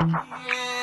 Yeah. 0.00 0.77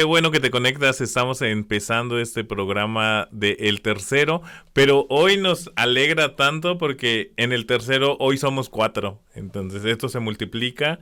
Qué 0.00 0.04
bueno 0.04 0.30
que 0.30 0.40
te 0.40 0.50
conectas, 0.50 1.02
estamos 1.02 1.42
empezando 1.42 2.18
este 2.18 2.42
programa 2.42 3.28
de 3.32 3.58
El 3.60 3.82
Tercero, 3.82 4.40
pero 4.72 5.04
hoy 5.10 5.36
nos 5.36 5.70
alegra 5.76 6.36
tanto 6.36 6.78
porque 6.78 7.34
en 7.36 7.52
el 7.52 7.66
tercero 7.66 8.16
hoy 8.18 8.38
somos 8.38 8.70
cuatro, 8.70 9.20
entonces 9.34 9.84
esto 9.84 10.08
se 10.08 10.18
multiplica. 10.18 11.00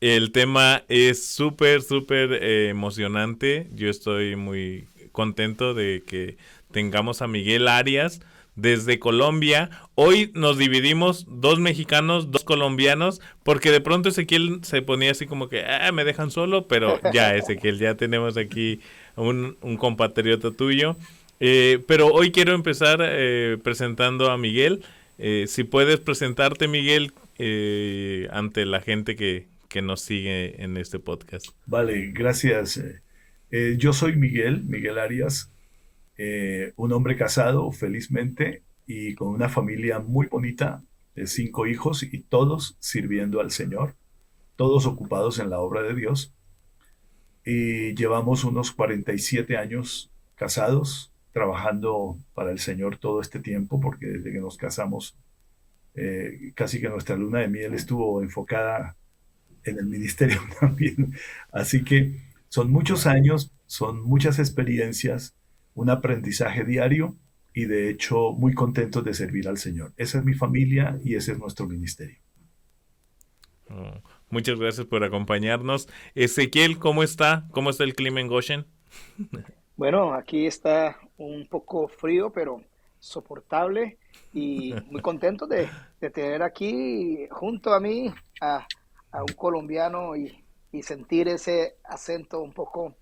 El 0.00 0.30
tema 0.30 0.84
es 0.86 1.26
súper, 1.26 1.82
súper 1.82 2.34
eh, 2.34 2.68
emocionante, 2.68 3.68
yo 3.72 3.90
estoy 3.90 4.36
muy 4.36 4.86
contento 5.10 5.74
de 5.74 6.04
que 6.06 6.36
tengamos 6.70 7.22
a 7.22 7.26
Miguel 7.26 7.66
Arias 7.66 8.20
desde 8.56 8.98
Colombia. 8.98 9.70
Hoy 9.94 10.32
nos 10.34 10.58
dividimos 10.58 11.26
dos 11.28 11.60
mexicanos, 11.60 12.30
dos 12.30 12.42
colombianos, 12.42 13.20
porque 13.44 13.70
de 13.70 13.80
pronto 13.80 14.08
Ezequiel 14.08 14.60
se 14.62 14.82
ponía 14.82 15.12
así 15.12 15.26
como 15.26 15.48
que, 15.48 15.64
ah, 15.64 15.92
me 15.92 16.04
dejan 16.04 16.30
solo, 16.30 16.66
pero 16.66 16.98
ya 17.12 17.34
Ezequiel, 17.36 17.78
ya 17.78 17.94
tenemos 17.94 18.36
aquí 18.36 18.80
un, 19.14 19.56
compatriota 19.78 20.50
tuyo. 20.50 20.96
Eh, 21.38 21.84
pero 21.86 22.08
hoy 22.08 22.32
quiero 22.32 22.54
empezar 22.54 23.00
eh, 23.02 23.58
presentando 23.62 24.30
a 24.30 24.38
Miguel. 24.38 24.82
Eh, 25.18 25.44
si 25.46 25.64
puedes 25.64 26.00
presentarte, 26.00 26.66
Miguel, 26.66 27.12
ante 28.30 28.64
la 28.64 28.80
gente 28.80 29.16
que, 29.16 29.46
que, 29.68 29.82
nos 29.82 30.00
sigue 30.00 30.62
en 30.62 30.78
este 30.78 30.98
podcast. 30.98 31.48
Vale, 31.66 32.10
gracias. 32.12 32.80
yo 33.50 33.92
soy 33.92 34.16
Miguel, 34.16 34.62
Miguel 34.64 34.98
Arias. 34.98 35.50
Eh, 36.18 36.72
un 36.76 36.92
hombre 36.92 37.16
casado 37.16 37.70
felizmente 37.72 38.62
y 38.86 39.14
con 39.14 39.28
una 39.28 39.48
familia 39.48 39.98
muy 39.98 40.26
bonita 40.26 40.82
de 41.14 41.26
cinco 41.26 41.66
hijos 41.66 42.02
y 42.02 42.20
todos 42.22 42.76
sirviendo 42.78 43.40
al 43.40 43.50
Señor, 43.50 43.96
todos 44.56 44.86
ocupados 44.86 45.38
en 45.38 45.50
la 45.50 45.60
obra 45.60 45.82
de 45.82 45.94
Dios. 45.94 46.34
Y 47.44 47.94
llevamos 47.94 48.44
unos 48.44 48.72
47 48.72 49.56
años 49.56 50.10
casados, 50.34 51.12
trabajando 51.32 52.16
para 52.34 52.50
el 52.50 52.58
Señor 52.58 52.96
todo 52.96 53.20
este 53.20 53.40
tiempo, 53.40 53.80
porque 53.80 54.06
desde 54.06 54.32
que 54.32 54.40
nos 54.40 54.56
casamos, 54.56 55.16
eh, 55.94 56.52
casi 56.54 56.80
que 56.80 56.88
nuestra 56.88 57.16
luna 57.16 57.40
de 57.40 57.48
miel 57.48 57.74
estuvo 57.74 58.22
enfocada 58.22 58.96
en 59.64 59.78
el 59.78 59.86
ministerio 59.86 60.40
también. 60.60 61.12
Así 61.52 61.84
que 61.84 62.20
son 62.48 62.70
muchos 62.70 63.06
años, 63.06 63.52
son 63.66 64.02
muchas 64.02 64.38
experiencias, 64.38 65.35
un 65.76 65.90
aprendizaje 65.90 66.64
diario 66.64 67.14
y 67.54 67.66
de 67.66 67.90
hecho 67.90 68.32
muy 68.32 68.54
contentos 68.54 69.04
de 69.04 69.14
servir 69.14 69.46
al 69.46 69.58
Señor. 69.58 69.92
Esa 69.96 70.18
es 70.18 70.24
mi 70.24 70.34
familia 70.34 70.98
y 71.04 71.14
ese 71.14 71.32
es 71.32 71.38
nuestro 71.38 71.66
ministerio. 71.66 72.18
Oh, 73.70 74.00
muchas 74.30 74.58
gracias 74.58 74.86
por 74.86 75.04
acompañarnos. 75.04 75.88
Ezequiel, 76.14 76.78
¿cómo 76.78 77.02
está? 77.02 77.46
¿Cómo 77.52 77.70
está 77.70 77.84
el 77.84 77.94
clima 77.94 78.20
en 78.20 78.28
Goshen? 78.28 78.66
Bueno, 79.78 80.14
aquí 80.14 80.46
está 80.46 80.98
un 81.18 81.46
poco 81.48 81.86
frío, 81.86 82.30
pero 82.30 82.62
soportable 82.98 83.98
y 84.32 84.72
muy 84.90 85.02
contento 85.02 85.46
de, 85.46 85.68
tener 86.00 86.42
aquí 86.42 87.28
junto 87.30 87.74
a 87.74 87.78
mí 87.78 88.10
a, 88.40 88.66
un 89.12 89.34
colombiano 89.34 90.16
y, 90.16 90.42
y 90.72 90.82
sentir 90.82 91.28
ese 91.28 91.76
acento 91.84 92.40
un 92.40 92.54
poco 92.54 92.96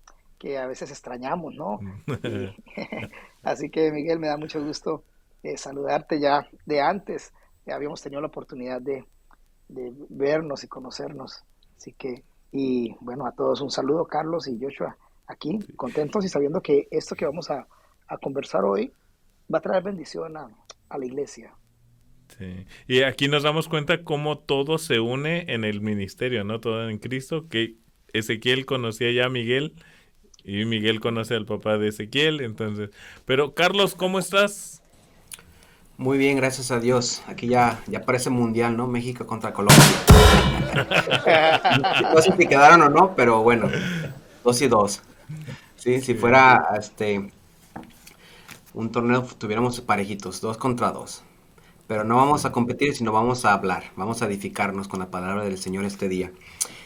que 0.45 0.59
a 0.59 0.67
veces 0.67 0.91
extrañamos, 0.91 1.55
¿no? 1.55 1.79
así 3.41 3.71
que 3.71 3.91
Miguel, 3.91 4.19
me 4.19 4.27
da 4.27 4.37
mucho 4.37 4.63
gusto 4.63 5.03
eh, 5.41 5.57
saludarte 5.57 6.19
ya 6.19 6.47
de 6.67 6.81
antes. 6.81 7.33
Ya 7.65 7.73
habíamos 7.73 7.99
tenido 8.03 8.21
la 8.21 8.27
oportunidad 8.27 8.79
de, 8.79 9.03
vernos 9.67 10.63
y 10.63 10.67
conocernos. 10.67 11.43
Así 11.75 11.93
que, 11.93 12.21
y 12.51 12.95
bueno, 13.01 13.25
a 13.25 13.31
todos 13.31 13.59
un 13.61 13.71
saludo, 13.71 14.05
Carlos 14.05 14.47
y 14.47 14.59
Joshua, 14.61 14.95
aquí, 15.25 15.57
contentos 15.75 16.23
y 16.23 16.29
sabiendo 16.29 16.61
que 16.61 16.87
esto 16.91 17.15
que 17.15 17.25
vamos 17.25 17.49
a, 17.49 17.65
conversar 18.21 18.65
hoy 18.65 18.93
va 19.51 19.57
a 19.57 19.61
traer 19.61 19.81
bendición 19.81 20.37
a, 20.37 20.47
a 20.89 20.97
la 20.99 21.05
iglesia. 21.07 21.55
Sí. 22.37 22.67
Y 22.85 23.01
aquí 23.01 23.27
nos 23.29 23.41
damos 23.41 23.67
cuenta 23.67 24.03
cómo 24.03 24.37
todo 24.37 24.77
se 24.77 24.99
une 24.99 25.51
en 25.51 25.63
el 25.63 25.81
ministerio, 25.81 26.43
¿no? 26.43 26.59
Todo 26.59 26.87
en 26.87 26.99
Cristo, 26.99 27.47
que 27.49 27.77
Ezequiel 28.13 28.67
conocía 28.67 29.11
ya 29.11 29.25
a 29.25 29.29
Miguel 29.29 29.73
y 30.45 30.63
Miguel 30.65 30.99
conoce 30.99 31.33
al 31.33 31.45
papá 31.45 31.77
de 31.77 31.89
Ezequiel, 31.89 32.41
entonces. 32.41 32.91
Pero 33.25 33.53
Carlos, 33.53 33.95
¿cómo 33.95 34.19
estás? 34.19 34.81
Muy 35.97 36.17
bien, 36.17 36.37
gracias 36.37 36.71
a 36.71 36.79
Dios. 36.79 37.23
Aquí 37.27 37.47
ya, 37.47 37.81
ya 37.87 38.01
parece 38.05 38.29
mundial, 38.29 38.77
¿no? 38.77 38.85
México 38.85 39.25
contra 39.25 39.53
Colombia. 39.53 39.83
no 42.13 42.21
sé 42.21 42.33
si 42.37 42.47
quedaron 42.47 42.81
o 42.81 42.89
no, 42.89 43.15
pero 43.15 43.41
bueno, 43.41 43.69
dos 44.43 44.61
y 44.61 44.67
dos. 44.67 45.01
Sí, 45.77 46.01
si 46.01 46.13
fuera 46.13 46.69
este 46.77 47.31
un 48.73 48.91
torneo 48.91 49.23
tuviéramos 49.23 49.79
parejitos, 49.81 50.41
dos 50.41 50.57
contra 50.57 50.91
dos. 50.91 51.23
Pero 51.87 52.03
no 52.03 52.15
vamos 52.15 52.45
a 52.45 52.51
competir, 52.51 52.95
sino 52.95 53.11
vamos 53.11 53.45
a 53.45 53.53
hablar, 53.53 53.91
vamos 53.95 54.21
a 54.21 54.25
edificarnos 54.25 54.87
con 54.87 54.99
la 54.99 55.11
palabra 55.11 55.43
del 55.43 55.57
Señor 55.57 55.85
este 55.85 56.09
día. 56.09 56.31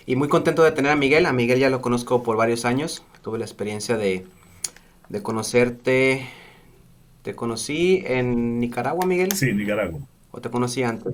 Y 0.06 0.16
muy 0.16 0.28
contento 0.28 0.64
de 0.64 0.72
tener 0.72 0.92
a 0.92 0.96
Miguel. 0.96 1.26
A 1.26 1.34
Miguel 1.34 1.60
ya 1.60 1.70
lo 1.70 1.82
conozco 1.82 2.24
por 2.24 2.36
varios 2.36 2.66
años. 2.66 3.04
Tuve 3.22 3.38
la 3.38 3.46
experiencia 3.46 3.96
de, 3.96 4.26
conocerte. 5.24 6.28
¿Te 7.22 7.36
conocí 7.36 8.04
en 8.06 8.60
Nicaragua, 8.60 9.06
Miguel? 9.06 9.32
Sí, 9.32 9.50
en 9.50 9.58
Nicaragua. 9.58 10.00
¿O 10.32 10.42
te 10.42 10.50
conocí 10.50 10.84
antes? 10.84 11.14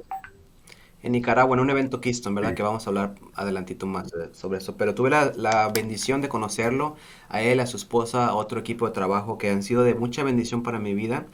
En 1.03 1.11
Nicaragua, 1.11 1.55
en 1.55 1.59
un 1.61 1.69
evento 1.69 2.01
Keystone, 2.01 2.35
¿verdad? 2.35 2.55
Que 2.55 2.63
vamos 2.63 2.87
a 2.87 2.89
hablar 2.89 3.15
adelantito 3.35 3.85
más 3.85 4.11
sobre 4.31 4.57
eso. 4.57 4.77
Pero 4.77 4.95
tuve 4.95 5.11
la, 5.11 5.31
la, 5.35 5.67
bendición 5.69 6.21
de 6.21 6.29
conocerlo, 6.29 6.95
a 7.29 7.41
él, 7.41 7.59
a 7.59 7.67
su 7.67 7.77
esposa, 7.77 8.27
a 8.27 8.33
otro 8.33 8.59
equipo 8.59 8.87
de 8.87 8.93
trabajo 8.93 9.37
que 9.37 9.51
han 9.51 9.61
sido 9.61 9.83
de 9.83 9.93
mucha 9.93 10.23
bendición 10.23 10.63
para 10.63 10.79
mi 10.79 10.95
vida. 10.95 11.27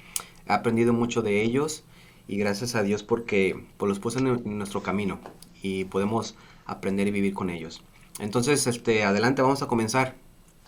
He 0.48 0.52
aprendido 0.52 0.92
mucho 0.92 1.22
de 1.22 1.42
ellos 1.42 1.86
y 2.32 2.38
gracias 2.38 2.76
a 2.76 2.82
Dios 2.82 3.04
porque 3.04 3.62
pues, 3.76 3.90
los 3.90 4.00
puse 4.00 4.20
en 4.20 4.58
nuestro 4.58 4.82
camino 4.82 5.20
y 5.62 5.84
podemos 5.84 6.36
aprender 6.66 7.06
y 7.10 7.12
vivir 7.12 7.34
con 7.34 7.50
ellos. 7.50 7.84
Entonces, 8.20 8.68
este, 8.68 9.04
adelante, 9.04 9.42
vamos 9.42 9.62
a 9.62 9.68
comenzar. 9.68 10.16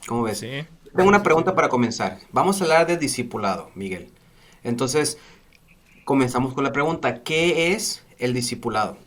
¿Cómo 0.06 0.24
ves? 0.24 0.42
Tengo 0.42 1.08
una 1.08 1.24
pregunta 1.24 1.56
para 1.56 1.70
comenzar. 1.70 2.20
Vamos 2.34 2.60
a 2.60 2.66
hablar 2.66 2.86
de 2.86 2.98
discipulado, 2.98 3.72
Miguel. 3.76 4.10
Entonces, 4.66 5.18
comenzamos 6.04 6.54
con 6.54 6.66
la 6.66 6.74
pregunta, 6.74 7.24
¿qué 7.24 7.72
es 7.72 8.04
el 8.20 8.34
discipulado? 8.34 8.98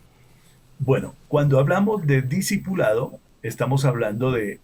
Bueno, 0.78 1.15
cuando 1.28 1.59
hablamos 1.59 2.06
de 2.06 2.22
discipulado, 2.22 3.19
estamos 3.43 3.84
hablando 3.84 4.33
de, 4.33 4.61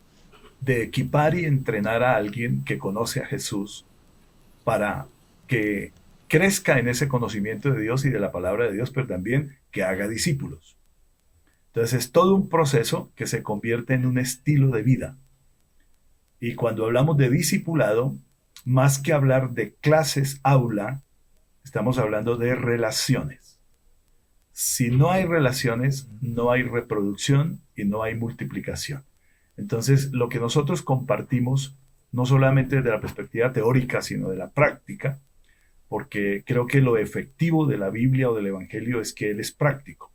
de 0.63 0.83
equipar 0.83 1.35
y 1.35 1.45
entrenar 1.45 2.03
a 2.03 2.17
alguien 2.17 2.65
que 2.65 2.79
conoce 2.79 3.21
a 3.21 3.27
Jesús 3.27 3.85
para 4.65 5.09
que 5.47 5.93
crezca 6.33 6.79
en 6.79 6.89
ese 6.89 7.09
conocimiento 7.09 7.71
de 7.71 7.83
Dios 7.83 8.07
y 8.07 8.11
de 8.11 8.19
la 8.19 8.33
palabra 8.33 8.65
de 8.65 8.73
Dios, 8.73 8.91
pero 8.91 9.07
también 9.07 9.59
que 9.71 9.83
haga 9.83 10.09
discípulos. 10.09 10.79
Entonces 11.67 12.07
es 12.07 12.11
todo 12.11 12.35
un 12.35 12.49
proceso 12.49 13.13
que 13.17 13.27
se 13.27 13.43
convierte 13.43 13.93
en 13.93 14.07
un 14.07 14.17
estilo 14.17 14.71
de 14.71 14.83
vida. 14.83 15.19
Y 16.41 16.55
cuando 16.55 16.87
hablamos 16.87 17.19
de 17.19 17.29
discipulado, 17.29 18.17
más 18.65 18.99
que 18.99 19.13
hablar 19.13 19.51
de 19.51 19.75
clases 19.75 20.41
aula, 20.43 21.03
estamos 21.67 21.99
hablando 21.99 22.39
de 22.39 22.55
relaciones. 22.55 23.61
Si 24.53 24.91
no 24.91 25.11
hay 25.11 25.27
relaciones, 25.27 26.09
no 26.23 26.51
hay 26.51 26.63
reproducción 26.63 27.61
y 27.77 27.85
no 27.85 28.05
hay 28.05 28.15
multiplicación. 28.15 29.05
Entonces, 29.59 30.13
lo 30.13 30.31
que 30.31 30.41
nosotros 30.41 30.81
compartimos, 30.81 31.77
no 32.11 32.25
solamente 32.25 32.77
desde 32.77 32.89
la 32.89 33.03
perspectiva 33.03 33.53
teórica, 33.53 34.01
sino 34.01 34.31
de 34.31 34.39
la 34.39 34.49
práctica, 34.49 35.19
porque 35.93 36.43
creo 36.47 36.67
que 36.67 36.81
lo 36.81 36.97
efectivo 36.97 37.67
de 37.67 37.77
la 37.77 37.91
Biblia 37.91 38.31
o 38.31 38.35
del 38.35 38.47
Evangelio 38.47 39.03
es 39.03 39.13
que 39.13 39.31
Él 39.33 39.41
es 39.41 39.53
práctico 39.53 40.13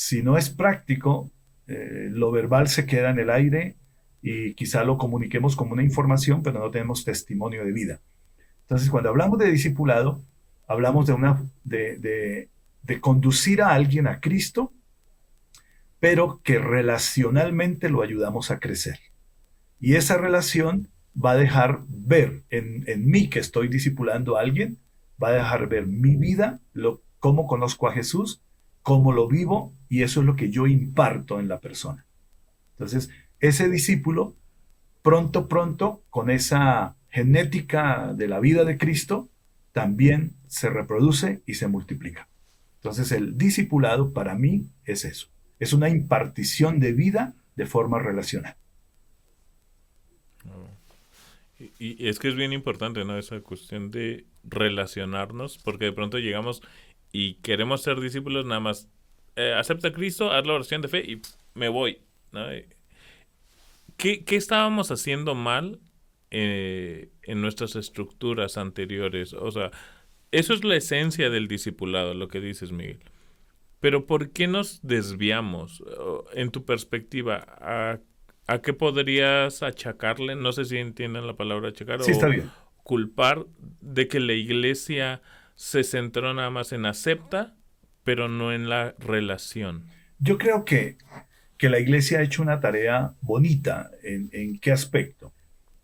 si 0.00 0.22
no 0.22 0.38
es 0.38 0.48
práctico, 0.48 1.30
eh, 1.66 2.08
lo 2.10 2.30
verbal 2.30 2.68
se 2.68 2.86
queda 2.86 3.10
en 3.10 3.18
el 3.18 3.28
aire 3.28 3.76
y 4.22 4.54
quizá 4.54 4.82
lo 4.82 4.96
comuniquemos 4.96 5.56
como 5.56 5.74
una 5.74 5.82
información, 5.82 6.42
pero 6.42 6.58
no 6.58 6.70
tenemos 6.70 7.04
testimonio 7.04 7.66
de 7.66 7.72
vida. 7.72 8.00
Entonces, 8.62 8.88
cuando 8.88 9.10
hablamos 9.10 9.38
de 9.38 9.50
discipulado, 9.50 10.22
hablamos 10.66 11.06
de, 11.64 12.48
conducir 13.02 13.60
a 13.60 13.74
alguien 13.74 14.06
a 14.06 14.20
Cristo, 14.20 14.72
pero 15.98 16.40
que 16.42 16.58
relacionalmente 16.58 17.90
lo 17.90 18.00
ayudamos 18.00 18.50
a 18.50 18.58
crecer. 18.58 19.00
Y 19.80 19.96
esa 19.96 20.16
relación 20.16 20.88
va 21.14 21.32
a 21.32 21.36
dejar 21.36 21.80
ver 21.88 22.40
en, 22.48 22.84
en 22.86 23.04
mí 23.06 23.28
que 23.28 23.38
estoy 23.38 23.68
discipulando 23.68 24.38
a 24.38 24.40
alguien, 24.40 24.78
va 25.22 25.28
a 25.28 25.32
dejar 25.32 25.68
ver 25.68 25.86
mi 25.86 26.16
vida, 26.16 26.60
cómo 27.18 27.46
conozco 27.46 27.88
a 27.88 27.92
Jesús, 27.92 28.42
cómo 28.82 29.12
lo 29.12 29.28
vivo 29.28 29.72
y 29.88 30.02
eso 30.02 30.20
es 30.20 30.26
lo 30.26 30.36
que 30.36 30.50
yo 30.50 30.66
imparto 30.66 31.38
en 31.40 31.48
la 31.48 31.60
persona. 31.60 32.06
Entonces, 32.72 33.10
ese 33.40 33.68
discípulo, 33.68 34.34
pronto, 35.02 35.48
pronto, 35.48 36.02
con 36.10 36.30
esa 36.30 36.96
genética 37.10 38.12
de 38.14 38.28
la 38.28 38.40
vida 38.40 38.64
de 38.64 38.78
Cristo, 38.78 39.28
también 39.72 40.32
se 40.46 40.70
reproduce 40.70 41.42
y 41.46 41.54
se 41.54 41.68
multiplica. 41.68 42.28
Entonces, 42.76 43.12
el 43.12 43.36
discipulado 43.36 44.12
para 44.12 44.34
mí 44.34 44.70
es 44.84 45.04
eso. 45.04 45.28
Es 45.58 45.72
una 45.72 45.90
impartición 45.90 46.80
de 46.80 46.92
vida 46.92 47.34
de 47.56 47.66
forma 47.66 47.98
relacional. 47.98 48.56
Y, 51.78 52.08
es 52.08 52.18
que 52.18 52.28
es 52.28 52.34
bien 52.34 52.54
importante, 52.54 53.04
¿no? 53.04 53.18
Esa 53.18 53.40
cuestión 53.40 53.90
de 53.90 54.24
relacionarnos, 54.44 55.58
porque 55.58 55.86
de 55.86 55.92
pronto 55.92 56.18
llegamos 56.18 56.62
y 57.12 57.34
queremos 57.34 57.82
ser 57.82 58.00
discípulos 58.00 58.46
nada 58.46 58.60
más. 58.60 58.88
Eh, 59.36 59.54
acepta 59.56 59.88
a 59.88 59.92
Cristo, 59.92 60.30
haz 60.30 60.46
la 60.46 60.54
oración 60.54 60.82
de 60.82 60.88
fe 60.88 61.00
y 61.00 61.22
me 61.54 61.68
voy. 61.68 62.00
¿Qué, 63.96 64.24
estábamos 64.28 64.90
haciendo 64.90 65.34
mal 65.34 65.80
eh, 66.30 67.10
en 67.22 67.40
nuestras 67.40 67.76
estructuras 67.76 68.56
anteriores? 68.56 69.32
O 69.32 69.50
sea, 69.50 69.70
eso 70.30 70.54
es 70.54 70.64
la 70.64 70.76
esencia 70.76 71.30
del 71.30 71.48
discipulado, 71.48 72.14
lo 72.14 72.28
que 72.28 72.40
dices, 72.40 72.72
Miguel. 72.72 73.00
Pero 73.80 74.06
¿por 74.06 74.30
qué 74.30 74.46
nos 74.46 74.80
desviamos? 74.82 75.82
En 76.34 76.50
tu 76.50 76.64
perspectiva, 76.64 77.98
¿a, 78.46 78.58
qué 78.62 78.72
podrías 78.72 79.62
achacarle? 79.62 80.36
No 80.36 80.52
sé 80.52 80.66
si 80.66 80.76
entienden 80.76 81.26
la 81.26 81.34
palabra 81.34 81.70
achacar 81.70 82.02
sí, 82.02 82.12
está 82.12 82.28
bien. 82.28 82.50
Culpar 82.90 83.46
de 83.80 84.08
que 84.08 84.18
la 84.18 84.32
iglesia 84.32 85.22
se 85.54 85.84
centró 85.84 86.34
nada 86.34 86.50
más 86.50 86.72
en 86.72 86.86
acepta, 86.86 87.54
pero 88.02 88.26
no 88.26 88.52
en 88.52 88.68
la 88.68 88.96
relación. 88.98 89.84
Yo 90.18 90.38
creo 90.38 90.64
que, 90.64 90.96
que 91.56 91.70
la 91.70 91.78
iglesia 91.78 92.18
ha 92.18 92.22
hecho 92.22 92.42
una 92.42 92.58
tarea 92.58 93.14
bonita. 93.20 93.92
¿En, 94.02 94.28
en 94.32 94.58
qué 94.58 94.72
aspecto? 94.72 95.32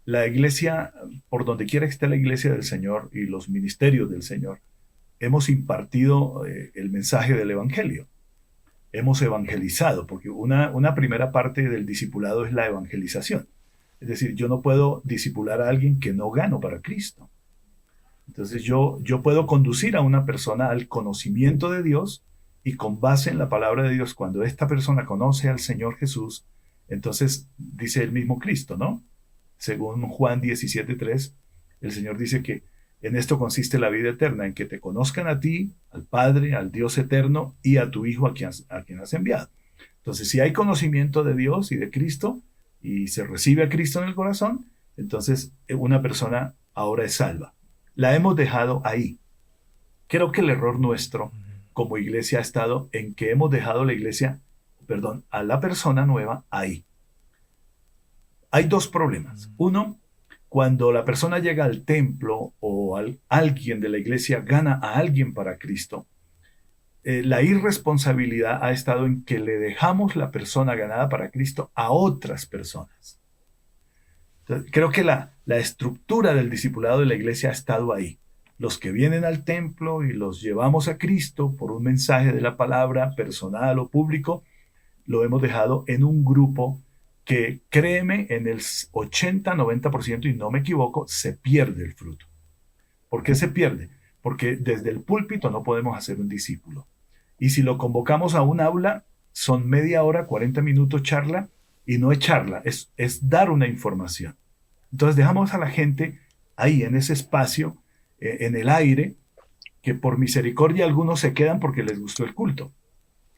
La 0.04 0.26
iglesia, 0.26 0.94
por 1.28 1.44
donde 1.44 1.66
quiera 1.66 1.86
que 1.86 1.92
esté 1.92 2.08
la 2.08 2.16
iglesia 2.16 2.50
del 2.50 2.64
Señor 2.64 3.08
y 3.12 3.26
los 3.26 3.48
ministerios 3.48 4.10
del 4.10 4.24
Señor, 4.24 4.58
hemos 5.20 5.48
impartido 5.48 6.44
eh, 6.44 6.72
el 6.74 6.90
mensaje 6.90 7.34
del 7.34 7.52
Evangelio. 7.52 8.08
Hemos 8.90 9.22
evangelizado, 9.22 10.08
porque 10.08 10.28
una, 10.28 10.70
una 10.70 10.96
primera 10.96 11.30
parte 11.30 11.68
del 11.68 11.86
discipulado 11.86 12.46
es 12.46 12.52
la 12.52 12.66
evangelización. 12.66 13.46
Es 14.00 14.08
decir, 14.08 14.34
yo 14.34 14.48
no 14.48 14.60
puedo 14.60 15.02
discipular 15.04 15.60
a 15.60 15.68
alguien 15.68 16.00
que 16.00 16.12
no 16.12 16.30
gano 16.30 16.60
para 16.60 16.80
Cristo. 16.80 17.30
Entonces 18.26 18.62
yo, 18.62 18.98
yo 19.02 19.22
puedo 19.22 19.46
conducir 19.46 19.96
a 19.96 20.00
una 20.00 20.24
persona 20.24 20.68
al 20.68 20.88
conocimiento 20.88 21.70
de 21.70 21.82
Dios 21.82 22.24
y 22.64 22.74
con 22.74 23.00
base 23.00 23.30
en 23.30 23.38
la 23.38 23.48
palabra 23.48 23.84
de 23.84 23.94
Dios, 23.94 24.14
cuando 24.14 24.42
esta 24.42 24.66
persona 24.66 25.06
conoce 25.06 25.48
al 25.48 25.60
Señor 25.60 25.96
Jesús, 25.96 26.46
entonces 26.88 27.48
dice 27.56 28.02
el 28.02 28.10
mismo 28.10 28.38
Cristo, 28.40 28.76
¿no? 28.76 29.02
Según 29.56 30.02
Juan 30.08 30.42
17.3, 30.42 31.32
el 31.80 31.92
Señor 31.92 32.18
dice 32.18 32.42
que 32.42 32.64
en 33.02 33.14
esto 33.14 33.38
consiste 33.38 33.78
la 33.78 33.88
vida 33.88 34.10
eterna, 34.10 34.46
en 34.46 34.54
que 34.54 34.64
te 34.64 34.80
conozcan 34.80 35.28
a 35.28 35.38
ti, 35.38 35.74
al 35.90 36.04
Padre, 36.04 36.56
al 36.56 36.72
Dios 36.72 36.98
eterno 36.98 37.54
y 37.62 37.76
a 37.76 37.90
tu 37.90 38.04
Hijo 38.06 38.26
a 38.26 38.34
quien, 38.34 38.50
a 38.68 38.82
quien 38.82 39.00
has 39.00 39.12
enviado. 39.14 39.48
Entonces, 39.98 40.28
si 40.28 40.40
hay 40.40 40.52
conocimiento 40.52 41.22
de 41.22 41.34
Dios 41.34 41.70
y 41.72 41.76
de 41.76 41.90
Cristo 41.90 42.40
y 42.86 43.08
se 43.08 43.24
recibe 43.24 43.64
a 43.64 43.68
Cristo 43.68 44.00
en 44.00 44.08
el 44.08 44.14
corazón, 44.14 44.66
entonces 44.96 45.52
eh, 45.66 45.74
una 45.74 46.02
persona 46.02 46.54
ahora 46.72 47.04
es 47.04 47.14
salva. 47.14 47.52
La 47.96 48.14
hemos 48.14 48.36
dejado 48.36 48.80
ahí. 48.84 49.18
Creo 50.06 50.30
que 50.30 50.40
el 50.40 50.50
error 50.50 50.78
nuestro 50.78 51.32
como 51.72 51.98
iglesia 51.98 52.38
ha 52.38 52.42
estado 52.42 52.88
en 52.92 53.14
que 53.14 53.30
hemos 53.30 53.50
dejado 53.50 53.84
la 53.84 53.92
iglesia, 53.92 54.40
perdón, 54.86 55.24
a 55.30 55.42
la 55.42 55.58
persona 55.58 56.06
nueva 56.06 56.44
ahí. 56.48 56.84
Hay 58.52 58.64
dos 58.64 58.86
problemas. 58.86 59.50
Uno, 59.56 59.98
cuando 60.48 60.92
la 60.92 61.04
persona 61.04 61.40
llega 61.40 61.64
al 61.64 61.84
templo 61.84 62.54
o 62.60 62.98
alguien 63.28 63.80
de 63.80 63.88
la 63.88 63.98
iglesia 63.98 64.40
gana 64.40 64.78
a 64.80 64.94
alguien 64.94 65.34
para 65.34 65.58
Cristo, 65.58 66.06
eh, 67.08 67.22
la 67.22 67.40
irresponsabilidad 67.40 68.64
ha 68.64 68.72
estado 68.72 69.06
en 69.06 69.22
que 69.22 69.38
le 69.38 69.58
dejamos 69.58 70.16
la 70.16 70.32
persona 70.32 70.74
ganada 70.74 71.08
para 71.08 71.30
Cristo 71.30 71.70
a 71.76 71.92
otras 71.92 72.46
personas. 72.46 73.20
creo 74.72 74.90
que 74.90 75.04
la, 75.04 75.30
la 75.44 75.58
estructura 75.58 76.34
del 76.34 76.50
discipulado 76.50 76.98
de 76.98 77.06
la 77.06 77.14
iglesia 77.14 77.50
ha 77.50 77.52
estado 77.52 77.94
ahí. 77.94 78.18
Los 78.58 78.78
que 78.78 78.90
vienen 78.90 79.24
al 79.24 79.44
templo 79.44 80.02
y 80.02 80.14
los 80.14 80.42
llevamos 80.42 80.88
a 80.88 80.98
Cristo 80.98 81.54
por 81.56 81.70
un 81.70 81.84
mensaje 81.84 82.32
de 82.32 82.40
la 82.40 82.56
palabra 82.56 83.14
personal 83.14 83.78
o 83.78 83.88
público, 83.88 84.42
lo 85.04 85.22
hemos 85.22 85.40
dejado 85.40 85.84
en 85.86 86.02
un 86.02 86.24
grupo 86.24 86.80
que 87.24 87.60
créeme, 87.70 88.26
en 88.30 88.48
el 88.48 88.58
80-90%, 88.58 90.28
y 90.28 90.34
no 90.34 90.50
me 90.50 90.58
equivoco, 90.58 91.06
se 91.06 91.34
pierde 91.34 91.84
el 91.84 91.94
fruto. 91.94 92.26
¿Por 93.08 93.22
qué 93.22 93.36
se 93.36 93.46
pierde? 93.46 93.90
Porque 94.22 94.56
desde 94.56 94.90
el 94.90 95.02
púlpito 95.02 95.50
no 95.50 95.62
podemos 95.62 95.96
hacer 95.96 96.18
un 96.18 96.28
discípulo. 96.28 96.88
Y 97.38 97.50
si 97.50 97.62
lo 97.62 97.78
convocamos 97.78 98.34
a 98.34 98.42
un 98.42 98.60
aula, 98.60 99.04
son 99.32 99.68
media 99.68 100.02
hora, 100.02 100.26
40 100.26 100.62
minutos 100.62 101.02
charla, 101.02 101.48
y 101.84 101.98
no 101.98 102.10
es 102.10 102.18
charla, 102.18 102.62
es, 102.64 102.92
es 102.96 103.28
dar 103.28 103.50
una 103.50 103.68
información. 103.68 104.36
Entonces 104.90 105.16
dejamos 105.16 105.54
a 105.54 105.58
la 105.58 105.68
gente 105.68 106.18
ahí, 106.56 106.82
en 106.82 106.96
ese 106.96 107.12
espacio, 107.12 107.76
eh, 108.18 108.38
en 108.40 108.56
el 108.56 108.68
aire, 108.68 109.14
que 109.82 109.94
por 109.94 110.18
misericordia 110.18 110.84
algunos 110.84 111.20
se 111.20 111.34
quedan 111.34 111.60
porque 111.60 111.82
les 111.82 112.00
gustó 112.00 112.24
el 112.24 112.34
culto. 112.34 112.72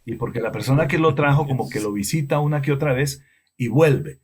Y 0.05 0.15
porque 0.15 0.41
la 0.41 0.53
persona 0.53 0.89
que 0.89 0.99
lo 0.99 1.15
trajo 1.15 1.47
como 1.47 1.69
que 1.69 1.81
lo 1.81 1.93
visita 1.93 2.41
una 2.41 2.63
que 2.63 2.73
otra 2.73 2.95
vez, 2.95 3.23
y 3.59 3.69
vuelve. 3.69 4.21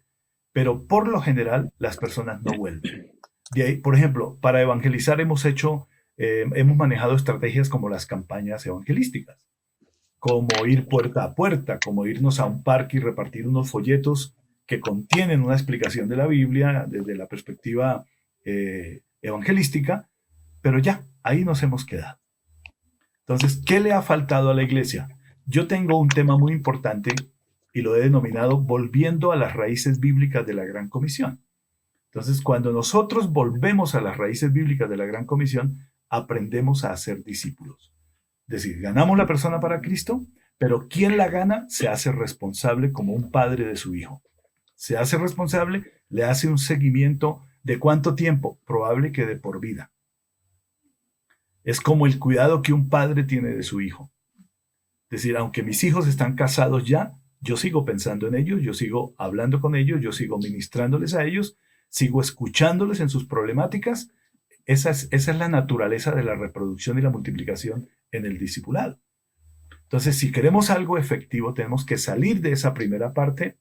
Pero 0.52 0.86
por 0.86 1.08
lo 1.08 1.20
general 1.20 1.72
las 1.78 1.98
personas 1.98 2.40
no 2.42 2.56
vuelven. 2.56 3.12
De 3.50 3.64
ahí, 3.64 3.76
por 3.76 3.94
ejemplo, 3.94 4.38
para 4.40 4.62
evangelizar 4.62 5.20
hemos 5.20 5.44
hecho, 5.44 5.88
eh, 6.16 6.46
hemos 6.54 6.76
manejado 6.76 7.14
estrategias 7.14 7.68
como 7.68 7.90
las 7.90 8.06
campañas 8.06 8.64
evangelísticas, 8.64 9.44
como 10.24 10.64
ir 10.64 10.86
puerta 10.86 11.22
a 11.22 11.34
puerta, 11.34 11.78
como 11.84 12.06
irnos 12.06 12.40
a 12.40 12.46
un 12.46 12.62
parque 12.62 12.96
y 12.96 13.00
repartir 13.00 13.46
unos 13.46 13.70
folletos 13.70 14.34
que 14.64 14.80
contienen 14.80 15.42
una 15.42 15.52
explicación 15.52 16.08
de 16.08 16.16
la 16.16 16.26
Biblia 16.26 16.86
desde 16.88 17.14
la 17.14 17.26
perspectiva 17.26 18.06
eh, 18.42 19.02
evangelística, 19.20 20.08
pero 20.62 20.78
ya, 20.78 21.02
ahí 21.22 21.44
nos 21.44 21.62
hemos 21.62 21.84
quedado. 21.84 22.16
Entonces, 23.20 23.60
¿qué 23.66 23.80
le 23.80 23.92
ha 23.92 24.00
faltado 24.00 24.48
a 24.48 24.54
la 24.54 24.62
iglesia? 24.62 25.10
Yo 25.44 25.66
tengo 25.66 25.98
un 25.98 26.08
tema 26.08 26.38
muy 26.38 26.54
importante 26.54 27.14
y 27.74 27.82
lo 27.82 27.94
he 27.94 28.00
denominado 28.00 28.58
volviendo 28.58 29.30
a 29.30 29.36
las 29.36 29.52
raíces 29.52 30.00
bíblicas 30.00 30.46
de 30.46 30.54
la 30.54 30.64
Gran 30.64 30.88
Comisión. 30.88 31.44
Entonces, 32.06 32.40
cuando 32.40 32.72
nosotros 32.72 33.30
volvemos 33.30 33.94
a 33.94 34.00
las 34.00 34.16
raíces 34.16 34.54
bíblicas 34.54 34.88
de 34.88 34.96
la 34.96 35.04
Gran 35.04 35.26
Comisión, 35.26 35.80
aprendemos 36.08 36.86
a 36.86 36.96
ser 36.96 37.22
discípulos. 37.24 37.93
Decir, 38.46 38.80
ganamos 38.80 39.16
la 39.16 39.26
persona 39.26 39.60
para 39.60 39.80
Cristo, 39.80 40.26
pero 40.58 40.88
quien 40.88 41.16
la 41.16 41.28
gana 41.28 41.66
se 41.68 41.88
hace 41.88 42.12
responsable 42.12 42.92
como 42.92 43.12
un 43.12 43.30
padre 43.30 43.66
de 43.66 43.76
su 43.76 43.94
hijo. 43.94 44.22
Se 44.74 44.96
hace 44.96 45.18
responsable, 45.18 45.84
le 46.08 46.24
hace 46.24 46.48
un 46.48 46.58
seguimiento 46.58 47.40
de 47.62 47.78
cuánto 47.78 48.14
tiempo, 48.14 48.60
probable 48.66 49.12
que 49.12 49.26
de 49.26 49.36
por 49.36 49.60
vida. 49.60 49.90
Es 51.62 51.80
como 51.80 52.06
el 52.06 52.18
cuidado 52.18 52.60
que 52.60 52.74
un 52.74 52.90
padre 52.90 53.24
tiene 53.24 53.48
de 53.48 53.62
su 53.62 53.80
hijo. 53.80 54.12
Es 55.10 55.22
decir, 55.22 55.36
aunque 55.36 55.62
mis 55.62 55.82
hijos 55.84 56.06
están 56.06 56.34
casados 56.34 56.84
ya, 56.84 57.12
yo 57.40 57.56
sigo 57.56 57.84
pensando 57.84 58.26
en 58.26 58.34
ellos, 58.34 58.60
yo 58.62 58.74
sigo 58.74 59.14
hablando 59.16 59.60
con 59.60 59.74
ellos, 59.74 60.00
yo 60.02 60.12
sigo 60.12 60.38
ministrándoles 60.38 61.14
a 61.14 61.24
ellos, 61.24 61.56
sigo 61.88 62.20
escuchándoles 62.20 63.00
en 63.00 63.08
sus 63.08 63.26
problemáticas. 63.26 64.10
Esa 64.66 64.90
es, 64.90 65.08
esa 65.10 65.32
es 65.32 65.38
la 65.38 65.48
naturaleza 65.48 66.14
de 66.14 66.24
la 66.24 66.34
reproducción 66.34 66.98
y 66.98 67.02
la 67.02 67.10
multiplicación 67.10 67.88
en 68.16 68.26
el 68.26 68.38
discipulado. 68.38 69.00
Entonces, 69.82 70.16
si 70.16 70.32
queremos 70.32 70.70
algo 70.70 70.98
efectivo, 70.98 71.54
tenemos 71.54 71.84
que 71.84 71.98
salir 71.98 72.40
de 72.40 72.52
esa 72.52 72.74
primera 72.74 73.12
parte 73.12 73.58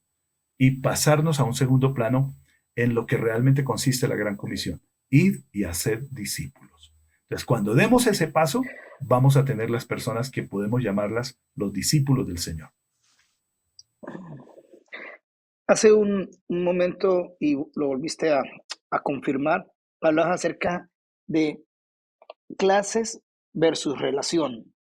y 0.58 0.80
pasarnos 0.80 1.40
a 1.40 1.44
un 1.44 1.54
segundo 1.54 1.94
plano 1.94 2.34
en 2.76 2.94
lo 2.94 3.06
que 3.06 3.16
realmente 3.16 3.64
consiste 3.64 4.08
la 4.08 4.16
gran 4.16 4.36
comisión, 4.36 4.80
ir 5.10 5.44
y 5.52 5.64
hacer 5.64 6.08
discípulos. 6.10 6.94
Entonces, 7.22 7.44
cuando 7.44 7.74
demos 7.74 8.06
ese 8.06 8.28
paso, 8.28 8.62
vamos 9.00 9.36
a 9.36 9.44
tener 9.44 9.70
las 9.70 9.84
personas 9.84 10.30
que 10.30 10.42
podemos 10.42 10.82
llamarlas 10.82 11.38
los 11.54 11.72
discípulos 11.72 12.26
del 12.26 12.38
Señor. 12.38 12.70
Hace 15.66 15.92
un, 15.92 16.30
momento, 16.48 17.36
y 17.40 17.54
lo 17.54 17.86
volviste 17.86 18.32
a, 18.32 18.42
confirmar, 19.02 19.66
hablabas 20.00 20.34
acerca 20.34 20.88
de 21.26 21.64
clases 22.58 23.20
versus 23.54 23.98
relación, 23.98 24.74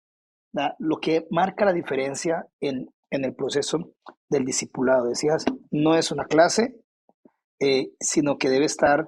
lo 0.80 0.98
que 0.98 1.26
marca 1.30 1.66
la 1.66 1.74
diferencia 1.74 2.48
en, 2.60 2.90
el 3.10 3.36
proceso 3.36 3.94
del 4.28 4.44
discipulado. 4.44 5.06
Decías, 5.06 5.46
no 5.70 5.96
es 5.96 6.12
una 6.12 6.26
clase, 6.26 6.76
eh, 7.60 7.92
sino 8.00 8.38
que 8.38 8.50
debe 8.50 8.66
estar 8.66 9.08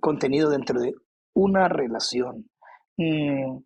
contenido 0.00 0.50
dentro 0.50 0.80
de 0.80 0.94
una 1.34 1.68
relación. 1.68 2.50
Mm, 2.96 3.58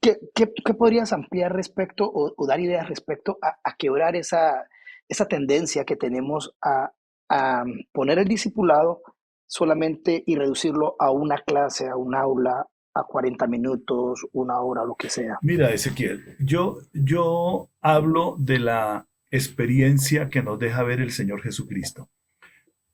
¿qué, 0.00 0.46
podrías 0.74 1.12
ampliar 1.12 1.54
respecto 1.54 2.10
o, 2.12 2.46
dar 2.46 2.60
ideas 2.60 2.88
respecto 2.88 3.38
a, 3.42 3.74
quebrar 3.76 4.14
esa, 4.14 4.68
esa 5.08 5.26
tendencia 5.26 5.84
que 5.84 5.96
tenemos 5.96 6.54
a, 6.62 6.92
a 7.30 7.64
poner 7.92 8.18
el 8.18 8.28
discipulado 8.28 9.02
solamente 9.46 10.22
y 10.26 10.36
reducirlo 10.36 10.96
a 10.98 11.10
una 11.10 11.38
clase, 11.38 11.88
a 11.88 11.96
un 11.96 12.14
aula, 12.14 12.66
a 12.98 13.04
40 13.04 13.46
minutos, 13.46 14.26
una 14.32 14.60
hora, 14.60 14.84
lo 14.84 14.94
que 14.94 15.08
sea. 15.08 15.38
Mira, 15.42 15.70
Ezequiel, 15.70 16.36
yo, 16.38 16.78
yo 16.92 17.70
hablo 17.80 18.36
de 18.38 18.58
la 18.58 19.06
experiencia 19.30 20.28
que 20.28 20.42
nos 20.42 20.58
deja 20.58 20.82
ver 20.82 21.00
el 21.00 21.12
Señor 21.12 21.42
Jesucristo. 21.42 22.08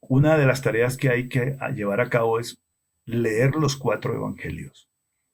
Una 0.00 0.36
de 0.36 0.46
las 0.46 0.62
tareas 0.62 0.96
que 0.96 1.08
hay 1.08 1.28
que 1.28 1.56
llevar 1.74 2.00
a 2.00 2.10
cabo 2.10 2.38
es 2.38 2.60
leer 3.06 3.54
los 3.54 3.76
cuatro 3.76 4.14
evangelios. 4.14 4.88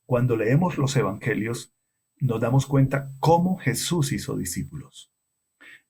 Cuando 0.07 0.37
leemos 0.37 0.79
los 0.79 0.97
evangelios, 0.97 1.73
nos 2.19 2.41
damos 2.41 2.67
cuenta 2.67 3.11
cómo 3.19 3.57
Jesús 3.57 4.13
hizo 4.13 4.37
discípulos. 4.37 5.11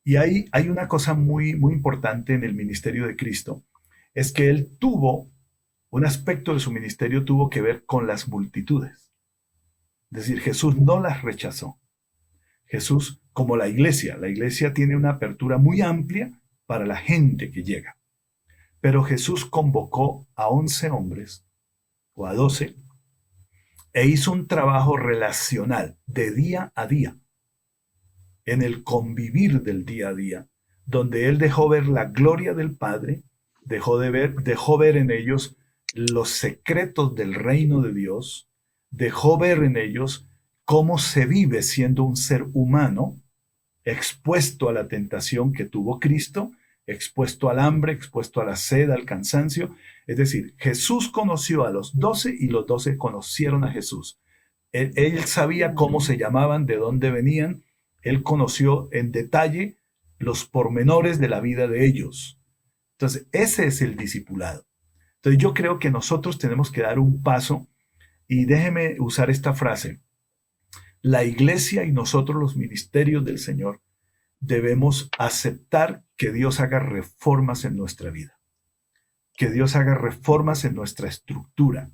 Y 0.05 0.17
ahí 0.17 0.47
hay 0.53 0.69
una 0.69 0.89
cosa 0.89 1.15
muy, 1.15 1.55
muy 1.55 1.75
importante 1.75 2.35
en 2.35 2.45
el 2.45 2.55
ministerio 2.55 3.07
de 3.07 3.17
Cristo, 3.17 3.65
es 4.15 4.33
que 4.33 4.49
él 4.49 4.77
tuvo, 4.79 5.31
un 5.91 6.07
aspecto 6.07 6.55
de 6.55 6.61
su 6.61 6.73
ministerio 6.73 7.25
tuvo 7.25 7.51
que 7.51 7.61
ver 7.61 7.85
con 7.85 8.07
las 8.07 8.29
multitudes. 8.29 9.13
Es 10.11 10.21
decir, 10.21 10.41
Jesús 10.41 10.77
no 10.77 11.01
las 11.01 11.23
rechazó. 11.23 11.79
Jesús, 12.65 13.21
como 13.33 13.57
la 13.57 13.69
iglesia, 13.69 14.17
la 14.17 14.29
iglesia 14.29 14.73
tiene 14.73 14.97
una 14.97 15.11
apertura 15.11 15.59
muy 15.59 15.81
amplia 15.81 16.33
para 16.67 16.87
la 16.87 16.97
gente 16.97 17.51
que 17.51 17.65
llega. 17.65 17.97
Pero 18.81 19.03
Jesús 19.03 19.45
convocó 19.45 20.27
a 20.35 20.49
once 20.49 20.89
hombres 20.91 21.45
o 22.15 22.27
a 22.27 22.35
doce 22.35 22.75
e 23.93 24.07
hizo 24.07 24.33
un 24.33 24.47
trabajo 24.47 24.97
relacional 24.97 25.99
de 26.07 26.31
día 26.31 26.73
a 26.77 26.87
día, 26.87 27.17
en 28.45 28.63
el 28.63 28.85
convivir 28.85 29.63
del 29.63 29.85
día 29.85 30.09
a 30.09 30.15
día, 30.15 30.47
donde 30.87 31.29
él 31.29 31.39
dejó 31.39 31.69
ver 31.69 31.89
la 31.89 32.05
gloria 32.07 32.55
del 32.55 32.77
Padre 32.77 33.25
dejó 33.63 33.99
de 33.99 34.11
ver, 34.11 34.35
dejó 34.43 34.79
ver 34.79 34.97
en 34.97 35.11
ellos 35.11 35.57
los 35.95 36.31
secretos 36.31 37.15
del 37.15 37.35
reino 37.35 37.81
de 37.81 37.93
Dios, 37.93 38.49
dejó 38.91 39.39
ver 39.39 39.63
en 39.63 39.77
ellos 39.77 40.27
cómo 40.65 40.99
se 40.99 41.27
vive 41.27 41.63
siendo 41.63 42.05
un 42.05 42.17
ser 42.17 42.47
humano 42.53 43.17
expuesto 43.85 44.69
a 44.69 44.73
la 44.73 44.89
tentación 44.89 45.53
que 45.53 45.65
tuvo 45.65 45.99
Cristo, 45.99 46.53
expuesto 46.87 47.51
al 47.51 47.59
hambre, 47.59 47.93
expuesto 47.93 48.41
a 48.41 48.45
la 48.45 48.57
sed, 48.57 48.91
al 48.91 49.05
cansancio. 49.05 49.75
Es 50.07 50.17
decir, 50.17 50.55
Jesús 50.59 51.09
conoció 51.09 51.65
a 51.65 51.71
los 51.71 51.99
doce 51.99 52.35
y 52.39 52.49
los 52.49 52.67
doce 52.67 52.97
conocieron 52.97 53.65
a 53.65 53.73
Jesús. 53.73 54.21
Él, 54.73 54.93
él, 54.97 55.25
sabía 55.25 55.75
cómo 55.75 56.01
se 56.01 56.17
llamaban, 56.17 56.67
de 56.67 56.77
dónde 56.77 57.11
venían. 57.11 57.65
Él 58.03 58.23
conoció 58.23 58.89
en 58.93 59.13
detalle 59.13 59.77
los 60.19 60.45
pormenores 60.45 61.19
de 61.19 61.29
la 61.29 61.41
vida 61.41 61.67
de 61.67 61.87
ellos. 61.87 62.39
Entonces, 62.93 63.27
ese 63.33 63.67
es 63.67 63.83
el 63.83 63.97
discipulado. 63.97 64.70
Entonces, 65.21 65.43
yo 65.43 65.53
creo 65.53 65.79
que 65.79 65.91
nosotros 65.91 66.39
tenemos 66.39 66.71
que 66.71 66.81
dar 66.81 66.99
un 66.99 67.23
paso 67.23 67.69
y 68.27 68.47
déjeme 68.47 68.97
usar 69.01 69.29
esta 69.29 69.53
frase. 69.53 70.01
La 71.03 71.25
iglesia 71.25 71.85
y 71.85 71.93
nosotros 71.93 72.41
los 72.41 72.57
ministerios 72.57 73.23
del 73.25 73.39
Señor 73.39 73.83
debemos 74.39 75.11
aceptar 75.19 76.05
que 76.17 76.33
Dios 76.33 76.59
haga 76.61 76.79
reformas 76.79 77.67
en 77.67 77.77
nuestra 77.77 78.11
vida, 78.11 78.41
que 79.37 79.51
Dios 79.51 79.77
haga 79.77 79.95
reformas 79.95 80.65
en 80.65 80.75
nuestra 80.75 81.09
estructura. 81.09 81.91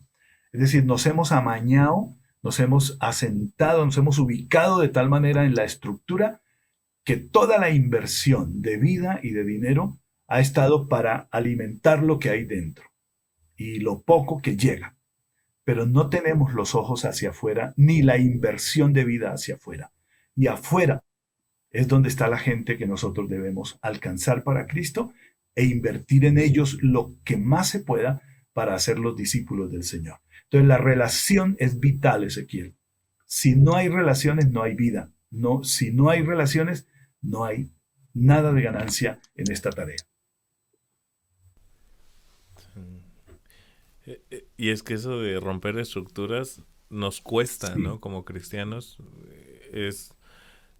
Es 0.52 0.60
decir, 0.60 0.84
nos 0.84 1.04
hemos 1.06 1.32
amañado, 1.32 2.14
nos 2.44 2.60
hemos 2.60 2.96
asentado, 3.00 3.84
nos 3.84 3.96
hemos 3.96 4.20
ubicado 4.20 4.78
de 4.78 4.88
tal 4.88 5.08
manera 5.08 5.44
en 5.44 5.56
la 5.56 5.64
estructura 5.64 6.42
que 7.02 7.16
toda 7.16 7.58
la 7.58 7.70
inversión 7.70 8.62
de 8.62 8.76
vida 8.76 9.18
y 9.20 9.30
de 9.30 9.42
dinero 9.42 9.98
ha 10.28 10.38
estado 10.38 10.88
para 10.88 11.28
alimentar 11.32 12.04
lo 12.04 12.20
que 12.20 12.30
hay 12.30 12.44
dentro 12.44 12.95
y 13.56 13.80
lo 13.80 14.02
poco 14.02 14.40
que 14.40 14.56
llega. 14.56 14.96
Pero 15.64 15.86
no 15.86 16.08
tenemos 16.08 16.52
los 16.54 16.74
ojos 16.74 17.04
hacia 17.04 17.30
afuera 17.30 17.74
ni 17.76 18.02
la 18.02 18.18
inversión 18.18 18.92
de 18.92 19.04
vida 19.04 19.32
hacia 19.32 19.56
afuera. 19.56 19.92
Y 20.34 20.46
afuera 20.46 21.02
es 21.70 21.88
donde 21.88 22.08
está 22.08 22.28
la 22.28 22.38
gente 22.38 22.78
que 22.78 22.86
nosotros 22.86 23.28
debemos 23.28 23.78
alcanzar 23.82 24.42
para 24.44 24.66
Cristo 24.66 25.12
e 25.54 25.64
invertir 25.64 26.24
en 26.24 26.38
ellos 26.38 26.78
lo 26.82 27.16
que 27.24 27.36
más 27.36 27.68
se 27.68 27.80
pueda 27.80 28.22
para 28.52 28.74
hacer 28.74 28.98
los 28.98 29.16
discípulos 29.16 29.70
del 29.72 29.82
Señor. 29.82 30.20
Entonces 30.44 30.68
la 30.68 30.78
relación 30.78 31.56
es 31.58 31.80
vital, 31.80 32.24
Ezequiel. 32.24 32.76
Si 33.26 33.56
no 33.56 33.74
hay 33.74 33.88
relaciones, 33.88 34.50
no 34.50 34.62
hay 34.62 34.74
vida. 34.74 35.10
No, 35.30 35.64
si 35.64 35.90
no 35.90 36.08
hay 36.10 36.22
relaciones, 36.22 36.86
no 37.20 37.44
hay 37.44 37.72
nada 38.14 38.52
de 38.52 38.62
ganancia 38.62 39.20
en 39.34 39.50
esta 39.50 39.70
tarea. 39.70 39.96
Eh, 42.76 42.80
eh, 42.80 43.02
y 44.56 44.70
es 44.70 44.82
que 44.82 44.94
eso 44.94 45.20
de 45.20 45.40
romper 45.40 45.78
estructuras 45.78 46.62
nos 46.90 47.20
cuesta, 47.20 47.74
¿no? 47.76 48.00
Como 48.00 48.24
cristianos, 48.24 48.98
eh, 49.28 49.70
es 49.88 50.12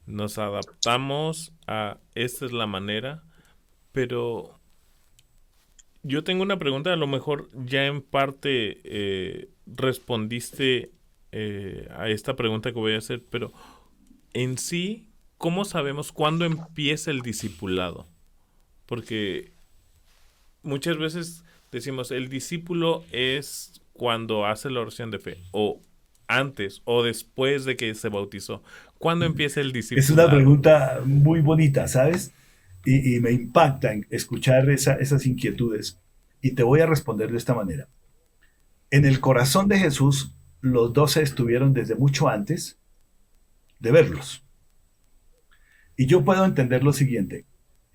nos 0.06 0.38
adaptamos 0.38 1.52
a 1.66 1.98
esta 2.14 2.46
es 2.46 2.52
la 2.52 2.66
manera, 2.66 3.24
pero 3.90 4.60
yo 6.04 6.22
tengo 6.22 6.44
una 6.44 6.60
pregunta, 6.60 6.92
a 6.92 6.96
lo 6.96 7.08
mejor 7.08 7.48
ya 7.52 7.86
en 7.86 8.02
parte 8.02 9.48
respondiste 9.66 10.92
a 11.90 12.08
esta 12.08 12.36
pregunta 12.36 12.72
que 12.72 12.78
voy 12.78 12.94
a 12.94 12.98
hacer, 12.98 13.24
pero 13.30 13.52
en 14.32 14.58
sí, 14.58 15.08
¿cómo 15.38 15.64
sabemos 15.64 16.12
cuándo 16.12 16.44
empieza 16.44 17.10
el 17.10 17.22
discipulado? 17.22 18.06
Porque 18.84 19.54
muchas 20.62 20.98
veces 20.98 21.42
decimos, 21.72 22.10
el 22.10 22.28
discípulo 22.28 23.04
es 23.12 23.80
cuando 23.92 24.46
hace 24.46 24.70
la 24.70 24.80
oración 24.80 25.10
de 25.10 25.18
fe, 25.18 25.38
o 25.52 25.80
antes 26.28 26.82
o 26.84 27.02
después 27.02 27.64
de 27.64 27.76
que 27.76 27.94
se 27.94 28.08
bautizó. 28.08 28.62
¿Cuándo 28.98 29.26
empieza 29.26 29.60
el 29.60 29.72
discípulo? 29.72 30.00
Es 30.00 30.10
una 30.10 30.28
pregunta 30.28 31.00
muy 31.04 31.40
bonita, 31.40 31.86
¿sabes? 31.88 32.32
Y, 32.84 33.18
me 33.20 33.32
impacta 33.32 33.92
escuchar 34.10 34.70
esas 34.70 35.26
inquietudes. 35.26 35.98
Y 36.40 36.52
te 36.52 36.62
voy 36.62 36.80
a 36.80 36.86
responder 36.86 37.32
de 37.32 37.38
esta 37.38 37.54
manera. 37.54 37.88
En 38.90 39.04
el 39.04 39.18
corazón 39.18 39.68
de 39.68 39.78
Jesús, 39.78 40.32
los 40.60 40.92
doce 40.92 41.22
estuvieron 41.22 41.74
desde 41.74 41.96
mucho 41.96 42.28
antes 42.28 42.78
de 43.80 43.90
verlos. 43.90 44.44
Y 45.96 46.06
yo 46.06 46.24
puedo 46.24 46.44
entender 46.44 46.84
lo 46.84 46.92
siguiente 46.92 47.44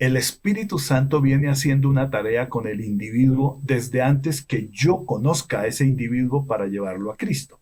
el 0.02 0.16
Espíritu 0.16 0.80
Santo 0.80 1.20
viene 1.20 1.48
haciendo 1.48 1.88
una 1.88 2.10
tarea 2.10 2.48
con 2.48 2.66
el 2.66 2.80
individuo 2.80 3.60
desde 3.62 4.02
antes 4.02 4.42
que 4.44 4.68
yo 4.72 5.06
conozca 5.06 5.60
a 5.60 5.68
ese 5.68 5.84
individuo 5.84 6.44
para 6.44 6.66
llevarlo 6.66 7.12
a 7.12 7.16
Cristo. 7.16 7.60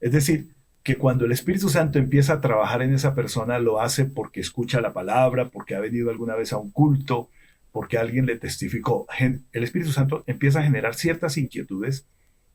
Es 0.00 0.12
decir, 0.12 0.54
que 0.82 0.96
cuando 0.96 1.26
el 1.26 1.32
Espíritu 1.32 1.68
Santo 1.68 1.98
empieza 1.98 2.32
a 2.32 2.40
trabajar 2.40 2.80
en 2.80 2.94
esa 2.94 3.14
persona, 3.14 3.58
lo 3.58 3.82
hace 3.82 4.06
porque 4.06 4.40
escucha 4.40 4.80
la 4.80 4.94
palabra, 4.94 5.50
porque 5.50 5.74
ha 5.74 5.80
venido 5.80 6.08
alguna 6.08 6.34
vez 6.34 6.54
a 6.54 6.56
un 6.56 6.70
culto, 6.70 7.28
porque 7.72 7.98
alguien 7.98 8.24
le 8.24 8.38
testificó. 8.38 9.06
El 9.18 9.64
Espíritu 9.64 9.92
Santo 9.92 10.24
empieza 10.26 10.60
a 10.60 10.64
generar 10.64 10.94
ciertas 10.94 11.36
inquietudes 11.36 12.06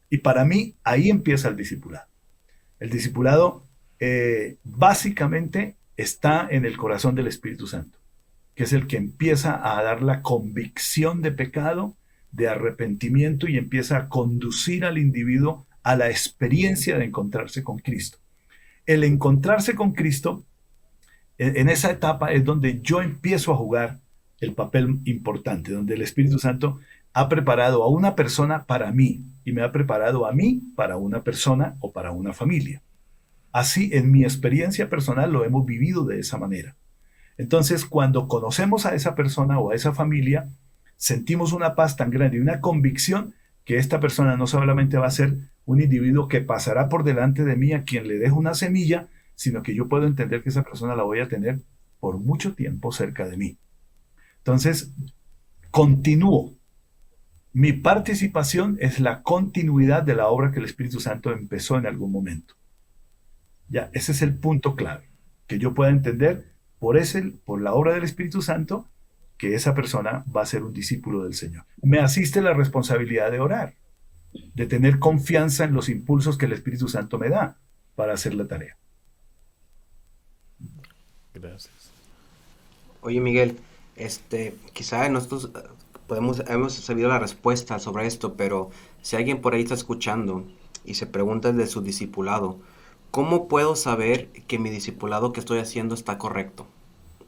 y 0.10 0.18
para 0.18 0.46
mí 0.46 0.74
ahí 0.84 1.12
empieza 1.12 1.48
el 1.50 1.58
discipulado. 1.58 2.08
El 2.80 2.90
discipulado 2.90 3.62
eh, 4.00 4.58
básicamente 4.64 5.76
está 5.96 6.48
en 6.50 6.66
el 6.66 6.76
corazón 6.76 7.14
del 7.14 7.28
Espíritu 7.28 7.68
Santo 7.68 7.97
que 8.58 8.64
es 8.64 8.74
el 8.74 8.88
que 8.88 8.98
empieza 8.98 9.78
a 9.78 9.84
dar 9.84 10.02
la 10.02 10.24
convicción 10.24 11.22
de 11.22 11.32
pecado, 11.32 11.96
de 12.32 12.48
arrepentimiento 12.48 13.48
y 13.48 13.56
empieza 13.56 13.98
a 13.98 14.10
conducir 14.10 14.84
al 14.84 14.98
individuo 14.98 15.68
a 15.84 15.96
la 15.96 16.10
experiencia 16.10 16.98
de 16.98 17.06
encontrarse 17.06 17.64
con 17.64 17.78
Cristo. 17.78 18.18
El 18.88 19.04
encontrarse 19.04 19.76
con 19.76 19.92
Cristo, 19.92 20.44
en 21.38 21.70
esa 21.70 21.92
etapa 21.92 22.32
es 22.32 22.44
donde 22.44 22.82
yo 22.82 23.04
empiezo 23.04 23.54
a 23.54 23.58
jugar 23.58 24.00
el 24.40 24.54
papel 24.54 25.02
importante, 25.06 25.72
donde 25.72 25.94
el 25.94 26.02
Espíritu 26.02 26.40
Santo 26.40 26.80
ha 27.14 27.30
preparado 27.30 27.84
a 27.84 27.90
una 27.90 28.16
persona 28.16 28.64
para 28.64 28.92
mí 28.92 29.22
y 29.46 29.52
me 29.52 29.62
ha 29.62 29.72
preparado 29.72 30.26
a 30.26 30.32
mí 30.32 30.64
para 30.76 30.98
una 30.98 31.24
persona 31.24 31.76
o 31.80 31.92
para 31.92 32.12
una 32.12 32.34
familia. 32.34 32.82
Así, 33.52 33.92
en 33.94 34.12
mi 34.12 34.24
experiencia 34.24 34.90
personal 34.90 35.32
lo 35.32 35.46
hemos 35.46 35.64
vivido 35.64 36.06
de 36.06 36.20
esa 36.20 36.40
manera. 36.40 36.76
Entonces, 37.38 37.86
cuando 37.86 38.28
conocemos 38.28 38.86
a 38.86 38.96
esa 38.96 39.16
persona 39.16 39.60
o 39.60 39.72
a 39.72 39.76
esa 39.76 39.94
familia, 39.94 40.50
sentimos 40.96 41.54
una 41.54 41.76
paz 41.76 41.96
tan 41.96 42.10
grande 42.10 42.38
y 42.38 42.42
una 42.42 42.62
convicción 42.62 43.34
que 43.64 43.78
esta 43.78 44.00
persona 44.00 44.38
no 44.38 44.48
solamente 44.48 44.98
va 44.98 45.08
a 45.08 45.12
ser 45.12 45.36
un 45.66 45.82
individuo 45.82 46.28
que 46.28 46.42
pasará 46.42 46.90
por 46.90 47.04
delante 47.04 47.44
de 47.44 47.56
mí 47.56 47.74
a 47.74 47.84
quien 47.84 48.08
le 48.08 48.18
dejo 48.18 48.38
una 48.38 48.54
semilla, 48.54 49.08
sino 49.36 49.62
que 49.62 49.76
yo 49.76 49.88
puedo 49.88 50.08
entender 50.08 50.42
que 50.42 50.50
esa 50.50 50.64
persona 50.64 50.96
la 50.96 51.04
voy 51.04 51.20
a 51.20 51.28
tener 51.28 51.60
por 52.00 52.18
mucho 52.18 52.54
tiempo 52.54 52.92
cerca 52.92 53.28
de 53.28 53.38
mí. 53.38 53.58
Entonces, 54.40 54.92
continúo. 55.70 56.56
Mi 57.54 57.74
participación 57.74 58.78
es 58.80 59.00
la 59.00 59.22
continuidad 59.22 60.04
de 60.04 60.16
la 60.16 60.28
obra 60.28 60.52
que 60.52 60.60
el 60.60 60.66
Espíritu 60.66 61.00
Santo 61.00 61.32
empezó 61.32 61.78
en 61.78 61.86
algún 61.86 62.12
momento. 62.12 62.56
Ya, 63.68 63.90
ese 63.94 64.14
es 64.14 64.22
el 64.22 64.36
punto 64.36 64.76
clave, 64.76 65.10
que 65.48 65.60
yo 65.60 65.74
pueda 65.74 65.92
entender 65.92 66.46
por, 66.80 66.98
ese, 66.98 67.34
por 67.46 67.62
la 67.62 67.74
obra 67.74 67.94
del 67.94 68.04
Espíritu 68.04 68.42
Santo 68.42 68.88
que 69.38 69.54
esa 69.54 69.76
persona 69.76 70.26
va 70.36 70.42
a 70.42 70.46
ser 70.46 70.64
un 70.64 70.74
discípulo 70.74 71.24
del 71.24 71.36
Señor. 71.36 71.66
Me 71.82 72.00
asiste 72.00 72.42
la 72.42 72.54
responsabilidad 72.54 73.32
de 73.32 73.40
orar, 73.40 73.76
de 74.34 74.66
tener 74.66 75.00
confianza 75.00 75.64
en 75.64 75.74
los 75.74 75.90
impulsos 75.90 76.38
que 76.38 76.48
el 76.48 76.54
Espíritu 76.54 76.88
Santo 76.88 77.20
me 77.20 77.30
da 77.30 77.58
para 77.96 78.14
hacer 78.14 78.34
la 78.34 78.48
tarea. 78.48 78.78
Gracias. 81.34 81.92
Oye, 83.02 83.22
Miguel, 83.22 83.58
este, 83.96 84.56
quizá 84.74 85.08
nosotros 85.10 85.52
eh, 85.56 85.60
podemos, 86.08 86.44
hemos 86.48 86.74
sabido 86.74 87.10
la 87.10 87.20
respuesta 87.20 87.80
sobre 87.80 88.08
esto, 88.08 88.36
pero 88.36 88.72
si 89.02 89.16
alguien 89.16 89.40
por 89.42 89.54
ahí 89.54 89.62
está 89.62 89.76
escuchando 89.76 90.46
y 90.84 90.96
se 90.96 91.06
pregunta 91.06 91.52
de 91.52 91.68
su 91.68 91.82
discipulado, 91.82 92.60
¿cómo 93.12 93.48
puedo 93.48 93.76
saber 93.76 94.30
que 94.48 94.60
mi 94.60 94.70
discipulado 94.70 95.34
que 95.34 95.40
estoy 95.40 95.60
haciendo 95.60 95.96
está 95.96 96.18
correcto? 96.18 96.68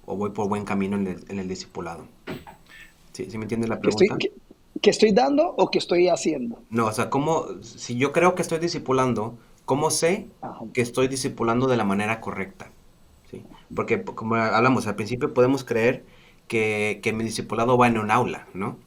¿O 0.05 0.15
voy 0.17 0.31
por 0.31 0.47
buen 0.49 0.65
camino 0.65 0.97
en 0.97 1.07
el, 1.07 1.25
en 1.29 1.39
el 1.39 1.47
discipulado? 1.47 2.07
¿Sí, 3.13 3.29
¿Sí 3.29 3.37
me 3.37 3.43
entiendes 3.45 3.69
la 3.69 3.79
¿Que 3.81 3.81
pregunta? 3.81 4.15
estoy, 4.15 4.17
que, 4.17 4.33
que 4.81 4.89
estoy 4.89 5.11
dando 5.11 5.43
o 5.57 5.69
que 5.71 5.79
estoy 5.79 6.07
haciendo? 6.09 6.63
No, 6.69 6.85
o 6.87 6.91
sea, 6.91 7.09
¿cómo, 7.09 7.47
si 7.61 7.97
yo 7.97 8.11
creo 8.11 8.35
que 8.35 8.41
estoy 8.43 8.59
discipulando, 8.59 9.37
¿cómo 9.65 9.89
sé 9.91 10.29
Ajá. 10.41 10.65
que 10.73 10.81
estoy 10.81 11.07
discipulando 11.07 11.67
de 11.67 11.77
la 11.77 11.83
manera 11.85 12.21
correcta? 12.21 12.71
¿Sí? 13.31 13.45
Porque 13.75 14.03
como 14.03 14.35
hablamos 14.35 14.87
al 14.87 14.95
principio, 14.95 15.33
podemos 15.33 15.63
creer 15.63 16.05
que, 16.47 16.99
que 17.03 17.13
mi 17.13 17.23
discipulado 17.23 17.77
va 17.77 17.87
en 17.87 17.97
un 17.97 18.11
aula, 18.11 18.47
¿no? 18.53 18.77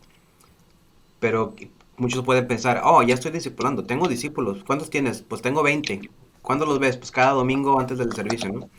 Pero 1.21 1.55
muchos 1.97 2.25
pueden 2.25 2.47
pensar, 2.47 2.83
oh, 2.85 3.03
ya 3.03 3.15
estoy 3.15 3.31
discipulando, 3.33 3.85
tengo 3.87 4.09
discípulos, 4.09 4.65
¿cuántos 4.65 4.91
tienes? 4.91 5.23
Pues 5.23 5.43
tengo 5.43 5.63
20. 5.63 6.11
¿Cuándo 6.43 6.67
los 6.67 6.79
ves? 6.79 6.97
Pues 6.99 7.11
cada 7.13 7.33
domingo 7.33 7.79
antes 7.81 7.99
del 7.99 8.13
servicio, 8.13 8.51
¿no? 8.53 8.71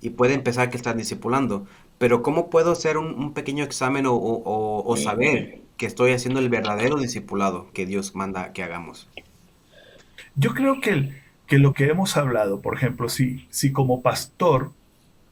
Y 0.00 0.10
pueden 0.10 0.42
pensar 0.44 0.70
que 0.70 0.76
están 0.78 0.98
discipulando. 0.98 1.66
Pero 1.98 2.22
¿cómo 2.22 2.50
puedo 2.50 2.72
hacer 2.72 2.98
un, 2.98 3.14
un 3.14 3.34
pequeño 3.34 3.64
examen 3.64 4.06
o, 4.06 4.14
o- 4.14 4.42
o- 4.44 4.84
o 4.92 4.96
saber 4.96 5.62
que 5.76 5.86
estoy 5.86 6.12
haciendo 6.12 6.40
el 6.40 6.50
verdadero 6.50 6.98
discipulado 6.98 7.72
que 7.72 7.86
Dios 7.86 8.14
manda 8.16 8.52
que 8.52 8.62
hagamos? 8.64 9.08
Yo 10.34 10.54
creo 10.54 10.80
que, 10.80 10.90
el- 10.90 11.22
que 11.46 11.58
lo 11.58 11.72
que 11.74 11.86
hemos 11.88 12.16
hablado, 12.16 12.60
por 12.60 12.74
ejemplo, 12.76 13.08
si, 13.08 13.46
si 13.50 13.72
como 13.72 14.02
pastor, 14.02 14.72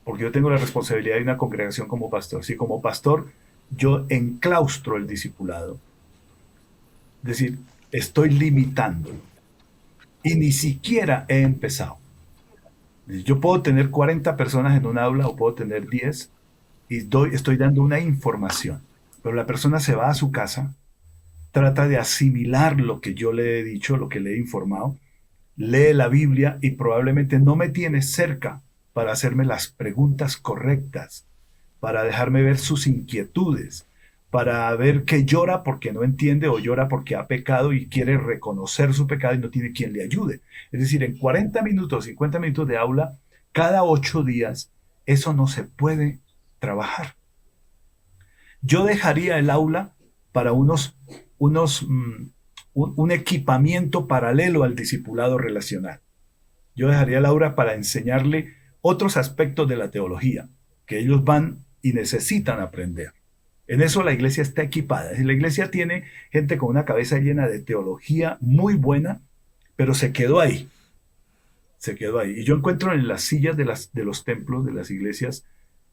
porque 0.05 0.25
yo 0.25 0.33
tengo 0.33 0.51
la 0.51 0.59
responsabilidad 0.59 1.17
de 1.17 1.23
una 1.23 1.39
congregación 1.39 1.89
como 1.89 2.11
pastor, 2.11 2.45
si 2.45 2.57
como 2.57 2.83
pastor 2.83 3.33
yo 3.71 4.07
enclaustro 4.09 4.97
el 4.97 5.07
discipulado, 5.07 5.81
es 7.23 7.29
decir, 7.29 7.59
estoy 7.91 8.31
limitándolo 8.31 9.29
y 10.23 10.35
ni 10.35 10.53
siquiera 10.53 11.25
he 11.29 11.43
empezado. 11.43 11.99
Yo 13.07 13.41
puedo 13.41 13.63
tener 13.63 13.91
40 13.91 14.37
personas 14.37 14.77
en 14.77 14.87
un 14.87 14.99
aula 14.99 15.29
o 15.29 15.37
puedo 15.37 15.55
tener 15.55 15.89
10 15.89 16.31
y 16.89 17.01
doy, 17.01 17.35
estoy 17.35 17.57
dando 17.57 17.83
una 17.83 18.01
información, 18.01 18.83
pero 19.23 19.37
la 19.37 19.47
persona 19.47 19.81
se 19.81 19.95
va 19.95 20.09
a 20.09 20.15
su 20.15 20.33
casa, 20.33 20.75
trata 21.53 21.89
de 21.89 21.99
asimilar 21.99 22.81
lo 22.81 23.01
que 23.01 23.15
yo 23.15 23.33
le 23.33 23.61
he 23.61 23.65
dicho, 23.65 23.97
lo 23.97 24.09
que 24.09 24.21
le 24.21 24.35
he 24.35 24.39
informado, 24.39 24.97
lee 25.57 25.93
la 25.95 26.09
Biblia 26.09 26.59
y 26.61 26.73
probablemente 26.73 27.39
no 27.39 27.57
me 27.57 27.69
tiene 27.69 28.03
cerca 28.03 28.63
para 28.93 29.13
hacerme 29.13 29.45
las 29.45 29.69
preguntas 29.69 30.37
correctas, 30.37 31.27
para 31.81 32.03
dejarme 32.03 32.43
ver 32.43 32.59
sus 32.59 32.87
inquietudes, 32.87 33.87
para 34.31 34.75
ver 34.77 35.05
que 35.05 35.25
llora 35.25 35.63
porque 35.63 35.93
no 35.93 36.03
entiende 36.03 36.49
o 36.49 36.59
llora 36.59 36.89
porque 36.89 37.15
ha 37.15 37.27
pecado 37.27 37.73
y 37.73 37.89
quiere 37.89 38.19
reconocer 38.19 38.93
su 38.93 39.07
pecado 39.07 39.35
y 39.35 39.39
no 39.39 39.51
tiene 39.51 39.73
quien 39.73 39.93
le 39.93 40.03
ayude. 40.03 40.41
Es 40.73 40.81
decir, 40.81 41.03
en 41.03 41.17
40 41.17 41.63
minutos, 41.63 42.05
50 42.05 42.39
minutos 42.39 42.69
de 42.69 42.77
aula, 42.77 43.19
cada 43.53 43.85
ocho 43.85 44.23
días, 44.23 44.73
eso 45.07 45.33
no 45.33 45.47
se 45.47 45.65
puede 45.65 46.21
trabajar. 46.59 47.15
Yo 48.61 48.85
dejaría 48.85 49.39
el 49.39 49.49
aula 49.49 49.95
para 50.33 50.53
unos, 50.53 50.99
unos, 51.39 51.85
mm, 51.89 52.31
un, 52.75 52.95
un 52.97 53.11
equipamiento 53.13 54.09
paralelo 54.09 54.65
al 54.65 54.75
discipulado 54.75 55.39
relacional. 55.39 56.01
Yo 56.75 56.89
dejaría 56.89 57.19
el 57.19 57.27
aula 57.27 57.55
para 57.55 57.75
enseñarle 57.75 58.55
otros 58.83 59.17
aspectos 59.17 59.69
de 59.69 59.77
la 59.77 59.91
teología 59.91 60.49
que 60.85 60.99
ellos 60.99 61.25
van 61.25 61.65
y 61.81 61.93
necesitan 61.93 62.61
aprender. 62.61 63.16
En 63.69 63.83
eso 63.83 64.03
la 64.03 64.13
iglesia 64.13 64.43
está 64.43 64.63
equipada. 64.63 65.13
La 65.19 65.33
iglesia 65.33 65.71
tiene 65.71 66.05
gente 66.31 66.57
con 66.57 66.71
una 66.71 66.85
cabeza 66.85 67.19
llena 67.19 67.49
de 67.49 67.61
teología 67.61 68.39
muy 68.41 68.75
buena, 68.75 69.21
pero 69.75 69.95
se 69.95 70.13
quedó 70.13 70.41
ahí. 70.41 70.69
Se 71.79 71.95
quedó 71.95 72.19
ahí. 72.21 72.41
Y 72.41 72.45
yo 72.45 72.57
encuentro 72.57 72.93
en 72.93 73.09
las 73.09 73.23
sillas 73.23 73.57
de, 73.57 73.65
los 73.65 74.25
templos, 74.25 74.65
de 74.65 74.73
las 74.73 74.91
iglesias, 74.91 75.45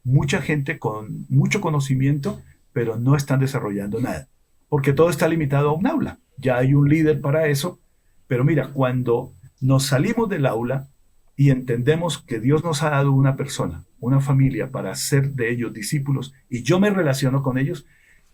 mucha 0.04 0.40
gente 0.40 0.78
con 0.78 1.26
mucho 1.28 1.60
conocimiento, 1.60 2.40
pero 2.72 2.96
no 2.96 3.16
están 3.16 3.40
desarrollando 3.40 4.00
nada, 4.00 4.28
porque 4.68 4.92
todo 4.92 5.10
está 5.10 5.28
limitado 5.28 5.70
a 5.70 5.74
un 5.74 5.86
aula. 5.86 6.18
Ya 6.36 6.56
hay 6.56 6.74
un 6.74 6.88
líder 6.88 7.20
para 7.20 7.46
eso, 7.48 7.78
pero 8.26 8.44
mira, 8.44 8.68
cuando 8.68 9.32
nos 9.60 9.86
salimos 9.86 10.28
del 10.28 10.46
aula 10.46 10.88
y 11.36 11.50
entendemos 11.50 12.18
que 12.18 12.40
Dios 12.40 12.62
nos 12.64 12.82
ha 12.82 12.90
dado 12.90 13.12
una 13.12 13.36
persona, 13.36 13.84
una 14.00 14.20
familia 14.20 14.70
para 14.70 14.92
hacer 14.92 15.32
de 15.32 15.50
ellos 15.50 15.72
discípulos 15.72 16.32
y 16.48 16.62
yo 16.62 16.78
me 16.78 16.90
relaciono 16.90 17.42
con 17.42 17.58
ellos, 17.58 17.86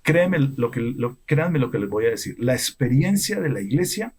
créanme 0.03 0.39
lo 0.39 0.71
que, 0.71 0.81
lo, 0.81 1.19
créanme 1.27 1.59
lo 1.59 1.71
que 1.71 1.79
les 1.79 1.89
voy 1.89 2.07
a 2.07 2.11
decir. 2.11 2.37
La 2.39 2.53
experiencia 2.53 3.41
de 3.41 3.49
la 3.49 3.61
iglesia 3.61 4.15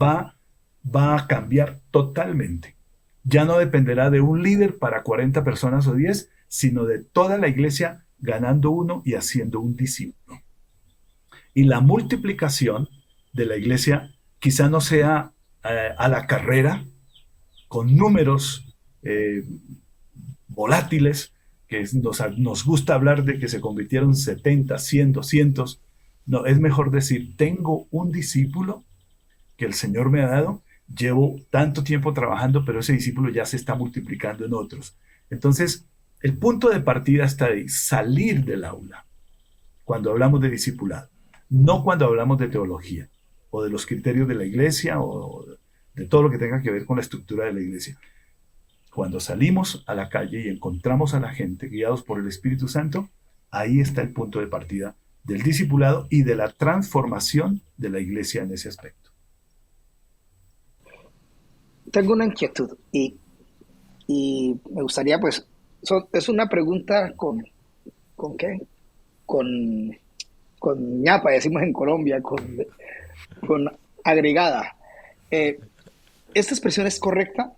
va, 0.00 0.36
va 0.84 1.16
a 1.16 1.26
cambiar 1.26 1.80
totalmente. 1.90 2.76
Ya 3.24 3.44
no 3.44 3.58
dependerá 3.58 4.10
de 4.10 4.20
un 4.20 4.42
líder 4.42 4.78
para 4.78 5.02
40 5.02 5.44
personas 5.44 5.86
o 5.86 5.94
10, 5.94 6.30
sino 6.48 6.84
de 6.84 7.02
toda 7.02 7.38
la 7.38 7.48
iglesia 7.48 8.04
ganando 8.18 8.70
uno 8.70 9.02
y 9.04 9.14
haciendo 9.14 9.60
un 9.60 9.76
discípulo. 9.76 10.40
Y 11.54 11.64
la 11.64 11.80
multiplicación 11.80 12.88
de 13.32 13.46
la 13.46 13.56
iglesia 13.56 14.14
quizá 14.38 14.68
no 14.68 14.80
sea 14.80 15.32
eh, 15.64 15.90
a 15.96 16.08
la 16.08 16.26
carrera, 16.26 16.84
con 17.72 17.96
números 17.96 18.66
eh, 19.02 19.44
volátiles, 20.48 21.32
que 21.66 21.82
nos, 21.94 22.22
nos, 22.36 22.66
gusta 22.66 22.92
hablar 22.92 23.24
de 23.24 23.38
que 23.38 23.48
se 23.48 23.62
convirtieron 23.62 24.14
70, 24.14 24.76
100, 24.76 25.12
200. 25.12 25.80
No, 26.26 26.44
es 26.44 26.60
mejor 26.60 26.90
decir, 26.90 27.34
tengo 27.38 27.86
un 27.90 28.12
discípulo 28.12 28.84
que 29.56 29.64
el 29.64 29.72
Señor 29.72 30.10
me 30.10 30.20
ha 30.20 30.28
dado, 30.28 30.60
llevo 30.94 31.40
tanto 31.48 31.82
tiempo 31.82 32.12
trabajando, 32.12 32.62
pero 32.66 32.80
ese 32.80 32.92
discípulo 32.92 33.30
ya 33.30 33.46
se 33.46 33.56
está 33.56 33.74
multiplicando 33.74 34.44
en 34.44 34.52
otros. 34.52 34.94
Entonces, 35.30 35.86
el 36.20 36.36
punto 36.36 36.68
de 36.68 36.80
partida 36.80 37.24
está 37.24 37.46
de 37.46 37.70
salir 37.70 38.44
del 38.44 38.66
aula 38.66 39.06
cuando 39.84 40.10
hablamos 40.10 40.42
de 40.42 40.50
discipulado, 40.50 41.08
no 41.48 41.82
cuando 41.82 42.04
hablamos 42.04 42.36
de 42.36 42.48
teología 42.48 43.08
o 43.48 43.64
de 43.64 43.70
los 43.70 43.86
criterios 43.86 44.28
de 44.28 44.34
la 44.34 44.44
iglesia 44.44 45.00
o 45.00 45.46
de 45.94 46.06
todo 46.06 46.22
lo 46.22 46.30
que 46.30 46.38
tenga 46.38 46.62
que 46.62 46.70
ver 46.70 46.86
con 46.86 46.96
la 46.96 47.02
estructura 47.02 47.46
de 47.46 47.52
la 47.52 47.60
iglesia. 47.60 47.98
Cuando 48.94 49.20
salimos 49.20 49.84
a 49.86 49.94
la 49.94 50.08
calle 50.08 50.40
y 50.40 50.48
encontramos 50.48 51.14
a 51.14 51.20
la 51.20 51.30
gente 51.30 51.68
guiados 51.68 52.02
por 52.02 52.18
el 52.18 52.28
Espíritu 52.28 52.68
Santo, 52.68 53.08
ahí 53.50 53.80
está 53.80 54.02
el 54.02 54.12
punto 54.12 54.40
de 54.40 54.46
partida 54.46 54.96
del 55.24 55.42
discipulado 55.42 56.06
y 56.10 56.22
de 56.24 56.34
la 56.36 56.48
transformación 56.48 57.60
de 57.76 57.90
la 57.90 58.00
iglesia 58.00 58.42
en 58.42 58.52
ese 58.52 58.68
aspecto. 58.68 59.10
Tengo 61.90 62.14
una 62.14 62.24
inquietud 62.24 62.76
y, 62.90 63.16
y 64.06 64.56
me 64.74 64.82
gustaría, 64.82 65.20
pues, 65.20 65.46
es 66.12 66.28
una 66.28 66.48
pregunta 66.48 67.12
con, 67.14 67.44
¿con 68.16 68.36
qué? 68.36 68.60
Con, 69.26 69.96
con 70.58 71.02
ñapa, 71.02 71.30
decimos 71.30 71.62
en 71.62 71.72
Colombia, 71.72 72.20
con, 72.22 72.58
con 73.46 73.70
agregada. 74.04 74.76
Eh, 75.30 75.60
¿Esta 76.34 76.54
expresión 76.54 76.86
es 76.86 76.98
correcta? 76.98 77.52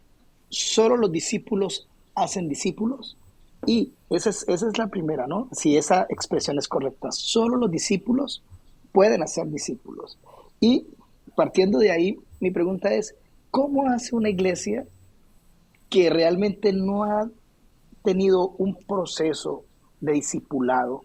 ¿Solo 0.49 0.97
los 0.97 1.11
discípulos 1.13 1.89
hacen 2.15 2.49
discípulos? 2.49 3.17
Y 3.67 3.93
esa 4.11 4.31
es, 4.31 4.79
la 4.79 4.89
primera, 4.89 5.27
¿no? 5.27 5.49
Si 5.53 5.77
esa 5.77 6.07
expresión 6.09 6.59
es 6.59 6.69
correcta, 6.69 7.11
solo 7.13 7.57
los 7.57 7.71
discípulos 7.71 8.43
pueden 8.93 9.23
hacer 9.23 9.49
discípulos. 9.49 10.19
Y 10.61 10.87
partiendo 11.35 11.79
de 11.79 11.91
ahí, 11.91 12.19
mi 12.41 12.51
pregunta 12.51 12.93
es, 12.93 13.15
¿cómo 13.51 13.89
hace 13.89 14.15
una 14.15 14.29
iglesia 14.29 14.87
que 15.89 16.11
realmente 16.11 16.73
no 16.73 17.05
ha 17.05 17.29
tenido 18.03 18.51
un 18.59 18.77
proceso 18.77 19.65
de 20.01 20.13
discipulado 20.13 21.03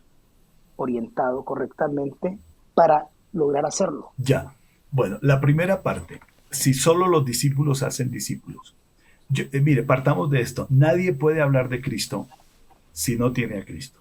orientado 0.76 1.44
correctamente 1.46 2.38
para 2.74 3.08
lograr 3.32 3.66
hacerlo? 3.66 4.12
Ya. 4.18 4.54
Bueno, 4.92 5.18
la 5.22 5.40
primera 5.40 5.82
parte, 5.84 6.20
si 6.52 6.74
solo 6.74 7.08
los 7.08 7.26
discípulos 7.26 7.84
hacen 7.84 8.12
discípulos. 8.12 8.76
Eh, 9.36 9.62
mire, 9.62 9.84
partamos 9.84 10.30
de 10.32 10.42
esto. 10.42 10.68
Nadie 10.70 11.14
puede 11.14 11.42
hablar 11.42 11.70
de 11.70 11.82
Cristo 11.82 12.28
si 12.92 13.16
no 13.16 13.32
tiene 13.32 13.60
a 13.60 13.66
Cristo. 13.66 14.00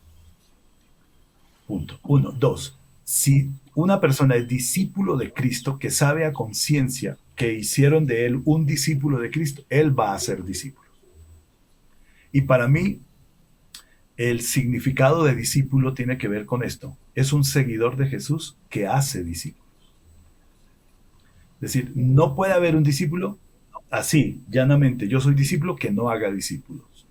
Punto. 1.66 1.98
Uno. 2.02 2.32
Dos. 2.32 2.78
Si 3.04 3.50
una 3.74 4.00
persona 4.00 4.37
es 4.37 4.48
discípulo 4.48 5.16
de 5.16 5.32
Cristo, 5.32 5.78
que 5.78 5.90
sabe 5.90 6.24
a 6.24 6.32
conciencia 6.32 7.16
que 7.37 7.54
hicieron 7.54 8.06
de 8.06 8.26
él 8.26 8.42
un 8.44 8.66
discípulo 8.66 9.18
de 9.18 9.30
Cristo, 9.30 9.62
él 9.68 9.98
va 9.98 10.14
a 10.14 10.18
ser 10.18 10.44
discípulos. 10.44 10.90
Y 12.32 12.42
para 12.42 12.68
mí, 12.68 13.00
el 14.16 14.40
significado 14.40 15.24
de 15.24 15.34
discípulo 15.34 15.94
tiene 15.94 16.18
que 16.18 16.28
ver 16.28 16.44
con 16.44 16.64
esto. 16.64 16.96
Es 17.14 17.32
un 17.32 17.44
seguidor 17.44 17.96
de 17.96 18.08
Jesús 18.08 18.56
que 18.68 18.87
hace 18.87 19.22
discípulos. 19.22 19.67
Es 21.61 21.73
decir, 21.73 21.92
no 21.94 22.35
puede 22.35 22.53
haber 22.53 22.77
un 22.77 22.85
discípulo 22.85 23.38
así, 23.90 24.40
llanamente, 24.49 25.09
yo 25.09 25.21
soy 25.21 25.35
discípulo 25.35 25.77
que 25.77 25.90
no 25.90 26.11
haga 26.11 26.31
discípulos. 26.31 27.07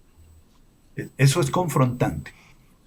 Eso 1.18 1.42
es 1.42 1.52
confrontante. 1.52 2.32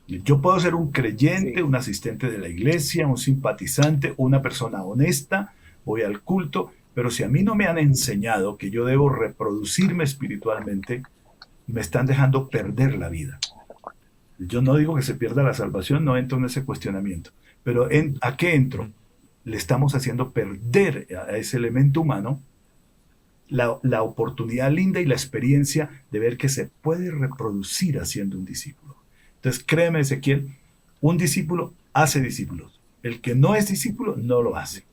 Yo 0.07 0.41
puedo 0.41 0.59
ser 0.59 0.75
un 0.75 0.91
creyente, 0.91 1.63
un 1.63 1.77
asistente 1.77 2.31
de 2.31 2.39
la 2.39 2.49
iglesia, 2.49 3.07
un 3.07 3.17
simpatizante, 3.17 4.15
una 4.17 4.43
persona 4.43 4.83
honesta, 4.83 5.55
voy 5.85 6.03
al 6.03 6.21
culto, 6.23 6.73
pero 6.95 7.11
si 7.11 7.23
a 7.23 7.29
mí 7.29 7.45
no 7.45 7.55
me 7.55 7.67
han 7.67 7.79
enseñado 7.79 8.57
que 8.57 8.71
yo 8.71 8.85
debo 8.85 9.09
reproducirme 9.09 10.03
espiritualmente, 10.03 11.03
me 11.69 11.81
están 11.81 12.07
dejando 12.07 12.49
perder 12.49 12.99
la 12.99 13.09
vida. 13.09 13.39
Yo 14.39 14.63
no 14.63 14.75
digo 14.75 14.97
que 14.97 15.03
se 15.03 15.15
pierda 15.15 15.45
la 15.45 15.55
salvación, 15.55 16.05
no 16.05 16.17
entro 16.17 16.39
en 16.39 16.47
ese 16.47 16.65
cuestionamiento, 16.65 17.31
pero 17.63 17.89
¿a 18.23 18.37
qué 18.37 18.55
entro? 18.55 18.91
Le 19.45 19.57
estamos 19.57 19.95
haciendo 19.95 20.33
perder 20.33 21.07
a 21.29 21.37
ese 21.37 21.57
elemento 21.57 22.01
humano 22.01 22.41
la, 23.49 23.79
la 23.83 24.03
oportunidad 24.03 24.71
linda 24.71 25.01
y 25.01 25.07
la 25.07 25.15
experiencia 25.15 25.91
de 26.11 26.19
ver 26.19 26.37
que 26.37 26.49
se 26.49 26.67
puede 26.67 27.11
reproducir 27.11 27.99
haciendo 27.99 28.39
un 28.39 28.45
discípulo. 28.45 28.97
Entonces, 29.37 29.65
créeme, 29.67 30.01
Ezequiel, 30.01 30.55
un 31.01 31.17
discípulo 31.17 31.73
hace 31.93 32.21
discípulos. 32.21 32.81
El 33.03 33.21
que 33.21 33.35
no 33.35 33.55
es 33.55 33.69
discípulo 33.69 34.17
no 34.17 34.43
lo 34.43 34.57
hace. 34.57 34.85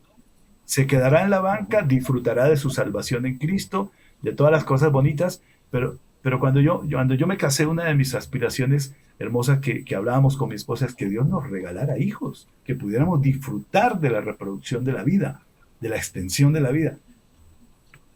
Se 0.66 0.88
quedará 0.88 1.24
en 1.24 1.30
la 1.30 1.40
banca, 1.40 1.82
disfrutará 1.82 2.50
de 2.50 2.58
su 2.58 2.70
salvación 2.70 3.26
en 3.26 3.38
Cristo, 3.38 3.92
de 4.22 4.34
todas 4.34 4.52
las 4.52 4.64
cosas 4.64 4.92
bonitas, 4.92 5.42
pero, 5.70 5.98
pero 6.28 6.42
cuando, 6.42 6.60
yo, 6.60 6.84
cuando 6.92 7.14
yo 7.16 7.26
me 7.26 7.38
casé, 7.38 7.66
una 7.66 7.86
de 7.86 7.96
mis 7.96 8.14
aspiraciones 8.14 8.94
hermosas 9.18 9.60
que, 9.60 9.86
que 9.86 9.96
hablábamos 9.96 10.36
con 10.36 10.50
mi 10.50 10.56
esposa 10.56 10.86
es 10.86 10.94
que 10.94 11.08
Dios 11.08 11.26
nos 11.26 11.50
regalara 11.50 12.00
hijos, 12.00 12.50
que 12.66 12.76
pudiéramos 12.76 13.22
disfrutar 13.22 14.02
de 14.02 14.10
la 14.10 14.20
reproducción 14.20 14.84
de 14.84 14.92
la 14.92 15.06
vida, 15.06 15.42
de 15.80 15.88
la 15.88 15.96
extensión 15.96 16.52
de 16.52 16.60
la 16.60 16.72
vida. 16.72 16.98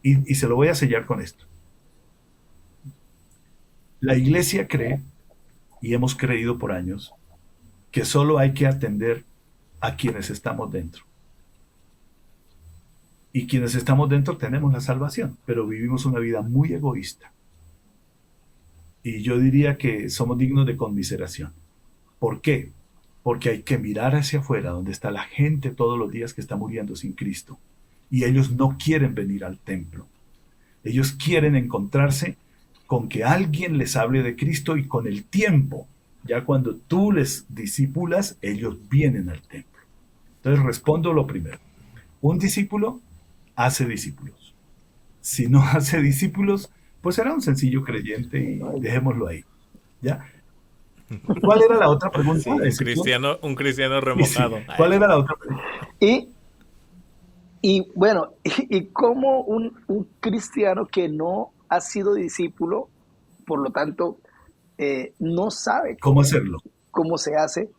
Y, 0.03 0.35
se 0.35 0.45
lo 0.49 0.57
voy 0.57 0.67
a 0.67 0.75
sellar 0.75 1.05
con 1.05 1.21
esto. 1.21 1.45
La 4.01 4.17
iglesia 4.17 4.67
cree, 4.67 4.99
y 5.81 5.93
hemos 5.93 6.13
creído 6.13 6.57
por 6.57 6.73
años, 6.73 7.13
que 7.91 8.03
solo 8.03 8.39
hay 8.39 8.53
que 8.53 8.67
atender 8.67 9.23
a 9.79 9.95
quienes 9.95 10.29
estamos 10.29 10.69
dentro. 10.69 11.05
Y 13.31 13.47
quienes 13.47 13.73
estamos 13.73 14.09
dentro 14.09 14.35
tenemos 14.35 14.73
la 14.73 14.81
salvación, 14.81 15.37
pero 15.45 15.65
vivimos 15.65 16.05
una 16.05 16.19
vida 16.19 16.41
muy 16.41 16.73
egoísta. 16.73 17.31
Y 19.03 19.21
yo 19.21 19.39
diría 19.39 19.77
que 19.77 20.09
somos 20.09 20.37
dignos 20.37 20.65
de 20.65 20.77
conmiseración. 20.77 21.53
¿Por 22.19 22.41
qué? 22.41 22.71
Porque 23.23 23.49
hay 23.49 23.63
que 23.63 23.77
mirar 23.77 24.15
hacia 24.15 24.39
afuera, 24.39 24.71
donde 24.71 24.91
está 24.91 25.11
la 25.11 25.23
gente 25.23 25.71
todos 25.71 25.97
los 25.97 26.11
días 26.11 26.33
que 26.33 26.41
está 26.41 26.55
muriendo 26.55 26.95
sin 26.95 27.13
Cristo 27.13 27.59
y 28.11 28.25
ellos 28.25 28.51
no 28.51 28.77
quieren 28.77 29.15
venir 29.15 29.45
al 29.45 29.57
templo. 29.57 30.05
Ellos 30.83 31.13
quieren 31.13 31.55
encontrarse 31.55 32.35
con 32.85 33.07
que 33.07 33.23
alguien 33.23 33.77
les 33.77 33.95
hable 33.95 34.21
de 34.21 34.35
Cristo 34.35 34.75
y 34.75 34.85
con 34.85 35.07
el 35.07 35.23
tiempo, 35.23 35.87
ya 36.25 36.43
cuando 36.43 36.75
tú 36.75 37.13
les 37.13 37.45
discipulas, 37.47 38.37
ellos 38.41 38.77
vienen 38.89 39.29
al 39.29 39.41
templo. 39.41 39.81
Entonces 40.37 40.63
respondo 40.63 41.13
lo 41.13 41.25
primero. 41.25 41.57
Un 42.19 42.37
discípulo 42.37 42.99
hace 43.55 43.85
discípulos. 43.85 44.53
Si 45.21 45.47
no 45.47 45.61
hace 45.63 46.01
discípulos, 46.01 46.69
pues 47.01 47.15
será 47.15 47.33
un 47.33 47.41
sencillo 47.41 47.83
creyente 47.83 48.39
y 48.39 48.79
dejémoslo 48.79 49.27
ahí. 49.27 49.43
¿Ya? 50.01 50.25
¿Cuál 51.41 51.61
era 51.63 51.77
la 51.77 51.89
otra 51.89 52.09
pregunta? 52.09 52.53
un, 52.53 52.59
cristiano, 52.59 53.37
un 53.41 53.55
cristiano 53.55 53.99
remojado. 53.99 54.57
¿Cuál 54.77 54.93
era 54.93 55.07
la 55.07 55.17
otra 55.17 55.35
pregunta? 55.35 55.63
Y 55.99 56.29
y 57.61 57.91
bueno, 57.93 58.29
y, 58.43 58.85
como 58.87 59.41
un, 59.41 59.77
cristiano 60.19 60.87
que 60.87 61.07
no 61.07 61.51
ha 61.69 61.79
sido 61.79 62.13
discípulo, 62.15 62.89
por 63.45 63.59
lo 63.59 63.71
tanto, 63.71 64.17
eh, 64.77 65.13
no 65.19 65.51
sabe 65.51 65.97
cómo, 65.99 66.21
hacerlo. 66.21 66.59
Cómo 66.89 67.17
se 67.17 67.35
hace, 67.35 67.69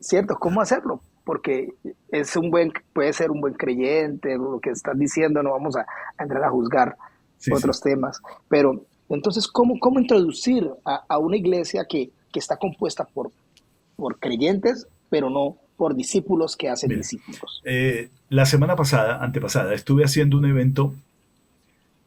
¿cierto? 0.00 0.36
¿Cómo 0.38 0.60
hacerlo? 0.60 1.00
Porque 1.24 1.74
es 2.10 2.36
un 2.36 2.50
buen, 2.50 2.72
puede 2.92 3.12
ser 3.12 3.30
un 3.30 3.40
buen 3.40 3.54
creyente, 3.54 4.36
lo 4.36 4.60
que 4.60 4.70
estás 4.70 4.96
diciendo, 4.96 5.42
no 5.42 5.52
vamos 5.52 5.76
a, 5.76 5.86
entrar 6.22 6.44
a 6.44 6.50
juzgar 6.50 6.96
otros 7.52 7.80
temas, 7.80 8.20
pero 8.48 8.84
entonces, 9.08 9.46
¿cómo, 9.46 9.78
cómo 9.78 10.00
introducir 10.00 10.68
a, 10.84 11.18
una 11.18 11.36
iglesia 11.36 11.84
que, 11.88 12.10
que, 12.32 12.38
está 12.38 12.56
compuesta 12.56 13.04
por, 13.04 13.30
por 13.96 14.18
creyentes, 14.18 14.86
pero 15.10 15.30
no 15.30 15.56
por 15.76 15.94
discípulos 15.94 16.56
que 16.56 16.68
hacen 16.68 16.90
discípulos. 16.90 17.60
Eh, 17.64 18.08
la 18.28 18.46
semana 18.46 18.76
pasada, 18.76 19.22
antepasada, 19.22 19.74
estuve 19.74 20.04
haciendo 20.04 20.38
un 20.38 20.44
evento 20.44 20.94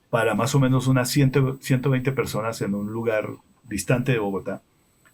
para 0.09 0.35
más 0.35 0.55
o 0.55 0.59
menos 0.59 0.87
unas 0.87 1.09
120 1.09 2.11
personas 2.13 2.61
en 2.61 2.75
un 2.75 2.91
lugar 2.91 3.29
distante 3.63 4.13
de 4.13 4.19
Bogotá. 4.19 4.61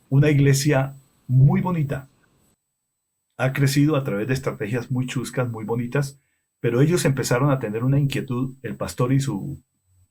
Una 0.09 0.29
iglesia 0.29 0.93
muy 1.27 1.61
bonita. 1.61 2.07
Ha 3.37 3.53
crecido 3.53 3.95
a 3.95 4.03
través 4.03 4.27
de 4.27 4.35
estrategias 4.35 4.91
muy 4.91 5.07
chuscas, 5.07 5.49
muy 5.49 5.65
bonitas, 5.65 6.19
pero 6.59 6.81
ellos 6.81 7.05
empezaron 7.05 7.49
a 7.49 7.59
tener 7.59 7.83
una 7.83 7.99
inquietud, 7.99 8.53
el 8.61 8.75
pastor 8.75 9.11
y 9.11 9.19
su, 9.19 9.57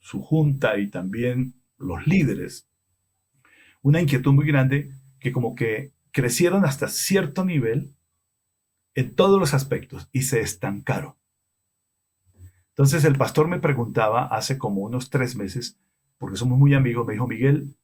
su 0.03 0.21
junta 0.21 0.79
y 0.79 0.91
también 0.91 1.55
los 1.79 2.07
líderes, 2.07 2.69
una 3.81 4.01
inquietud 4.03 4.33
muy 4.33 4.47
grande 4.47 4.93
que 5.19 5.33
como 5.33 5.55
que 5.55 5.93
crecieron 6.11 6.65
hasta 6.65 6.89
cierto 6.89 7.45
nivel 7.45 7.95
en 8.95 9.15
todos 9.15 9.41
los 9.41 9.55
aspectos 9.55 10.09
y 10.13 10.23
se 10.23 10.41
estancaron. 10.41 11.15
Entonces 12.71 13.05
el 13.05 13.17
pastor 13.17 13.49
me 13.49 13.61
preguntaba 13.61 14.27
hace 14.27 14.59
como 14.59 14.83
unos 14.83 15.09
tres 15.09 15.37
meses, 15.37 15.79
porque 16.19 16.37
somos 16.37 16.59
muy 16.59 16.75
amigos, 16.75 17.07
me 17.07 17.15
dijo, 17.15 17.27
Miguel, 17.27 17.77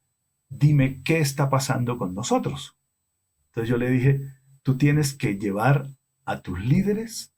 dime 0.49 1.03
qué 1.05 1.21
está 1.21 1.49
pasando 1.49 1.99
con 1.99 2.15
nosotros. 2.15 2.77
Entonces 3.49 3.71
yo 3.71 3.77
le 3.77 3.91
dije, 3.91 4.21
tú 4.63 4.77
tienes 4.77 5.15
que 5.15 5.39
llevar 5.39 5.87
a 6.25 6.43
tus 6.43 6.61
líderes 6.61 7.33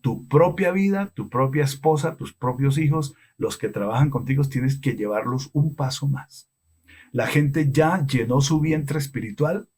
tu 0.00 0.26
propia 0.28 0.72
vida, 0.72 1.10
tu 1.14 1.28
propia 1.28 1.64
esposa, 1.64 2.16
tus 2.16 2.32
propios 2.32 2.78
hijos, 2.78 3.14
los 3.38 3.56
que 3.56 3.68
trabajan 3.68 4.10
contigo, 4.10 4.44
tienes 4.44 4.78
que 4.78 4.94
llevarlos 4.94 5.48
un 5.54 5.74
paso 5.74 6.06
más. 6.06 6.50
La 7.12 7.26
gente 7.26 7.70
ya 7.72 8.04
llenó 8.06 8.42
su 8.42 8.60
vientre 8.60 8.98
espiritual 8.98 9.68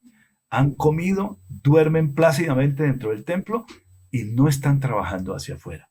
han 0.51 0.75
comido, 0.75 1.39
duermen 1.49 2.15
plácidamente 2.15 2.83
dentro 2.83 3.11
del 3.11 3.25
templo 3.25 3.67
y 4.11 4.25
no 4.25 4.49
están 4.49 4.81
trabajando 4.81 5.35
hacia 5.35 5.55
afuera. 5.55 5.91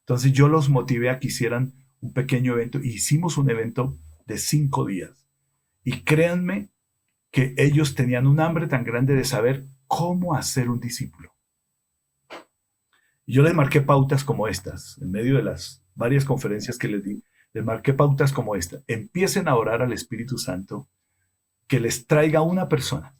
Entonces 0.00 0.32
yo 0.32 0.48
los 0.48 0.68
motivé 0.68 1.10
a 1.10 1.18
que 1.18 1.26
hicieran 1.26 1.74
un 2.00 2.12
pequeño 2.12 2.52
evento 2.52 2.78
hicimos 2.78 3.36
un 3.36 3.50
evento 3.50 3.98
de 4.26 4.38
cinco 4.38 4.86
días. 4.86 5.26
Y 5.82 6.02
créanme 6.02 6.70
que 7.30 7.54
ellos 7.58 7.94
tenían 7.94 8.26
un 8.26 8.38
hambre 8.40 8.68
tan 8.68 8.84
grande 8.84 9.14
de 9.14 9.24
saber 9.24 9.66
cómo 9.86 10.34
hacer 10.34 10.70
un 10.70 10.78
discípulo. 10.78 11.34
Y 13.26 13.34
yo 13.34 13.42
les 13.42 13.54
marqué 13.54 13.80
pautas 13.80 14.22
como 14.22 14.46
estas, 14.46 14.98
en 14.98 15.10
medio 15.10 15.36
de 15.36 15.42
las 15.42 15.83
varias 15.94 16.24
conferencias 16.24 16.78
que 16.78 16.88
les 16.88 17.02
di, 17.02 17.22
les 17.52 17.64
marqué 17.64 17.92
pautas 17.92 18.32
como 18.32 18.56
esta. 18.56 18.80
Empiecen 18.86 19.48
a 19.48 19.56
orar 19.56 19.82
al 19.82 19.92
Espíritu 19.92 20.38
Santo 20.38 20.88
que 21.66 21.80
les 21.80 22.06
traiga 22.06 22.42
una 22.42 22.68
persona 22.68 23.14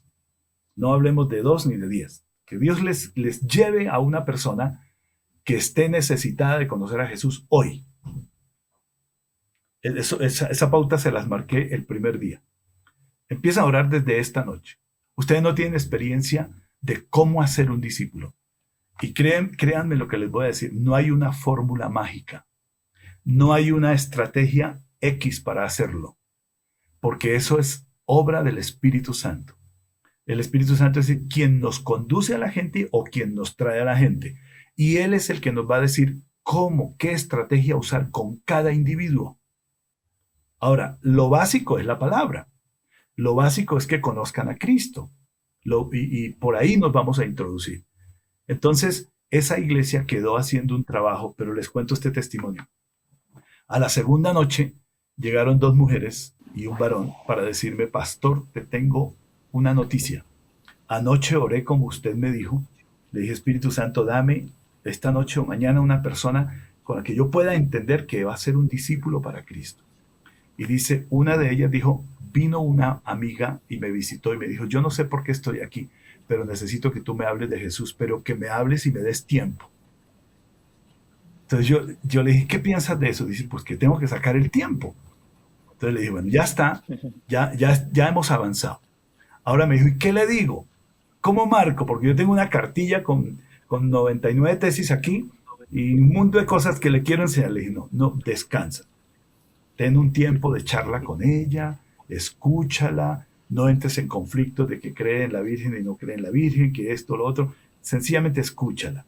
no 0.75 0.93
hablemos 0.93 1.29
de 1.29 1.41
dos 1.41 1.65
ni 1.65 1.77
de 1.77 1.87
diez. 1.87 2.25
Que 2.45 2.57
Dios 2.57 2.83
les, 2.83 3.15
les 3.17 3.41
lleve 3.41 3.89
a 3.89 3.99
una 3.99 4.25
persona 4.25 4.85
que 5.43 5.55
esté 5.55 5.89
necesitada 5.89 6.59
de 6.59 6.67
conocer 6.67 6.99
a 7.01 7.07
Jesús 7.07 7.45
hoy. 7.49 7.85
esa, 9.81 10.47
esa 10.47 10.71
pauta 10.71 10.97
se 10.97 11.11
las 11.11 11.27
marqué 11.27 11.73
el 11.73 11.85
primer 11.85 12.19
día. 12.19 12.41
Empieza 13.29 13.61
a 13.61 13.65
orar 13.65 13.89
desde 13.89 14.19
esta 14.19 14.43
noche. 14.43 14.77
Ustedes 15.15 15.41
no 15.41 15.55
tienen 15.55 15.73
experiencia 15.73 16.49
de 16.81 17.05
cómo 17.07 17.41
hacer 17.41 17.71
un 17.71 17.81
discípulo. 17.81 18.35
Y 19.01 19.13
créanme 19.13 19.95
lo 19.95 20.07
que 20.07 20.17
les 20.17 20.29
voy 20.29 20.45
a 20.45 20.47
decir, 20.47 20.73
no 20.73 20.95
hay 20.95 21.11
una 21.11 21.33
fórmula 21.33 21.89
mágica. 21.89 22.45
No 23.25 23.53
hay 23.53 23.71
una 23.71 23.93
estrategia 23.93 24.79
X 25.01 25.41
para 25.41 25.65
hacerlo. 25.65 26.17
Porque 26.99 27.35
eso 27.35 27.59
es 27.59 27.87
obra 28.05 28.43
del 28.43 28.59
Espíritu 28.59 29.13
Santo. 29.13 29.55
El 30.25 30.39
Espíritu 30.39 30.75
Santo 30.75 30.99
es 30.99 31.11
quien 31.27 31.59
nos 31.59 31.79
conduce 31.79 32.35
a 32.35 32.37
la 32.37 32.51
gente 32.51 32.87
o 32.91 33.03
quien 33.03 33.35
nos 33.35 33.57
trae 33.57 33.81
a 33.81 33.85
la 33.85 33.97
gente. 33.97 34.39
Y 34.75 34.97
Él 34.97 35.13
es 35.13 35.29
el 35.29 35.41
que 35.41 35.51
nos 35.51 35.69
va 35.69 35.77
a 35.77 35.81
decir 35.81 36.17
cómo, 36.43 36.95
qué 36.97 37.11
estrategia 37.11 37.75
usar 37.75 38.11
con 38.11 38.37
cada 38.45 38.71
individuo. 38.71 39.39
Ahora, 40.59 40.99
lo 41.01 41.29
básico 41.29 41.79
es 41.79 41.85
la 41.85 41.97
palabra. 41.97 42.47
Lo 43.15 43.33
básico 43.33 43.77
es 43.77 43.87
que 43.87 44.01
conozcan 44.01 44.49
a 44.49 44.57
Cristo. 44.57 45.09
y, 45.91 46.29
por 46.33 46.55
ahí 46.55 46.77
nos 46.77 46.91
vamos 46.91 47.17
a 47.17 47.25
introducir. 47.25 47.85
Entonces, 48.47 49.11
esa 49.31 49.57
iglesia 49.57 50.05
quedó 50.05 50.37
haciendo 50.37 50.75
un 50.75 50.83
trabajo, 50.83 51.33
pero 51.35 51.55
les 51.55 51.69
cuento 51.69 51.95
este 51.95 52.11
testimonio. 52.11 52.67
A 53.67 53.79
la 53.79 53.89
segunda 53.89 54.31
noche 54.31 54.73
llegaron 55.17 55.57
dos 55.57 55.75
mujeres 55.75 56.35
y 56.53 56.67
un 56.67 56.77
varón 56.77 57.13
para 57.25 57.41
decirme, 57.41 57.87
pastor, 57.87 58.43
te 58.53 58.61
tengo 58.61 59.15
una 59.51 59.73
noticia. 59.73 60.23
Anoche 60.87 61.35
oré 61.35 61.63
como 61.63 61.87
usted 61.87 62.13
me 62.13 62.31
dijo. 62.31 62.61
Le 63.11 63.21
dije, 63.21 63.33
Espíritu 63.33 63.71
Santo, 63.71 64.05
dame 64.05 64.49
esta 64.83 65.11
noche 65.11 65.39
o 65.39 65.45
mañana 65.45 65.81
una 65.81 66.03
persona 66.03 66.69
con 66.83 66.97
la 66.97 67.03
que 67.03 67.15
yo 67.15 67.31
pueda 67.31 67.55
entender 67.55 68.05
que 68.05 68.23
va 68.23 68.35
a 68.35 68.37
ser 68.37 68.55
un 68.55 68.67
discípulo 68.67 69.19
para 69.19 69.45
Cristo. 69.45 69.83
Y 70.57 70.65
dice, 70.65 71.07
una 71.09 71.35
de 71.35 71.51
ellas 71.51 71.71
dijo, 71.71 72.05
vino 72.31 72.59
una 72.59 73.01
amiga 73.03 73.61
y 73.67 73.77
me 73.77 73.89
visitó 73.89 74.35
y 74.35 74.37
me 74.37 74.47
dijo, 74.47 74.65
yo 74.65 74.81
no 74.83 74.91
sé 74.91 75.05
por 75.05 75.23
qué 75.23 75.31
estoy 75.31 75.61
aquí, 75.61 75.89
pero 76.27 76.45
necesito 76.45 76.91
que 76.91 77.01
tú 77.01 77.15
me 77.15 77.25
hables 77.25 77.49
de 77.49 77.59
Jesús, 77.59 77.95
pero 77.95 78.21
que 78.21 78.35
me 78.35 78.47
hables 78.47 78.85
y 78.85 78.91
me 78.91 78.99
des 78.99 79.25
tiempo. 79.25 79.71
Entonces 81.45 81.67
yo, 81.67 81.81
yo 82.01 82.23
le 82.23 82.31
dije, 82.31 82.47
¿qué 82.47 82.57
piensas 82.57 82.99
de 82.99 83.09
eso? 83.09 83.25
Dice, 83.25 83.43
pues 83.47 83.63
que 83.63 83.77
tengo 83.77 83.99
que 83.99 84.07
sacar 84.07 84.35
el 84.35 84.49
tiempo. 84.49 84.95
Entonces 85.73 85.93
le 85.93 85.99
dije, 85.99 86.11
bueno, 86.11 86.27
ya 86.27 86.43
está, 86.43 86.83
ya, 87.27 87.53
ya, 87.53 87.87
ya 87.91 88.09
hemos 88.09 88.31
avanzado. 88.31 88.79
Ahora 89.43 89.67
me 89.67 89.75
dijo, 89.75 89.89
¿y 89.89 89.97
qué 89.99 90.11
le 90.11 90.25
digo? 90.25 90.65
¿Cómo 91.21 91.45
marco? 91.45 91.85
Porque 91.85 92.07
yo 92.07 92.15
tengo 92.15 92.31
una 92.31 92.49
cartilla 92.49 93.03
con, 93.03 93.41
con 93.67 93.91
99 93.91 94.55
tesis 94.55 94.89
aquí 94.89 95.29
y 95.69 95.93
un 95.93 96.09
mundo 96.09 96.39
de 96.39 96.47
cosas 96.47 96.79
que 96.79 96.89
le 96.89 97.03
quiero 97.03 97.21
enseñar. 97.21 97.51
Le 97.51 97.59
dije, 97.59 97.73
no, 97.73 97.89
no, 97.91 98.19
descansa. 98.25 98.85
Ten 99.75 99.97
un 99.97 100.13
tiempo 100.13 100.51
de 100.51 100.63
charla 100.63 101.01
con 101.01 101.23
ella, 101.23 101.77
escúchala, 102.09 103.27
no 103.49 103.69
entres 103.69 103.99
en 103.99 104.07
conflicto 104.07 104.65
de 104.65 104.79
que 104.79 104.95
cree 104.95 105.25
en 105.25 105.33
la 105.33 105.41
Virgen 105.41 105.77
y 105.77 105.83
no 105.83 105.95
cree 105.95 106.15
en 106.15 106.23
la 106.23 106.31
Virgen, 106.31 106.73
que 106.73 106.91
esto, 106.91 107.15
lo 107.17 107.25
otro. 107.25 107.53
Sencillamente 107.81 108.41
escúchala. 108.41 109.05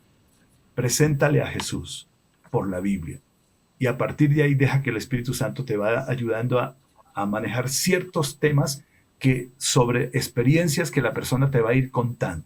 Preséntale 0.76 1.42
a 1.42 1.48
Jesús 1.48 2.07
por 2.50 2.70
la 2.70 2.80
Biblia. 2.80 3.20
Y 3.80 3.88
a 3.88 3.98
partir 3.98 4.34
de 4.34 4.44
ahí 4.44 4.56
deja 4.56 4.82
que 4.82 4.90
el 4.90 4.98
Espíritu 4.98 5.34
Santo 5.34 5.66
te 5.66 5.78
vaya 5.78 6.06
ayudando 6.08 6.60
a, 6.60 6.76
a 7.14 7.26
manejar 7.26 7.70
ciertos 7.70 8.40
temas 8.40 8.84
que 9.20 9.50
sobre 9.58 10.06
experiencias 10.14 10.92
que 10.92 11.02
la 11.02 11.14
persona 11.14 11.50
te 11.50 11.62
va 11.62 11.72
a 11.72 11.74
ir 11.74 11.92
contando. 11.92 12.46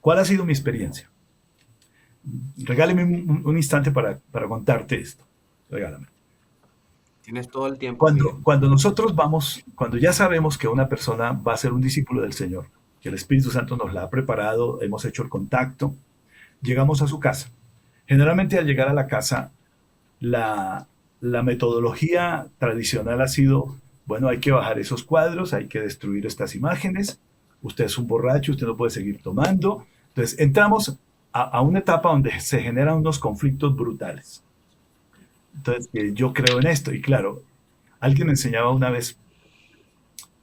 ¿Cuál 0.00 0.18
ha 0.18 0.24
sido 0.24 0.44
mi 0.44 0.52
experiencia? 0.52 1.08
Regáleme 2.58 3.04
un, 3.04 3.56
instante 3.56 3.90
para, 3.90 4.18
para, 4.30 4.46
contarte 4.46 5.00
esto. 5.00 5.24
Regálame. 5.70 6.06
Tienes 7.22 7.48
todo 7.48 7.66
el 7.68 7.78
tiempo. 7.78 7.98
Cuando, 7.98 8.40
cuando 8.42 8.68
nosotros 8.68 9.14
vamos, 9.14 9.64
cuando 9.74 9.96
ya 9.96 10.12
sabemos 10.12 10.58
que 10.58 10.68
una 10.68 10.88
persona 10.88 11.32
va 11.32 11.54
a 11.54 11.56
ser 11.56 11.72
un 11.72 11.80
discípulo 11.80 12.20
del 12.20 12.32
Señor, 12.32 12.66
que 13.00 13.08
el 13.08 13.14
Espíritu 13.14 13.50
Santo 13.50 13.76
nos 13.76 13.92
la 13.94 14.02
ha 14.02 14.10
preparado, 14.10 14.82
hemos 14.82 15.04
hecho 15.04 15.22
el 15.22 15.28
contacto, 15.28 15.94
llegamos 16.60 17.00
a 17.00 17.06
su 17.06 17.18
casa. 17.18 17.48
Generalmente 18.06 18.58
al 18.58 18.66
llegar 18.66 18.88
a 18.88 18.94
la 18.94 19.06
casa, 19.06 19.52
la, 20.20 20.86
la 21.20 21.42
metodología 21.42 22.48
tradicional 22.58 23.20
ha 23.20 23.28
sido, 23.28 23.76
bueno, 24.06 24.28
hay 24.28 24.38
que 24.38 24.50
bajar 24.50 24.78
esos 24.78 25.04
cuadros, 25.04 25.54
hay 25.54 25.68
que 25.68 25.80
destruir 25.80 26.26
estas 26.26 26.54
imágenes, 26.54 27.20
usted 27.62 27.84
es 27.84 27.96
un 27.96 28.06
borracho, 28.06 28.52
usted 28.52 28.66
no 28.66 28.76
puede 28.76 28.90
seguir 28.90 29.22
tomando. 29.22 29.86
Entonces 30.08 30.38
entramos 30.38 30.98
a, 31.32 31.60
una 31.62 31.78
etapa 31.78 32.10
donde 32.10 32.38
se 32.40 32.60
generan 32.60 32.98
unos 32.98 33.18
conflictos 33.18 33.74
brutales. 33.74 34.42
Entonces, 35.54 35.88
yo 36.14 36.32
creo 36.32 36.60
en 36.60 36.66
esto. 36.66 36.92
Y 36.92 37.00
claro, 37.00 37.42
alguien 38.00 38.26
me 38.26 38.32
enseñaba 38.32 38.70
una 38.70 38.90
vez, 38.90 39.16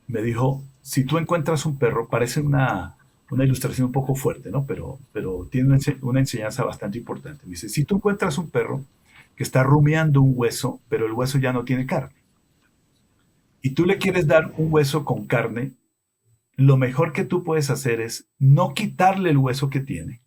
me 0.08 0.22
dijo, 0.22 0.64
si 0.82 1.04
tú 1.04 1.18
encuentras 1.18 1.66
un 1.66 1.78
perro, 1.78 2.08
parece 2.08 2.42
una, 2.42 2.96
una 3.32 3.44
ilustración 3.44 3.88
un 3.88 3.92
poco 3.92 4.16
fuerte, 4.16 4.50
¿no? 4.50 4.66
Pero, 4.66 5.00
pero 5.14 5.48
tiene 5.52 5.78
una 6.02 6.20
enseñanza 6.20 6.64
bastante 6.64 6.98
importante. 6.98 7.46
Dice, 7.46 7.70
si 7.70 7.86
tú 7.86 7.96
encuentras 7.96 8.38
un 8.38 8.50
perro 8.50 8.84
que 9.36 9.44
está 9.44 9.64
rumiando 9.64 10.22
un 10.22 10.34
hueso, 10.36 10.82
pero 10.90 11.06
el 11.06 11.14
hueso 11.14 11.38
ya 11.38 11.54
no 11.54 11.64
tiene 11.64 11.86
carne, 11.86 12.16
y 13.62 13.72
tú 13.72 13.86
le 13.86 13.98
quieres 13.98 14.28
dar 14.28 14.54
un 14.58 14.72
hueso 14.72 15.06
con 15.06 15.26
carne, 15.26 15.74
lo 16.56 16.78
mejor 16.78 17.14
que 17.14 17.26
tú 17.26 17.44
puedes 17.44 17.70
hacer 17.70 18.02
es 18.02 18.30
no 18.38 18.74
quitarle 18.74 19.30
el 19.30 19.38
hueso 19.38 19.70
que 19.70 19.80
tiene, 19.80 20.22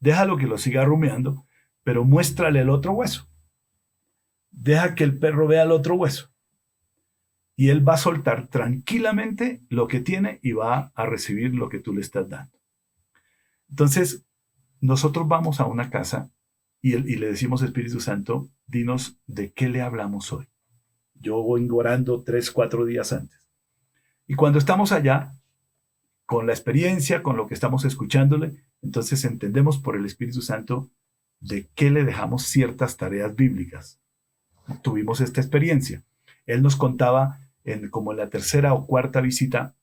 déjalo 0.00 0.36
que 0.36 0.46
lo 0.46 0.58
siga 0.58 0.84
rumiando, 0.84 1.44
pero 1.84 2.04
muéstrale 2.04 2.60
el 2.60 2.70
otro 2.70 2.92
hueso. 2.92 3.28
Deja 4.50 4.94
que 4.94 5.04
el 5.04 5.18
perro 5.18 5.46
vea 5.46 5.62
el 5.62 5.72
otro 5.72 5.94
hueso. 5.94 6.33
Y 7.56 7.68
él 7.68 7.86
va 7.86 7.94
a 7.94 7.98
soltar 7.98 8.48
tranquilamente 8.48 9.62
lo 9.68 9.86
que 9.86 10.00
tiene 10.00 10.40
y 10.42 10.52
va 10.52 10.92
a 10.94 11.06
recibir 11.06 11.54
lo 11.54 11.68
que 11.68 11.78
tú 11.78 11.92
le 11.92 12.00
estás 12.00 12.28
dando. 12.28 12.58
Entonces, 13.68 14.26
nosotros 14.80 15.28
vamos 15.28 15.60
a 15.60 15.66
una 15.66 15.90
casa 15.90 16.30
y, 16.80 16.96
le 16.98 17.26
decimos, 17.26 17.62
Espíritu 17.62 18.00
Santo, 18.00 18.50
dinos 18.66 19.18
de 19.26 19.52
qué 19.52 19.70
le 19.70 19.80
hablamos 19.80 20.32
hoy. 20.34 20.48
Yo 21.14 21.42
voy 21.42 21.66
orando 21.70 22.22
tres, 22.22 22.50
cuatro 22.50 22.84
días 22.84 23.12
antes. 23.14 23.40
Y 24.26 24.34
cuando 24.34 24.58
estamos 24.58 24.92
allá, 24.92 25.32
con 26.26 26.46
la 26.46 26.52
experiencia, 26.52 27.22
con 27.22 27.36
lo 27.36 27.46
que 27.46 27.54
estamos 27.54 27.86
escuchándole, 27.86 28.64
entonces 28.82 29.24
entendemos 29.24 29.78
por 29.78 29.96
el 29.96 30.04
Espíritu 30.04 30.42
Santo 30.42 30.90
de 31.40 31.68
qué 31.74 31.90
le 31.90 32.04
dejamos 32.04 32.42
ciertas 32.42 32.96
tareas 32.96 33.34
bíblicas. 33.34 33.98
Tuvimos 34.82 35.20
esta 35.20 35.40
experiencia. 35.40 36.02
Él 36.46 36.62
nos 36.62 36.76
contaba, 36.76 37.38
como 37.90 38.12
en 38.12 38.18
la 38.18 38.30
tercera 38.30 38.74
o 38.74 38.86
cuarta 38.86 39.20
visita, 39.20 39.74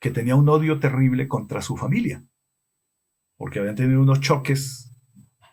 que 0.00 0.10
tenía 0.10 0.36
un 0.36 0.48
odio 0.48 0.78
terrible 0.80 1.28
contra 1.28 1.62
su 1.62 1.76
familia, 1.76 2.24
porque 3.36 3.60
habían 3.60 3.76
tenido 3.76 4.00
unos 4.00 4.20
choques 4.20 4.92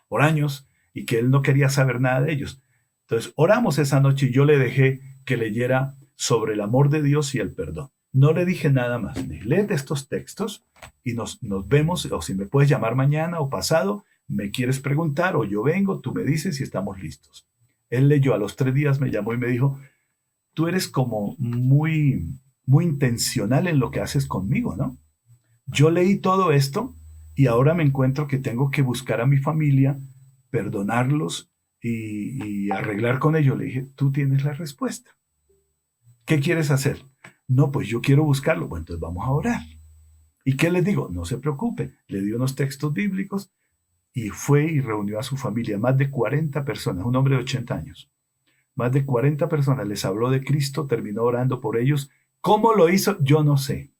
por 0.08 0.22
años 0.22 0.68
y 0.92 1.04
que 1.04 1.18
él 1.18 1.30
no 1.30 1.42
quería 1.42 1.68
saber 1.68 2.00
nada 2.00 2.20
de 2.20 2.32
ellos. 2.32 2.62
Entonces, 3.02 3.32
oramos 3.36 3.78
esa 3.78 4.00
noche 4.00 4.26
y 4.26 4.32
yo 4.32 4.44
le 4.44 4.58
dejé 4.58 5.00
que 5.24 5.36
leyera 5.36 5.94
sobre 6.16 6.54
el 6.54 6.60
amor 6.60 6.90
de 6.90 7.02
Dios 7.02 7.34
y 7.34 7.38
el 7.38 7.52
perdón. 7.52 7.90
No 8.12 8.32
le 8.32 8.44
dije 8.44 8.70
nada 8.70 8.98
más. 8.98 9.26
Lee 9.28 9.66
estos 9.70 10.08
textos 10.08 10.64
y 11.04 11.14
nos, 11.14 11.42
nos 11.42 11.68
vemos, 11.68 12.06
o 12.06 12.22
si 12.22 12.34
me 12.34 12.46
puedes 12.46 12.70
llamar 12.70 12.94
mañana 12.94 13.40
o 13.40 13.50
pasado, 13.50 14.04
me 14.26 14.50
quieres 14.50 14.80
preguntar 14.80 15.36
o 15.36 15.44
yo 15.44 15.62
vengo, 15.62 16.00
tú 16.00 16.12
me 16.12 16.24
dices 16.24 16.58
y 16.60 16.62
estamos 16.62 16.98
listos. 17.00 17.46
Él 17.90 18.08
leyó 18.08 18.34
a 18.34 18.38
los 18.38 18.56
tres 18.56 18.74
días, 18.74 19.00
me 19.00 19.10
llamó 19.10 19.34
y 19.34 19.38
me 19.38 19.48
dijo, 19.48 19.78
tú 20.56 20.68
eres 20.68 20.88
como 20.88 21.36
muy, 21.38 22.40
muy 22.64 22.86
intencional 22.86 23.68
en 23.68 23.78
lo 23.78 23.90
que 23.90 24.00
haces 24.00 24.26
conmigo, 24.26 24.74
¿no? 24.74 24.96
Yo 25.66 25.90
leí 25.90 26.18
todo 26.18 26.50
esto 26.50 26.96
y 27.34 27.46
ahora 27.46 27.74
me 27.74 27.82
encuentro 27.82 28.26
que 28.26 28.38
tengo 28.38 28.70
que 28.70 28.80
buscar 28.80 29.20
a 29.20 29.26
mi 29.26 29.36
familia, 29.36 30.00
perdonarlos 30.48 31.52
y, 31.82 32.42
y 32.42 32.70
arreglar 32.70 33.18
con 33.18 33.36
ellos. 33.36 33.58
Le 33.58 33.66
dije, 33.66 33.86
tú 33.96 34.10
tienes 34.10 34.44
la 34.44 34.54
respuesta. 34.54 35.10
¿Qué 36.24 36.40
quieres 36.40 36.70
hacer? 36.70 37.04
No, 37.46 37.70
pues 37.70 37.86
yo 37.88 38.00
quiero 38.00 38.24
buscarlo. 38.24 38.66
Bueno, 38.66 38.84
entonces 38.84 39.00
vamos 39.00 39.26
a 39.26 39.32
orar. 39.32 39.62
¿Y 40.42 40.56
qué 40.56 40.70
le 40.70 40.80
digo? 40.80 41.10
No 41.12 41.26
se 41.26 41.36
preocupe. 41.36 41.92
Le 42.08 42.22
dio 42.22 42.36
unos 42.36 42.54
textos 42.54 42.94
bíblicos 42.94 43.52
y 44.14 44.30
fue 44.30 44.64
y 44.64 44.80
reunió 44.80 45.18
a 45.18 45.22
su 45.22 45.36
familia, 45.36 45.76
más 45.76 45.98
de 45.98 46.10
40 46.10 46.64
personas, 46.64 47.04
un 47.04 47.14
hombre 47.14 47.34
de 47.34 47.42
80 47.42 47.74
años. 47.74 48.10
Más 48.76 48.92
de 48.92 49.04
40 49.04 49.48
personas 49.48 49.88
les 49.88 50.04
habló 50.04 50.30
de 50.30 50.44
Cristo, 50.44 50.86
terminó 50.86 51.24
orando 51.24 51.60
por 51.60 51.78
ellos. 51.78 52.10
¿Cómo 52.42 52.74
lo 52.74 52.90
hizo? 52.90 53.16
Yo 53.20 53.42
no 53.42 53.56
sé. 53.56 53.90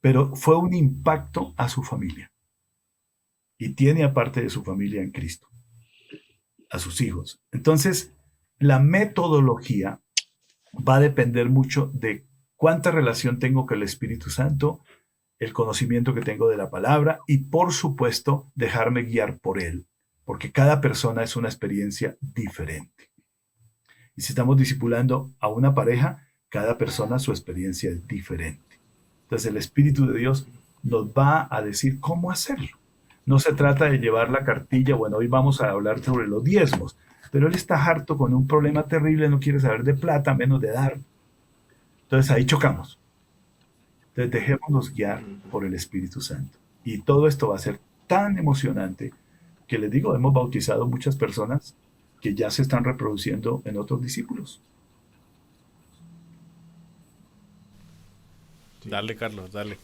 Pero 0.00 0.34
fue 0.34 0.56
un 0.56 0.74
impacto 0.74 1.54
a 1.56 1.68
su 1.68 1.82
familia. 1.84 2.32
Y 3.56 3.74
tiene 3.74 4.02
aparte 4.02 4.42
de 4.42 4.50
su 4.50 4.64
familia 4.64 5.00
en 5.00 5.12
Cristo, 5.12 5.48
a 6.68 6.80
sus 6.80 7.00
hijos. 7.00 7.40
Entonces, 7.52 8.12
la 8.58 8.80
metodología 8.80 10.00
va 10.76 10.96
a 10.96 11.00
depender 11.00 11.48
mucho 11.48 11.88
de 11.94 12.26
cuánta 12.56 12.90
relación 12.90 13.38
tengo 13.38 13.64
con 13.64 13.76
el 13.76 13.84
Espíritu 13.84 14.28
Santo, 14.28 14.80
el 15.38 15.52
conocimiento 15.52 16.14
que 16.14 16.20
tengo 16.20 16.48
de 16.48 16.56
la 16.56 16.70
palabra 16.70 17.20
y 17.28 17.38
por 17.38 17.72
supuesto 17.72 18.50
dejarme 18.56 19.02
guiar 19.02 19.38
por 19.38 19.60
él, 19.60 19.86
porque 20.24 20.50
cada 20.50 20.80
persona 20.80 21.22
es 21.22 21.36
una 21.36 21.48
experiencia 21.48 22.16
diferente. 22.20 23.11
Y 24.16 24.22
si 24.22 24.32
estamos 24.32 24.56
discipulando 24.56 25.30
a 25.40 25.48
una 25.48 25.74
pareja, 25.74 26.28
cada 26.48 26.76
persona 26.76 27.18
su 27.18 27.30
experiencia 27.30 27.90
es 27.90 28.06
diferente. 28.06 28.78
Entonces 29.24 29.50
el 29.50 29.56
Espíritu 29.56 30.06
de 30.06 30.18
Dios 30.18 30.46
nos 30.82 31.06
va 31.06 31.48
a 31.50 31.62
decir 31.62 32.00
cómo 32.00 32.30
hacerlo. 32.30 32.78
No 33.24 33.38
se 33.38 33.52
trata 33.54 33.86
de 33.86 33.98
llevar 33.98 34.30
la 34.30 34.44
cartilla, 34.44 34.96
bueno, 34.96 35.18
hoy 35.18 35.28
vamos 35.28 35.60
a 35.60 35.70
hablar 35.70 36.00
sobre 36.00 36.26
los 36.26 36.42
diezmos 36.42 36.96
pero 37.32 37.48
él 37.48 37.54
está 37.54 37.82
harto 37.82 38.18
con 38.18 38.34
un 38.34 38.46
problema 38.46 38.82
terrible, 38.82 39.26
no 39.26 39.40
quiere 39.40 39.58
saber 39.58 39.82
de 39.84 39.94
plata, 39.94 40.34
menos 40.34 40.60
de 40.60 40.70
dar. 40.70 40.98
Entonces 42.02 42.30
ahí 42.30 42.44
chocamos. 42.44 42.98
Entonces 44.10 44.30
dejémonos 44.30 44.92
guiar 44.92 45.22
por 45.50 45.64
el 45.64 45.72
Espíritu 45.72 46.20
Santo. 46.20 46.58
Y 46.84 46.98
todo 46.98 47.26
esto 47.26 47.48
va 47.48 47.56
a 47.56 47.58
ser 47.58 47.80
tan 48.06 48.36
emocionante 48.36 49.14
que 49.66 49.78
les 49.78 49.90
digo, 49.90 50.14
hemos 50.14 50.34
bautizado 50.34 50.86
muchas 50.86 51.16
personas 51.16 51.74
que 52.22 52.34
ya 52.34 52.50
se 52.50 52.62
están 52.62 52.84
reproduciendo 52.84 53.62
en 53.64 53.76
otros 53.76 54.00
discípulos. 54.00 54.60
Dale, 58.84 59.16
Carlos, 59.16 59.52
dale. 59.52 59.76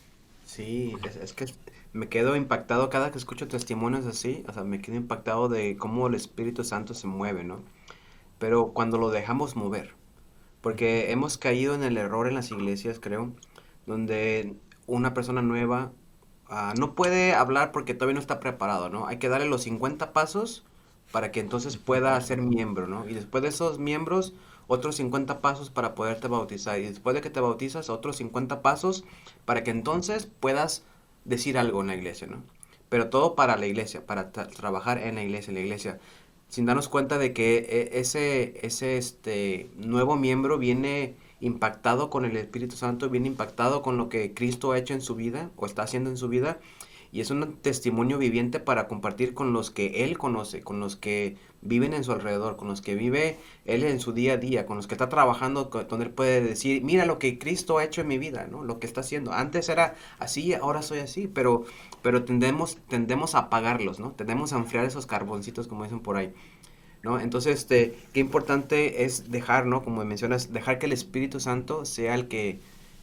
Sí, 0.44 0.94
es, 1.20 1.32
que 1.34 1.46
me 1.92 2.08
quedo 2.08 2.36
impactado 2.36 2.88
cada 2.90 3.10
que 3.10 3.18
escucho 3.18 3.48
testimonios 3.48 4.06
así, 4.06 4.44
o 4.48 4.52
sea, 4.52 4.64
me 4.64 4.80
quedo 4.80 4.96
impactado 4.96 5.48
de 5.48 5.76
cómo 5.76 6.06
el 6.06 6.14
Espíritu 6.14 6.64
Santo 6.64 6.94
se 6.94 7.06
mueve, 7.06 7.44
¿no? 7.44 7.60
Pero 8.38 8.68
cuando 8.68 8.98
lo 8.98 9.10
dejamos 9.10 9.56
mover, 9.56 9.94
porque 10.60 11.10
hemos 11.10 11.38
caído 11.38 11.74
en 11.74 11.82
el 11.82 11.98
error 11.98 12.28
en 12.28 12.34
las 12.34 12.50
iglesias, 12.50 12.98
creo, 13.00 13.32
donde 13.86 14.54
una 14.86 15.12
persona 15.12 15.42
nueva 15.42 15.92
ah, 16.48 16.72
no 16.78 16.94
puede 16.94 17.34
hablar 17.34 17.72
porque 17.72 17.94
todavía 17.94 18.14
no 18.14 18.20
está 18.20 18.40
preparado, 18.40 18.90
¿no? 18.90 19.06
Hay 19.06 19.18
que 19.18 19.28
darle 19.28 19.48
los 19.48 19.62
50 19.64 20.12
pasos 20.12 20.64
para 21.12 21.32
que 21.32 21.40
entonces 21.40 21.76
pueda 21.76 22.20
ser 22.20 22.40
miembro, 22.40 22.86
¿no? 22.86 23.08
Y 23.08 23.14
después 23.14 23.42
de 23.42 23.48
esos 23.48 23.78
miembros, 23.78 24.34
otros 24.66 24.96
50 24.96 25.40
pasos 25.40 25.70
para 25.70 25.94
poderte 25.94 26.28
bautizar. 26.28 26.78
Y 26.78 26.84
después 26.84 27.14
de 27.14 27.20
que 27.20 27.30
te 27.30 27.40
bautizas, 27.40 27.90
otros 27.90 28.16
50 28.16 28.62
pasos 28.62 29.04
para 29.44 29.64
que 29.64 29.70
entonces 29.70 30.26
puedas 30.26 30.84
decir 31.24 31.58
algo 31.58 31.80
en 31.80 31.88
la 31.88 31.96
iglesia, 31.96 32.26
¿no? 32.26 32.42
Pero 32.88 33.10
todo 33.10 33.34
para 33.34 33.56
la 33.56 33.66
iglesia, 33.66 34.06
para 34.06 34.32
trabajar 34.32 34.98
en 34.98 35.16
la 35.16 35.22
iglesia, 35.22 35.50
en 35.50 35.56
la 35.56 35.60
iglesia 35.60 35.98
sin 36.48 36.66
darnos 36.66 36.88
cuenta 36.88 37.18
de 37.18 37.32
que 37.32 37.58
e, 37.58 38.00
ese, 38.00 38.58
ese 38.62 38.96
este, 38.96 39.70
nuevo 39.76 40.16
miembro 40.16 40.58
viene 40.58 41.14
impactado 41.40 42.10
con 42.10 42.24
el 42.24 42.36
Espíritu 42.36 42.76
Santo, 42.76 43.10
viene 43.10 43.28
impactado 43.28 43.82
con 43.82 43.96
lo 43.96 44.08
que 44.08 44.34
Cristo 44.34 44.72
ha 44.72 44.78
hecho 44.78 44.94
en 44.94 45.02
su 45.02 45.14
vida 45.14 45.50
o 45.56 45.66
está 45.66 45.82
haciendo 45.82 46.10
en 46.10 46.16
su 46.16 46.28
vida 46.28 46.58
y 47.10 47.20
es 47.20 47.30
un 47.30 47.56
testimonio 47.56 48.18
viviente 48.18 48.60
para 48.60 48.86
compartir 48.86 49.32
con 49.32 49.52
los 49.52 49.70
que 49.70 50.04
Él 50.04 50.18
conoce, 50.18 50.60
con 50.60 50.78
los 50.78 50.96
que 50.96 51.36
viven 51.62 51.94
en 51.94 52.04
su 52.04 52.12
alrededor, 52.12 52.56
con 52.56 52.68
los 52.68 52.82
que 52.82 52.94
vive 52.94 53.38
Él 53.64 53.82
en 53.82 53.98
su 53.98 54.12
día 54.12 54.34
a 54.34 54.36
día, 54.36 54.66
con 54.66 54.76
los 54.76 54.86
que 54.86 54.94
está 54.94 55.08
trabajando, 55.08 55.64
donde 55.64 56.06
Él 56.06 56.12
puede 56.12 56.42
decir, 56.42 56.82
mira 56.82 57.06
lo 57.06 57.18
que 57.18 57.38
Cristo 57.38 57.78
ha 57.78 57.84
hecho 57.84 58.02
en 58.02 58.08
mi 58.08 58.18
vida, 58.18 58.46
¿no? 58.50 58.62
Lo 58.62 58.78
que 58.78 58.86
está 58.86 59.00
haciendo. 59.00 59.32
Antes 59.32 59.68
era 59.70 59.96
así, 60.18 60.52
ahora 60.52 60.82
soy 60.82 60.98
así, 60.98 61.28
pero, 61.28 61.64
pero 62.02 62.24
tendemos, 62.24 62.76
tendemos 62.88 63.34
a 63.34 63.38
apagarlos, 63.38 63.98
¿no? 63.98 64.12
Tendemos 64.12 64.52
a 64.52 64.58
enfriar 64.58 64.84
esos 64.84 65.06
carboncitos, 65.06 65.66
como 65.66 65.84
dicen 65.84 66.00
por 66.00 66.16
ahí. 66.16 66.32
¿No? 67.00 67.20
Entonces, 67.20 67.60
este, 67.60 67.96
qué 68.12 68.18
importante 68.18 69.04
es 69.04 69.30
dejar, 69.30 69.66
¿no? 69.66 69.84
Como 69.84 70.04
mencionas, 70.04 70.52
dejar 70.52 70.80
que 70.80 70.86
el 70.86 70.92
Espíritu 70.92 71.38
Santo 71.38 71.84
sea 71.84 72.16
el 72.16 72.26
que, 72.26 72.58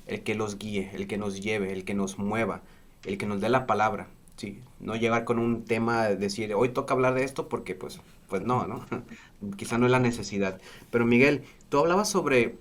el 0.05 0.21
que 0.21 0.35
los 0.35 0.59
guíe, 0.59 0.91
el 0.93 1.07
que 1.07 1.17
nos 1.17 1.41
lleve, 1.41 1.71
el 1.71 1.85
que 1.85 1.93
nos 1.93 2.19
mueva 2.19 2.61
el 3.05 3.17
que 3.17 3.25
nos 3.25 3.41
dé 3.41 3.49
la 3.49 3.67
palabra, 3.67 4.07
sí, 4.37 4.61
no 4.79 4.95
llegar 4.95 5.25
con 5.25 5.39
un 5.39 5.65
tema 5.65 6.07
de 6.07 6.15
decir, 6.17 6.53
hoy 6.53 6.69
toca 6.69 6.93
hablar 6.93 7.13
de 7.13 7.23
esto 7.23 7.49
porque 7.49 7.75
pues, 7.75 7.99
pues 8.27 8.43
no, 8.43 8.67
¿no? 8.67 8.85
Quizá 9.57 9.77
no 9.77 9.85
es 9.85 9.91
la 9.91 9.99
necesidad. 9.99 10.59
Pero 10.91 11.05
Miguel, 11.05 11.43
tú 11.69 11.79
hablabas 11.79 12.09
sobre, 12.09 12.57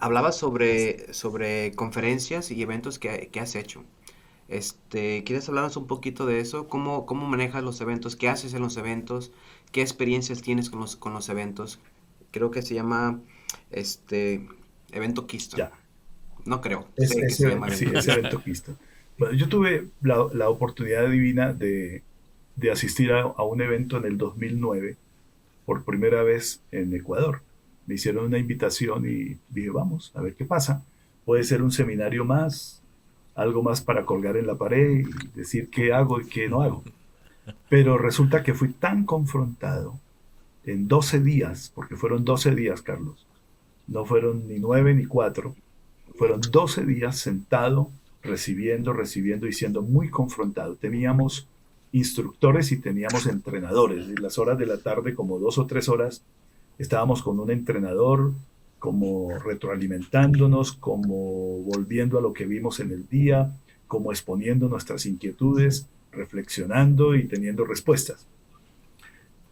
hablabas 0.00 0.36
sobre, 0.36 1.12
sobre 1.12 1.72
conferencias 1.72 2.50
y 2.50 2.62
eventos 2.62 2.98
que, 2.98 3.30
has 3.40 3.54
hecho. 3.54 3.82
Este, 4.48 5.24
¿Quieres 5.24 5.48
hablarnos 5.48 5.76
un 5.76 5.86
poquito 5.86 6.26
de 6.26 6.40
eso? 6.40 6.68
¿Cómo, 6.68 7.06
¿Cómo 7.06 7.26
manejas 7.26 7.64
los 7.64 7.80
eventos? 7.80 8.14
¿Qué 8.14 8.28
haces 8.28 8.54
en 8.54 8.62
los 8.62 8.76
eventos? 8.76 9.32
¿Qué 9.72 9.80
experiencias 9.80 10.42
tienes 10.42 10.70
con 10.70 10.80
los, 10.80 10.96
con 10.96 11.14
los 11.14 11.28
eventos? 11.28 11.80
Creo 12.30 12.50
que 12.50 12.62
se 12.62 12.74
llama 12.74 13.20
este 13.70 14.46
evento 14.92 15.26
Kisto. 15.26 15.56
Ya. 15.56 15.72
No 16.44 16.60
creo. 16.60 16.86
sí, 16.98 17.18
ese 17.26 17.52
evento 17.52 18.42
Kisto. 18.42 18.76
Yo 19.18 19.48
tuve 19.48 19.88
la, 20.02 20.48
oportunidad 20.48 21.08
divina 21.08 21.52
de, 21.52 22.02
de 22.56 22.70
asistir 22.70 23.12
a, 23.12 23.22
a, 23.22 23.44
un 23.44 23.60
evento 23.60 23.96
en 23.96 24.04
el 24.06 24.18
2009 24.18 24.96
por 25.64 25.84
primera 25.84 26.22
vez 26.22 26.60
en 26.72 26.94
Ecuador. 26.94 27.42
Me 27.86 27.94
hicieron 27.94 28.24
una 28.24 28.38
invitación 28.38 29.06
y 29.08 29.38
dije, 29.50 29.70
vamos, 29.70 30.10
a 30.14 30.20
ver 30.20 30.34
qué 30.34 30.44
pasa. 30.44 30.84
Puede 31.24 31.44
ser 31.44 31.62
un 31.62 31.70
seminario 31.70 32.24
más, 32.24 32.82
algo 33.34 33.62
más 33.62 33.80
para 33.80 34.04
colgar 34.04 34.36
en 34.36 34.46
la 34.46 34.56
pared 34.56 35.00
y 35.00 35.38
decir 35.38 35.70
qué 35.70 35.92
hago 35.92 36.20
y 36.20 36.26
qué 36.26 36.48
no 36.48 36.62
hago. 36.62 36.82
Pero 37.68 37.98
resulta 37.98 38.42
que 38.42 38.54
fui 38.54 38.70
tan 38.70 39.04
confrontado 39.04 39.98
en 40.64 40.88
12 40.88 41.20
días, 41.20 41.70
porque 41.74 41.96
fueron 41.96 42.24
12 42.24 42.54
días, 42.54 42.82
Carlos. 42.82 43.26
No 43.86 44.04
fueron 44.04 44.48
ni 44.48 44.58
9 44.58 44.94
ni 44.94 45.04
4. 45.04 45.54
Fueron 46.16 46.40
12 46.40 46.84
días 46.86 47.18
sentado 47.18 47.90
recibiendo, 48.24 48.92
recibiendo 48.92 49.46
y 49.46 49.52
siendo 49.52 49.82
muy 49.82 50.08
confrontado. 50.08 50.74
Teníamos 50.76 51.46
instructores 51.92 52.72
y 52.72 52.80
teníamos 52.80 53.26
entrenadores. 53.26 54.08
En 54.08 54.20
las 54.22 54.38
horas 54.38 54.58
de 54.58 54.66
la 54.66 54.78
tarde, 54.78 55.14
como 55.14 55.38
dos 55.38 55.58
o 55.58 55.66
tres 55.66 55.88
horas, 55.88 56.24
estábamos 56.78 57.22
con 57.22 57.38
un 57.38 57.50
entrenador, 57.50 58.32
como 58.78 59.38
retroalimentándonos, 59.38 60.72
como 60.72 61.60
volviendo 61.60 62.18
a 62.18 62.22
lo 62.22 62.32
que 62.32 62.46
vimos 62.46 62.80
en 62.80 62.90
el 62.90 63.08
día, 63.08 63.52
como 63.86 64.10
exponiendo 64.10 64.68
nuestras 64.68 65.06
inquietudes, 65.06 65.86
reflexionando 66.10 67.14
y 67.14 67.24
teniendo 67.24 67.64
respuestas. 67.64 68.26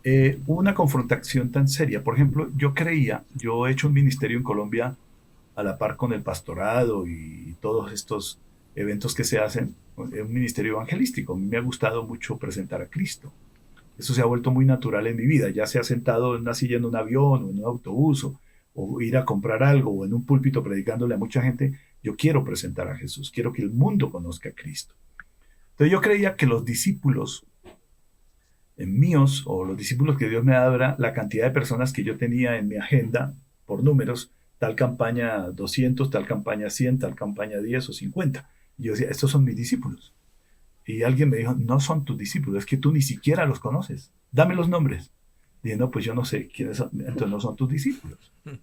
Eh, 0.04 0.40
una 0.46 0.74
confrontación 0.74 1.52
tan 1.52 1.68
seria. 1.68 2.02
Por 2.02 2.14
ejemplo, 2.14 2.50
yo 2.56 2.74
creía, 2.74 3.22
yo 3.34 3.66
he 3.66 3.70
hecho 3.70 3.86
un 3.86 3.94
ministerio 3.94 4.36
en 4.36 4.42
Colombia 4.42 4.96
a 5.54 5.62
la 5.62 5.78
par 5.78 5.96
con 5.96 6.12
el 6.12 6.22
pastorado 6.22 7.06
y 7.06 7.54
todos 7.60 7.92
estos 7.92 8.38
eventos 8.74 9.14
que 9.14 9.24
se 9.24 9.38
hacen 9.38 9.74
en 9.96 10.26
un 10.26 10.32
ministerio 10.32 10.72
evangelístico. 10.72 11.34
A 11.34 11.36
mí 11.36 11.46
me 11.46 11.56
ha 11.56 11.60
gustado 11.60 12.04
mucho 12.04 12.38
presentar 12.38 12.80
a 12.80 12.86
Cristo. 12.86 13.32
Eso 13.98 14.14
se 14.14 14.22
ha 14.22 14.24
vuelto 14.24 14.50
muy 14.50 14.64
natural 14.64 15.06
en 15.06 15.16
mi 15.16 15.26
vida. 15.26 15.50
Ya 15.50 15.66
sea 15.66 15.82
sentado 15.82 16.34
en 16.34 16.42
una 16.42 16.54
silla 16.54 16.76
en 16.76 16.84
un 16.84 16.96
avión 16.96 17.44
o 17.44 17.50
en 17.50 17.58
un 17.58 17.64
autobús 17.64 18.24
o, 18.24 18.38
ir 19.02 19.18
a 19.18 19.26
comprar 19.26 19.62
algo 19.62 19.90
o 19.90 20.04
en 20.06 20.14
un 20.14 20.24
púlpito 20.24 20.62
predicándole 20.62 21.14
a 21.14 21.18
mucha 21.18 21.42
gente, 21.42 21.78
yo 22.02 22.16
quiero 22.16 22.42
presentar 22.42 22.88
a 22.88 22.96
Jesús. 22.96 23.30
Quiero 23.30 23.52
que 23.52 23.60
el 23.60 23.70
mundo 23.70 24.10
conozca 24.10 24.48
a 24.48 24.52
Cristo. 24.52 24.94
Entonces 25.72 25.92
yo 25.92 26.00
creía 26.00 26.36
que 26.36 26.46
los 26.46 26.64
discípulos 26.64 27.44
en 28.78 28.98
míos 28.98 29.42
o 29.46 29.64
los 29.64 29.76
discípulos 29.76 30.16
que 30.16 30.30
Dios 30.30 30.42
me 30.42 30.52
daba 30.52 30.96
la 30.98 31.12
cantidad 31.12 31.44
de 31.44 31.50
personas 31.50 31.92
que 31.92 32.02
yo 32.02 32.16
tenía 32.16 32.56
en 32.56 32.68
mi 32.68 32.76
agenda 32.76 33.34
por 33.66 33.84
números, 33.84 34.32
tal 34.58 34.74
campaña 34.74 35.50
200, 35.50 36.08
tal 36.08 36.26
campaña 36.26 36.70
100, 36.70 36.98
tal 36.98 37.14
campaña 37.14 37.58
10 37.58 37.90
o 37.90 37.92
50 37.92 38.48
yo 38.78 38.92
decía, 38.92 39.08
estos 39.08 39.30
son 39.30 39.44
mis 39.44 39.56
discípulos. 39.56 40.12
Y 40.84 41.02
alguien 41.02 41.30
me 41.30 41.36
dijo, 41.36 41.54
no 41.54 41.80
son 41.80 42.04
tus 42.04 42.18
discípulos, 42.18 42.60
es 42.60 42.66
que 42.66 42.76
tú 42.76 42.92
ni 42.92 43.02
siquiera 43.02 43.46
los 43.46 43.60
conoces. 43.60 44.10
Dame 44.32 44.54
los 44.54 44.68
nombres. 44.68 45.10
Dije, 45.62 45.76
no, 45.76 45.90
pues 45.90 46.04
yo 46.04 46.14
no 46.14 46.24
sé 46.24 46.48
quiénes 46.48 46.78
son, 46.78 46.90
entonces 46.92 47.28
no 47.28 47.40
son 47.40 47.54
tus 47.54 47.68
discípulos. 47.68 48.32
Es 48.44 48.58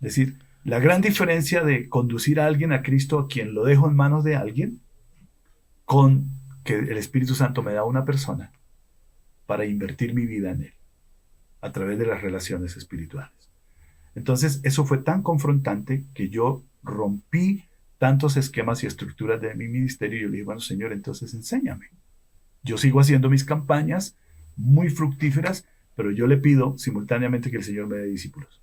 decir, 0.00 0.38
la 0.64 0.78
gran 0.78 1.00
diferencia 1.00 1.62
de 1.62 1.88
conducir 1.88 2.40
a 2.40 2.46
alguien 2.46 2.72
a 2.72 2.82
Cristo, 2.82 3.18
a 3.18 3.28
quien 3.28 3.54
lo 3.54 3.64
dejo 3.64 3.88
en 3.88 3.96
manos 3.96 4.24
de 4.24 4.36
alguien, 4.36 4.80
con 5.84 6.26
que 6.64 6.78
el 6.78 6.98
Espíritu 6.98 7.34
Santo 7.34 7.62
me 7.62 7.72
da 7.72 7.84
una 7.84 8.04
persona 8.04 8.52
para 9.46 9.64
invertir 9.64 10.14
mi 10.14 10.26
vida 10.26 10.50
en 10.50 10.62
él, 10.62 10.74
a 11.60 11.72
través 11.72 11.98
de 11.98 12.06
las 12.06 12.22
relaciones 12.22 12.76
espirituales. 12.76 13.32
Entonces, 14.14 14.60
eso 14.62 14.84
fue 14.84 14.98
tan 14.98 15.22
confrontante 15.22 16.04
que 16.14 16.28
yo 16.28 16.62
rompí 16.82 17.64
tantos 17.98 18.36
esquemas 18.36 18.82
y 18.82 18.86
estructuras 18.86 19.40
de 19.40 19.54
mi 19.54 19.68
ministerio, 19.68 20.20
yo 20.20 20.26
le 20.28 20.32
dije, 20.32 20.44
bueno, 20.44 20.60
Señor, 20.60 20.92
entonces 20.92 21.34
enséñame. 21.34 21.90
Yo 22.62 22.78
sigo 22.78 23.00
haciendo 23.00 23.28
mis 23.28 23.44
campañas 23.44 24.16
muy 24.56 24.88
fructíferas, 24.88 25.66
pero 25.96 26.12
yo 26.12 26.26
le 26.26 26.36
pido 26.36 26.78
simultáneamente 26.78 27.50
que 27.50 27.56
el 27.58 27.64
Señor 27.64 27.88
me 27.88 27.96
dé 27.96 28.06
discípulos. 28.06 28.62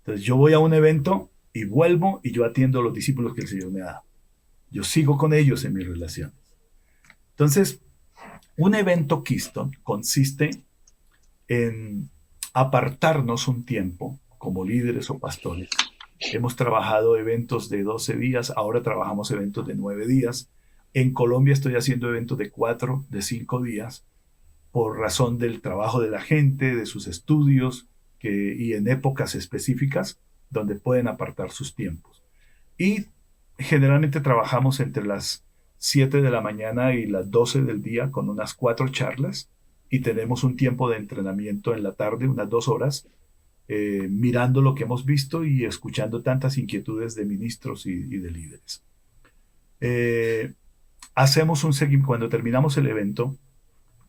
Entonces 0.00 0.24
yo 0.24 0.36
voy 0.36 0.52
a 0.52 0.58
un 0.58 0.74
evento 0.74 1.30
y 1.52 1.64
vuelvo 1.64 2.20
y 2.24 2.32
yo 2.32 2.44
atiendo 2.44 2.80
a 2.80 2.82
los 2.82 2.92
discípulos 2.92 3.34
que 3.34 3.42
el 3.42 3.48
Señor 3.48 3.70
me 3.70 3.82
ha 3.82 3.86
dado. 3.86 4.04
Yo 4.70 4.82
sigo 4.82 5.16
con 5.16 5.32
ellos 5.32 5.64
en 5.64 5.74
mis 5.74 5.86
relaciones. 5.86 6.34
Entonces, 7.30 7.80
un 8.56 8.74
evento 8.74 9.22
Keystone 9.22 9.78
consiste 9.82 10.50
en 11.46 12.10
apartarnos 12.52 13.46
un 13.46 13.64
tiempo 13.64 14.18
como 14.38 14.64
líderes 14.64 15.08
o 15.10 15.18
pastores 15.18 15.70
Hemos 16.20 16.56
trabajado 16.56 17.16
eventos 17.16 17.68
de 17.68 17.82
12 17.82 18.16
días, 18.16 18.52
ahora 18.56 18.82
trabajamos 18.82 19.30
eventos 19.30 19.66
de 19.66 19.74
9 19.74 20.06
días. 20.06 20.50
En 20.92 21.12
Colombia 21.12 21.52
estoy 21.52 21.76
haciendo 21.76 22.08
eventos 22.08 22.36
de 22.38 22.50
4, 22.50 23.04
de 23.08 23.22
5 23.22 23.62
días, 23.62 24.04
por 24.72 24.98
razón 24.98 25.38
del 25.38 25.60
trabajo 25.60 26.00
de 26.00 26.10
la 26.10 26.20
gente, 26.20 26.74
de 26.74 26.86
sus 26.86 27.06
estudios 27.06 27.88
y 28.20 28.72
en 28.72 28.88
épocas 28.88 29.36
específicas 29.36 30.20
donde 30.50 30.74
pueden 30.74 31.06
apartar 31.06 31.52
sus 31.52 31.76
tiempos. 31.76 32.24
Y 32.76 33.06
generalmente 33.58 34.20
trabajamos 34.20 34.80
entre 34.80 35.06
las 35.06 35.44
7 35.78 36.20
de 36.20 36.30
la 36.30 36.40
mañana 36.40 36.94
y 36.94 37.06
las 37.06 37.30
12 37.30 37.62
del 37.62 37.80
día 37.80 38.10
con 38.10 38.28
unas 38.28 38.54
4 38.54 38.88
charlas 38.88 39.50
y 39.88 40.00
tenemos 40.00 40.42
un 40.42 40.56
tiempo 40.56 40.90
de 40.90 40.96
entrenamiento 40.96 41.74
en 41.74 41.84
la 41.84 41.92
tarde, 41.92 42.26
unas 42.26 42.50
2 42.50 42.68
horas, 42.68 43.08
eh, 43.70 44.08
mirando 44.10 44.62
lo 44.62 44.74
que 44.74 44.84
hemos 44.84 45.04
visto 45.04 45.44
y 45.44 45.66
escuchando 45.66 46.22
tantas 46.22 46.56
inquietudes 46.56 47.14
de 47.14 47.26
ministros 47.26 47.84
y, 47.84 48.00
de 48.00 48.30
líderes. 48.30 48.82
Eh, 49.80 50.54
hacemos 51.14 51.64
un 51.64 51.74
seguimiento, 51.74 52.06
cuando 52.06 52.28
terminamos 52.30 52.78
el 52.78 52.86
evento, 52.86 53.36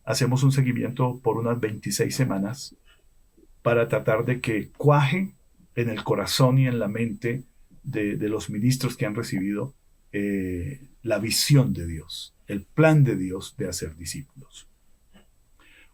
hacemos 0.04 0.44
un 0.44 0.52
seguimiento 0.52 1.20
por 1.22 1.36
unas 1.36 1.60
26 1.60 2.14
semanas 2.14 2.74
para 3.60 3.86
tratar 3.86 4.24
de 4.24 4.40
que 4.40 4.70
cuaje 4.70 5.34
en 5.74 5.90
el 5.90 6.02
corazón 6.04 6.58
y 6.58 6.66
en 6.66 6.78
la 6.78 6.88
mente 6.88 7.42
de, 7.82 8.16
los 8.30 8.48
ministros 8.48 8.96
que 8.96 9.04
han 9.04 9.14
recibido 9.14 9.74
eh, 10.12 10.80
la 11.02 11.18
visión 11.18 11.74
de 11.74 11.86
Dios, 11.86 12.34
el 12.46 12.62
plan 12.62 13.04
de 13.04 13.16
Dios 13.16 13.56
de 13.58 13.68
hacer 13.68 13.94
discípulos. 13.96 14.68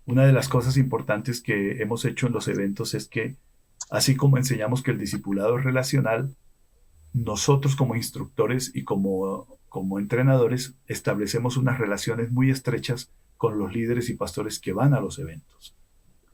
Una 0.05 0.25
de 0.25 0.33
las 0.33 0.49
cosas 0.49 0.77
importantes 0.77 1.41
que 1.41 1.83
hemos 1.83 2.05
hecho 2.05 2.29
en 2.29 2.33
los 2.33 2.47
eventos 2.47 2.95
es 2.95 3.09
que 3.09 3.35
Así 3.91 4.17
como 4.17 4.37
enseñamos 4.37 4.83
que 4.83 4.91
el 4.91 4.99
discipulado 4.99 5.59
es 5.59 5.65
relacional, 5.65 6.35
nosotros 7.13 7.77
como 7.77 7.95
instructores 7.95 8.73
y 8.75 8.85
como, 8.85 9.47
como 9.69 9.99
entrenadores 9.99 10.75
establecemos 10.87 11.57
unas 11.57 11.79
relaciones 11.79 12.31
muy 12.31 12.51
estrechas 12.51 13.11
con 13.37 13.59
los 13.59 13.73
líderes 13.73 14.11
y 14.11 14.15
pastores 14.15 14.59
que 14.59 14.73
van 14.73 14.95
a 14.95 15.01
los 15.01 15.19
eventos. 15.19 15.75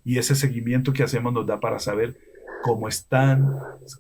Y 0.05 0.19
ese 0.19 0.35
seguimiento 0.35 0.93
que 0.93 1.03
hacemos 1.03 1.33
nos 1.33 1.47
da 1.47 1.61
para 1.61 1.79
saber 1.79 2.19
cómo 2.63 2.89
están, 2.89 3.57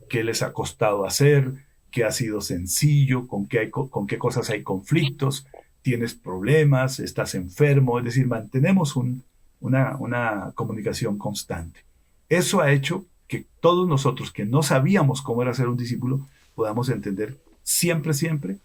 qué 0.09 0.25
les 0.25 0.43
ha 0.43 0.53
costado 0.53 1.05
hacer, 1.05 1.53
qué 1.91 2.05
ha 2.05 2.11
sido 2.11 2.41
sencillo, 2.41 3.27
con 3.27 3.47
qué, 3.47 3.71
con 3.71 4.07
qué 4.07 4.19
cosas 4.19 4.51
hay 4.51 4.63
conflictos, 4.63 5.47
tienes 5.83 6.15
problemas, 6.15 7.01
estás 7.01 7.35
enfermo, 7.35 7.99
es 7.99 8.07
decir, 8.07 8.27
mantenemos 8.27 8.97
una, 8.97 9.97
una 9.99 10.53
comunicación 10.55 11.19
constante. 11.19 11.81
Eso 12.29 12.61
ha 12.61 12.73
hecho 12.73 13.07
que 13.33 13.47
todos 13.61 13.89
nosotros 13.89 14.31
que 14.31 14.45
no 14.45 14.63
sabíamos 14.63 15.23
cómo 15.23 15.41
era 15.41 15.55
ser 15.55 15.69
un 15.69 15.79
discípulo, 15.79 16.29
podamos 16.55 16.91
entender 16.91 17.39
siempre, 17.63 18.13
siempre 18.13 18.59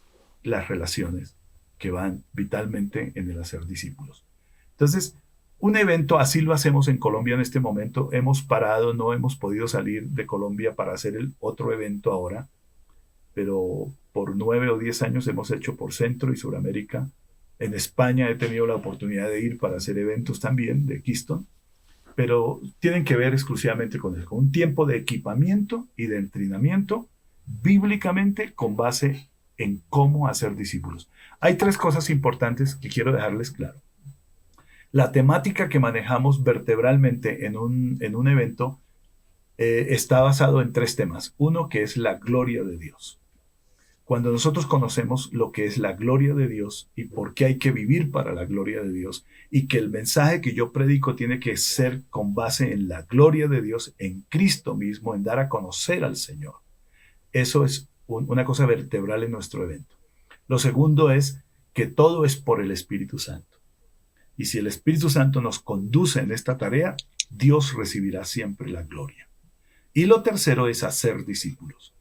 las 0.43 0.68
relaciones 0.68 1.38
que 1.78 1.89
van 1.89 2.26
vitalmente 2.34 3.13
en 3.15 3.32
el 3.32 3.39
hacer 3.39 3.65
discípulos. 3.65 4.26
Entonces, 4.72 5.15
un 5.59 5.78
evento 5.78 6.20
así 6.20 6.41
lo 6.41 6.51
hacemos 6.51 6.89
en 6.89 6.97
Colombia 6.97 7.36
en 7.36 7.39
este 7.39 7.61
momento. 7.61 8.09
Hemos 8.11 8.41
parado, 8.41 8.93
no 8.93 9.13
hemos 9.13 9.38
podido 9.38 9.70
salir 9.70 10.09
de 10.09 10.26
Colombia 10.26 10.76
para 10.76 10.91
hacer 10.91 11.15
el 11.15 11.32
otro 11.39 11.72
evento 11.72 12.11
ahora, 12.11 12.49
pero 13.34 13.88
por 14.11 14.36
nueve 14.36 14.70
o 14.70 14.78
diez 14.78 15.01
años 15.01 15.30
hemos 15.30 15.49
hecho 15.49 15.78
por 15.78 15.93
Centro 15.93 16.34
y 16.34 16.36
Suramérica. 16.36 17.07
En 17.57 17.74
España 17.74 18.30
he 18.30 18.36
tenido 18.36 18.68
la 18.68 18.76
oportunidad 18.76 19.30
de 19.30 19.39
ir 19.39 19.59
para 19.59 19.78
hacer 19.78 19.97
eventos 19.97 20.41
también 20.41 20.86
de 20.86 21.01
Keystone, 21.01 21.45
pero 22.18 22.59
tienen 22.80 23.03
que 23.03 23.15
ver 23.15 23.34
exclusivamente 23.34 23.99
con, 23.99 24.20
con 24.24 24.39
un 24.39 24.51
tiempo 24.51 24.88
de 24.88 24.97
equipamiento 24.97 25.86
y 25.95 26.07
de 26.07 26.18
entrenamiento 26.18 27.07
bíblicamente 27.45 28.53
con 28.53 28.76
base 28.76 29.30
en 29.55 29.84
cómo 29.89 30.28
hacer 30.28 30.55
discípulos. 30.55 31.11
Hay 31.39 31.57
tres 31.57 31.78
cosas 31.78 32.09
importantes 32.09 32.74
que 32.74 32.89
quiero 32.89 33.11
dejarles 33.11 33.51
claro. 33.51 33.78
La 34.91 35.11
temática 35.11 35.70
que 35.70 35.80
manejamos 35.80 36.43
vertebralmente 36.43 37.45
en 37.45 37.55
un, 37.55 37.99
en 38.01 38.15
un 38.15 38.28
evento 38.28 38.80
eh, 39.59 39.89
está 39.89 40.22
basado 40.22 40.63
en 40.63 40.74
tres 40.74 40.95
temas. 40.95 41.36
Uno 41.38 41.70
que 41.70 41.84
es 41.84 41.97
la 41.97 42.15
gloria 42.15 42.63
de 42.63 42.80
Dios. 42.80 43.20
Cuando 44.08 44.32
nosotros 44.32 44.66
conocemos 44.66 45.34
lo 45.34 45.51
que 45.51 45.66
es 45.66 45.78
la 45.78 45.91
gloria 45.91 46.34
de 46.34 46.47
Dios 46.47 46.89
y 46.95 47.03
por 47.03 47.34
qué 47.34 47.43
hay 47.43 47.58
que 47.58 47.74
vivir 47.74 48.10
para 48.10 48.34
la 48.34 48.45
gloria 48.45 48.82
de 48.82 48.93
Dios 48.93 49.26
y 49.51 49.68
que 49.68 49.80
el 49.80 49.89
mensaje 49.89 50.39
que 50.39 50.53
yo 50.53 50.72
predico 50.72 51.18
tiene 51.18 51.41
que 51.41 51.58
ser 51.58 52.03
con 52.10 52.34
base 52.34 52.72
en 52.72 52.88
la 52.88 53.01
gloria 53.01 53.49
de 53.49 53.62
Dios, 53.62 53.93
en 53.97 54.22
Cristo 54.30 54.76
mismo, 54.76 55.14
en 55.14 55.24
dar 55.24 55.39
a 55.39 55.49
conocer 55.49 56.05
al 56.05 56.16
Señor. 56.16 56.53
Eso 57.34 57.66
es 57.66 57.89
una 58.08 58.45
cosa 58.45 58.66
vertebral 58.66 59.24
en 59.24 59.32
nuestro 59.32 59.66
evento. 59.66 59.97
Lo 60.47 60.58
segundo 60.58 61.12
es 61.12 61.43
que 61.74 61.86
todo 61.86 62.24
es 62.24 62.38
por 62.38 62.62
el 62.62 62.72
Espíritu 62.72 63.20
Santo. 63.20 63.58
Y 64.38 64.45
si 64.45 64.58
el 64.58 64.68
Espíritu 64.68 65.10
Santo 65.10 65.41
nos 65.41 65.60
conduce 65.60 66.22
en 66.22 66.32
esta 66.32 66.58
tarea, 66.58 66.95
Dios 67.30 67.74
recibirá 67.74 68.24
siempre 68.24 68.70
la 68.70 68.84
gloria. 68.84 69.28
Y 69.93 70.05
lo 70.05 70.24
tercero 70.24 70.70
es 70.70 70.84
hacer 70.84 71.26
discípulos. 71.26 71.93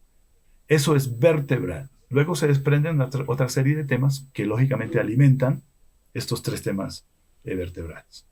Eso 0.69 0.95
es 0.95 1.19
vertebral. 1.19 1.91
Luego 2.09 2.35
se 2.37 2.47
desprenden 2.47 3.01
otra, 3.01 3.49
serie 3.49 3.75
de 3.77 3.85
temas 3.85 4.29
que 4.33 4.47
lógicamente 4.47 5.01
alimentan 5.01 5.63
estos 6.15 6.43
tres 6.43 6.63
temas 6.63 7.07
vertebrales. 7.45 8.27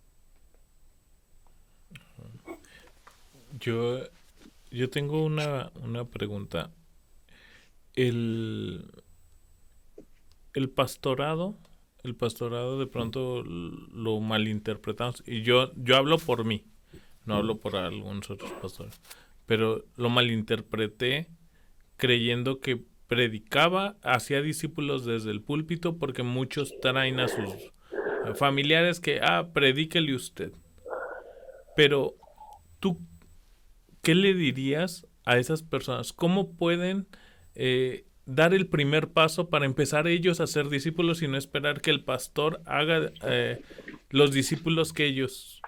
Yo, 3.59 4.01
yo 4.71 4.91
tengo 4.91 5.25
una, 5.25 5.71
una 5.83 6.05
pregunta. 6.05 6.71
El, 7.95 8.91
el 10.55 10.71
pastorado 10.71 11.57
el 12.05 12.15
pastorado 12.15 12.79
de 12.79 12.87
pronto 12.87 13.43
lo 13.43 14.21
malinterpretamos. 14.21 15.25
Y 15.27 15.43
yo, 15.43 15.73
yo 15.75 15.97
hablo 15.97 16.19
por 16.19 16.45
mí, 16.45 16.65
no 17.25 17.37
hablo 17.37 17.57
por 17.57 17.77
algunos 17.77 18.31
otros 18.31 18.53
pastores. 18.53 19.01
Pero 19.47 19.85
lo 19.97 20.11
malinterpreté 20.11 21.29
creyendo 21.97 22.61
que 22.61 22.85
predicaba, 23.07 23.97
hacía 24.03 24.43
discípulos 24.43 25.05
desde 25.05 25.31
el 25.31 25.43
púlpito 25.43 25.99
porque 25.99 26.23
muchos 26.23 26.73
traen 26.81 27.21
a 27.21 27.29
sus 27.29 27.73
familiares 28.37 29.01
que, 29.01 29.21
ah, 29.23 29.51
predíquele 29.53 30.15
usted. 30.15 30.53
Pero 31.77 32.17
tú, 32.81 32.99
¿qué 34.03 34.15
le 34.15 34.35
dirías 34.35 35.07
a 35.25 35.39
esas 35.39 35.63
personas? 35.63 36.13
¿Cómo 36.13 36.53
pueden 36.53 37.07
eh, 37.55 38.05
dar 38.27 38.55
el 38.55 38.67
primer 38.67 39.09
paso 39.09 39.51
para 39.51 39.67
empezar 39.67 40.07
ellos 40.07 40.41
a 40.41 40.47
ser 40.47 40.69
discípulos 40.69 41.23
y 41.23 41.29
no 41.29 41.37
esperar 41.37 41.81
que 41.81 41.91
el 41.91 42.03
pastor 42.03 42.63
haga 42.65 43.13
eh, 43.23 43.61
los 44.11 44.33
discípulos 44.33 44.93
que 44.93 45.07
ellos 45.07 45.61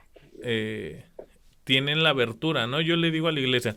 eh, 0.43 1.05
tienen 1.65 2.03
la 2.03 2.11
abertura, 2.11 2.67
¿no? 2.67 2.81
Yo 2.81 2.97
le 2.97 3.11
digo 3.11 3.29
a 3.29 3.33
la 3.33 3.41
iglesia, 3.41 3.77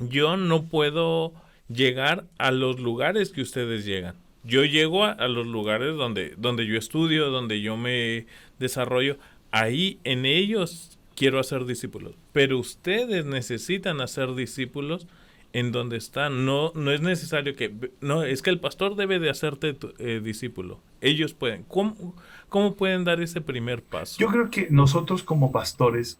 yo 0.00 0.36
no 0.36 0.68
puedo 0.68 1.34
llegar 1.72 2.26
a 2.38 2.50
los 2.50 2.80
lugares 2.80 3.30
que 3.30 3.42
ustedes 3.42 3.84
llegan. 3.84 4.16
Yo 4.42 4.64
llego 4.64 5.04
a, 5.04 5.28
los 5.28 5.46
lugares 5.46 5.96
donde, 5.96 6.34
donde 6.36 6.66
yo 6.66 6.78
estudio, 6.78 7.30
donde 7.30 7.60
yo 7.60 7.76
me 7.76 8.26
desarrollo. 8.58 9.18
Ahí 9.50 9.98
en 10.04 10.24
ellos 10.24 10.98
quiero 11.14 11.38
hacer 11.38 11.66
discípulos. 11.66 12.14
Pero 12.32 12.58
ustedes 12.58 13.26
necesitan 13.26 14.00
hacer 14.00 14.34
discípulos 14.34 15.06
en 15.52 15.72
donde 15.72 15.98
están. 15.98 16.46
No, 16.46 16.72
no 16.74 16.90
es 16.90 17.02
necesario 17.02 17.54
que... 17.54 17.90
No, 18.00 18.22
es 18.22 18.40
que 18.40 18.50
el 18.50 18.60
pastor 18.60 18.96
debe 18.96 19.18
de 19.18 19.28
hacerte 19.28 19.76
eh, 19.98 20.20
discípulo. 20.24 20.80
Ellos 21.02 21.34
pueden. 21.34 21.64
¿Cómo, 21.64 22.14
¿Cómo 22.48 22.76
pueden 22.76 23.04
dar 23.04 23.20
ese 23.20 23.42
primer 23.42 23.82
paso? 23.82 24.16
Yo 24.18 24.28
creo 24.28 24.50
que 24.50 24.68
nosotros 24.70 25.22
como 25.22 25.52
pastores 25.52 26.18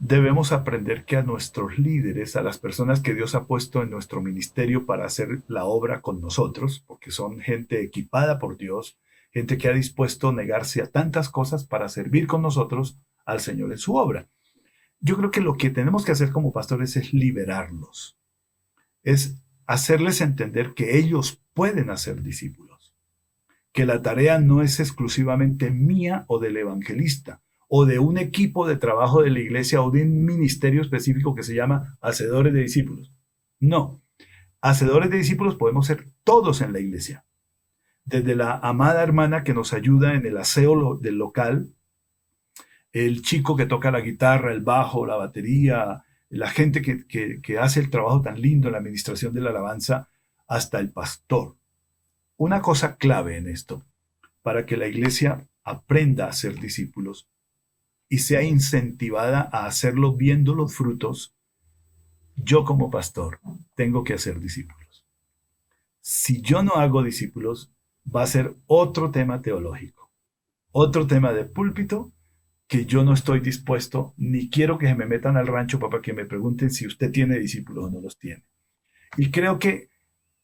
debemos 0.00 0.50
aprender 0.50 1.04
que 1.04 1.18
a 1.18 1.22
nuestros 1.22 1.78
líderes, 1.78 2.34
a 2.34 2.42
las 2.42 2.58
personas 2.58 3.00
que 3.00 3.14
Dios 3.14 3.34
ha 3.34 3.44
puesto 3.46 3.82
en 3.82 3.90
nuestro 3.90 4.22
ministerio 4.22 4.86
para 4.86 5.04
hacer 5.04 5.42
la 5.46 5.66
obra 5.66 6.00
con 6.00 6.22
nosotros, 6.22 6.82
porque 6.86 7.10
son 7.10 7.38
gente 7.40 7.82
equipada 7.82 8.38
por 8.38 8.56
Dios, 8.56 8.98
gente 9.30 9.58
que 9.58 9.68
ha 9.68 9.72
dispuesto 9.72 10.30
a 10.30 10.32
negarse 10.32 10.80
a 10.80 10.86
tantas 10.86 11.28
cosas 11.28 11.64
para 11.64 11.90
servir 11.90 12.26
con 12.26 12.40
nosotros 12.40 12.98
al 13.26 13.40
Señor 13.40 13.72
en 13.72 13.78
su 13.78 13.94
obra. 13.94 14.26
Yo 15.00 15.18
creo 15.18 15.30
que 15.30 15.42
lo 15.42 15.56
que 15.56 15.68
tenemos 15.68 16.06
que 16.06 16.12
hacer 16.12 16.32
como 16.32 16.52
pastores 16.52 16.96
es 16.96 17.12
liberarlos, 17.12 18.16
es 19.02 19.36
hacerles 19.66 20.22
entender 20.22 20.72
que 20.72 20.98
ellos 20.98 21.42
pueden 21.52 21.90
hacer 21.90 22.22
discípulos, 22.22 22.94
que 23.72 23.84
la 23.84 24.00
tarea 24.00 24.38
no 24.38 24.62
es 24.62 24.80
exclusivamente 24.80 25.70
mía 25.70 26.24
o 26.26 26.38
del 26.38 26.56
evangelista 26.56 27.42
o 27.72 27.86
de 27.86 28.00
un 28.00 28.18
equipo 28.18 28.66
de 28.66 28.76
trabajo 28.76 29.22
de 29.22 29.30
la 29.30 29.38
iglesia 29.38 29.80
o 29.80 29.92
de 29.92 30.02
un 30.02 30.24
ministerio 30.24 30.82
específico 30.82 31.36
que 31.36 31.44
se 31.44 31.54
llama 31.54 31.96
hacedores 32.00 32.52
de 32.52 32.62
discípulos. 32.62 33.12
No, 33.60 34.02
hacedores 34.60 35.08
de 35.08 35.18
discípulos 35.18 35.54
podemos 35.54 35.86
ser 35.86 36.04
todos 36.24 36.62
en 36.62 36.72
la 36.72 36.80
iglesia. 36.80 37.24
Desde 38.04 38.34
la 38.34 38.56
amada 38.56 39.04
hermana 39.04 39.44
que 39.44 39.54
nos 39.54 39.72
ayuda 39.72 40.14
en 40.14 40.26
el 40.26 40.36
aseo 40.38 40.96
del 40.96 41.14
local, 41.14 41.72
el 42.92 43.22
chico 43.22 43.56
que 43.56 43.66
toca 43.66 43.92
la 43.92 44.00
guitarra, 44.00 44.52
el 44.52 44.62
bajo, 44.62 45.06
la 45.06 45.14
batería, 45.14 46.02
la 46.28 46.50
gente 46.50 46.82
que, 46.82 47.58
hace 47.60 47.78
el 47.78 47.90
trabajo 47.90 48.20
tan 48.20 48.42
lindo 48.42 48.66
en 48.66 48.72
la 48.72 48.78
administración 48.78 49.32
de 49.32 49.42
la 49.42 49.50
alabanza, 49.50 50.08
hasta 50.48 50.80
el 50.80 50.90
pastor. 50.90 51.54
Una 52.36 52.62
cosa 52.62 52.96
clave 52.96 53.36
en 53.36 53.46
esto, 53.46 53.84
para 54.42 54.66
que 54.66 54.76
la 54.76 54.88
iglesia 54.88 55.46
aprenda 55.62 56.26
a 56.26 56.32
ser 56.32 56.58
discípulos 56.58 57.30
y 58.10 58.18
sea 58.18 58.42
incentivada 58.42 59.48
a 59.52 59.64
hacerlo 59.66 60.14
viendo 60.14 60.54
los 60.54 60.74
frutos, 60.74 61.32
yo 62.36 62.64
como 62.64 62.90
pastor 62.90 63.38
tengo 63.76 64.02
que 64.04 64.14
hacer 64.14 64.40
discípulos. 64.40 65.06
Si 66.00 66.42
yo 66.42 66.64
no 66.64 66.74
hago 66.74 67.04
discípulos, 67.04 67.72
va 68.04 68.22
a 68.22 68.26
ser 68.26 68.54
otro 68.66 69.12
tema 69.12 69.40
teológico, 69.42 70.10
otro 70.72 71.06
tema 71.06 71.32
de 71.32 71.44
púlpito 71.44 72.12
que 72.66 72.84
yo 72.84 73.04
no 73.04 73.14
estoy 73.14 73.40
dispuesto, 73.40 74.12
ni 74.16 74.50
quiero 74.50 74.76
que 74.76 74.86
se 74.86 74.94
me 74.96 75.06
metan 75.06 75.36
al 75.36 75.46
rancho 75.46 75.78
para 75.78 76.02
que 76.02 76.12
me 76.12 76.24
pregunten 76.24 76.70
si 76.70 76.86
usted 76.86 77.12
tiene 77.12 77.38
discípulos 77.38 77.86
o 77.86 77.90
no 77.90 78.00
los 78.00 78.18
tiene. 78.18 78.44
Y 79.16 79.30
creo 79.30 79.60
que, 79.60 79.88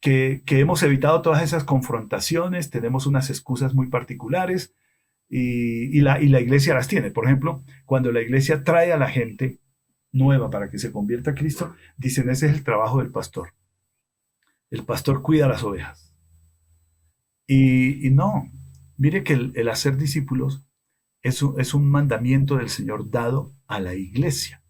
que, 0.00 0.42
hemos 0.48 0.84
evitado 0.84 1.20
todas 1.20 1.42
esas 1.42 1.64
confrontaciones, 1.64 2.70
tenemos 2.70 3.06
unas 3.06 3.28
excusas 3.30 3.74
muy 3.74 3.88
particulares 3.88 4.72
y, 5.28 6.00
la, 6.00 6.20
y 6.20 6.28
la 6.28 6.40
iglesia 6.40 6.74
las 6.74 6.88
tiene. 6.88 7.10
Por 7.10 7.24
ejemplo, 7.24 7.64
cuando 7.84 8.12
la 8.12 8.22
iglesia 8.22 8.62
trae 8.64 8.92
a 8.92 8.96
la 8.96 9.08
gente 9.08 9.60
nueva 10.12 10.50
para 10.50 10.70
que 10.70 10.78
se 10.78 10.92
convierta 10.92 11.32
a 11.32 11.34
Cristo, 11.34 11.74
dicen 11.96 12.30
ese 12.30 12.46
es 12.46 12.54
el 12.54 12.64
trabajo 12.64 12.98
del 12.98 13.10
pastor. 13.10 13.52
El 14.70 14.84
pastor 14.84 15.22
cuida 15.22 15.48
las 15.48 15.62
ovejas. 15.62 16.12
Y, 17.46 18.10
no, 18.10 18.50
mire 18.96 19.22
que 19.22 19.34
el 19.34 19.68
hacer 19.68 19.96
discípulos 19.96 20.66
es 21.26 21.74
un, 21.74 21.90
mandamiento 21.90 22.56
del 22.56 22.68
Señor 22.68 23.10
dado 23.10 23.52
a 23.66 23.80
la 23.80 23.94
iglesia. 23.94 24.62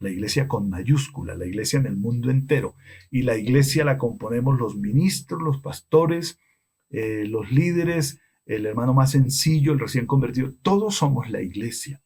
la 0.00 0.08
iglesia 0.08 0.48
con 0.48 0.70
mayúscula, 0.70 1.34
la 1.34 1.44
iglesia 1.44 1.78
en 1.78 1.86
el 1.86 1.96
mundo 1.96 2.30
entero. 2.30 2.74
Y 3.10 3.22
la 3.22 3.36
iglesia 3.36 3.84
la 3.84 3.98
componemos 3.98 4.58
los 4.58 4.74
ministros, 4.76 5.42
los 5.42 5.60
pastores, 5.60 6.38
eh, 6.88 7.26
los 7.28 7.52
líderes, 7.52 8.18
el 8.56 8.66
hermano 8.66 8.92
más 8.92 9.12
sencillo, 9.12 9.72
el 9.72 9.78
recién 9.78 10.06
convertido. 10.06 10.52
Todos 10.62 10.96
somos 10.96 11.30
la 11.30 11.40
iglesia. 11.40 12.02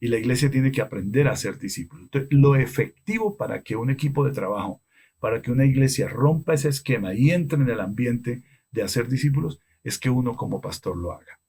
Y 0.00 0.08
la 0.08 0.18
iglesia 0.18 0.50
tiene 0.50 0.72
que 0.72 0.80
aprender 0.80 1.28
a 1.28 1.36
ser 1.36 1.58
discípulo. 1.58 2.02
Entonces, 2.02 2.28
lo 2.32 2.56
efectivo 2.56 3.36
para 3.36 3.62
que 3.62 3.76
un 3.76 3.90
equipo 3.90 4.24
de 4.24 4.32
trabajo, 4.32 4.82
para 5.20 5.40
que 5.40 5.52
una 5.52 5.64
iglesia 5.64 6.08
rompa 6.08 6.54
ese 6.54 6.68
esquema 6.68 7.14
y 7.14 7.30
entre 7.30 7.60
en 7.60 7.68
el 7.68 7.80
ambiente 7.80 8.42
de 8.72 8.82
hacer 8.82 9.08
discípulos, 9.08 9.60
es 9.84 9.98
que 9.98 10.10
uno 10.10 10.36
como 10.36 10.60
pastor 10.60 10.96
lo 10.96 11.12
haga. 11.12 11.40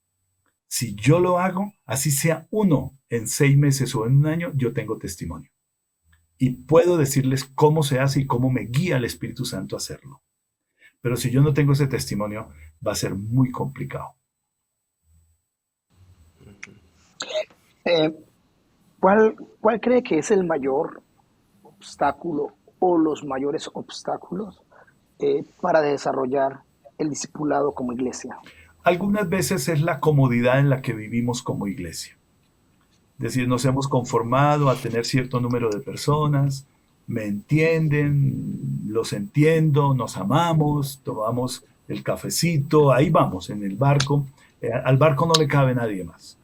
Si 0.67 0.93
yo 0.93 1.19
lo 1.19 1.39
hago, 1.39 1.73
así 1.85 2.11
sea 2.11 2.47
uno 2.51 2.91
en 3.09 3.27
seis 3.27 3.57
meses 3.57 3.95
o 3.95 4.05
en 4.05 4.17
un 4.17 4.27
año, 4.27 4.51
yo 4.53 4.73
tengo 4.73 4.99
testimonio. 4.99 5.49
Y 6.37 6.51
puedo 6.51 6.97
decirles 6.97 7.45
cómo 7.45 7.81
se 7.81 7.99
hace 7.99 8.21
y 8.21 8.27
cómo 8.27 8.51
me 8.51 8.65
guía 8.65 8.97
el 8.97 9.05
Espíritu 9.05 9.45
Santo 9.45 9.75
a 9.75 9.77
hacerlo. 9.77 10.21
Pero 11.01 11.17
si 11.17 11.31
yo 11.31 11.41
no 11.41 11.53
tengo 11.53 11.73
ese 11.73 11.87
testimonio, 11.87 12.49
va 12.85 12.91
a 12.91 12.95
ser 12.95 13.15
muy 13.15 13.51
complicado. 13.51 14.18
Eh, 17.89 18.13
¿cuál, 18.99 19.35
¿Cuál 19.59 19.81
cree 19.81 20.03
que 20.03 20.19
es 20.19 20.29
el 20.29 20.45
mayor 20.45 21.01
obstáculo 21.63 22.53
o 22.77 22.97
los 22.97 23.23
mayores 23.23 23.69
obstáculos 23.73 24.61
eh, 25.17 25.43
para 25.59 25.81
desarrollar 25.81 26.59
el 26.99 27.09
discipulado 27.09 27.73
como 27.73 27.93
iglesia? 27.93 28.37
Algunas 28.83 29.27
veces 29.27 29.67
es 29.69 29.81
la 29.81 29.99
comodidad 29.99 30.59
en 30.59 30.69
la 30.69 30.81
que 30.81 30.93
vivimos 30.93 31.41
como 31.41 31.67
iglesia. 31.67 32.15
Es 33.17 33.23
decir, 33.23 33.47
nos 33.47 33.65
hemos 33.65 33.87
conformado 33.87 34.69
a 34.69 34.75
tener 34.75 35.05
cierto 35.05 35.39
número 35.39 35.69
de 35.69 35.79
personas, 35.79 36.65
me 37.07 37.25
entienden, 37.25 38.85
los 38.87 39.13
entiendo, 39.13 39.95
nos 39.95 40.15
amamos, 40.15 41.01
tomamos 41.03 41.65
el 41.87 42.03
cafecito, 42.03 42.93
ahí 42.93 43.09
vamos 43.09 43.49
en 43.49 43.63
el 43.63 43.75
barco. 43.75 44.25
Eh, 44.61 44.71
al 44.71 44.97
barco 44.97 45.25
no 45.25 45.33
le 45.33 45.47
cabe 45.47 45.73
nadie 45.73 46.03
más, 46.03 46.37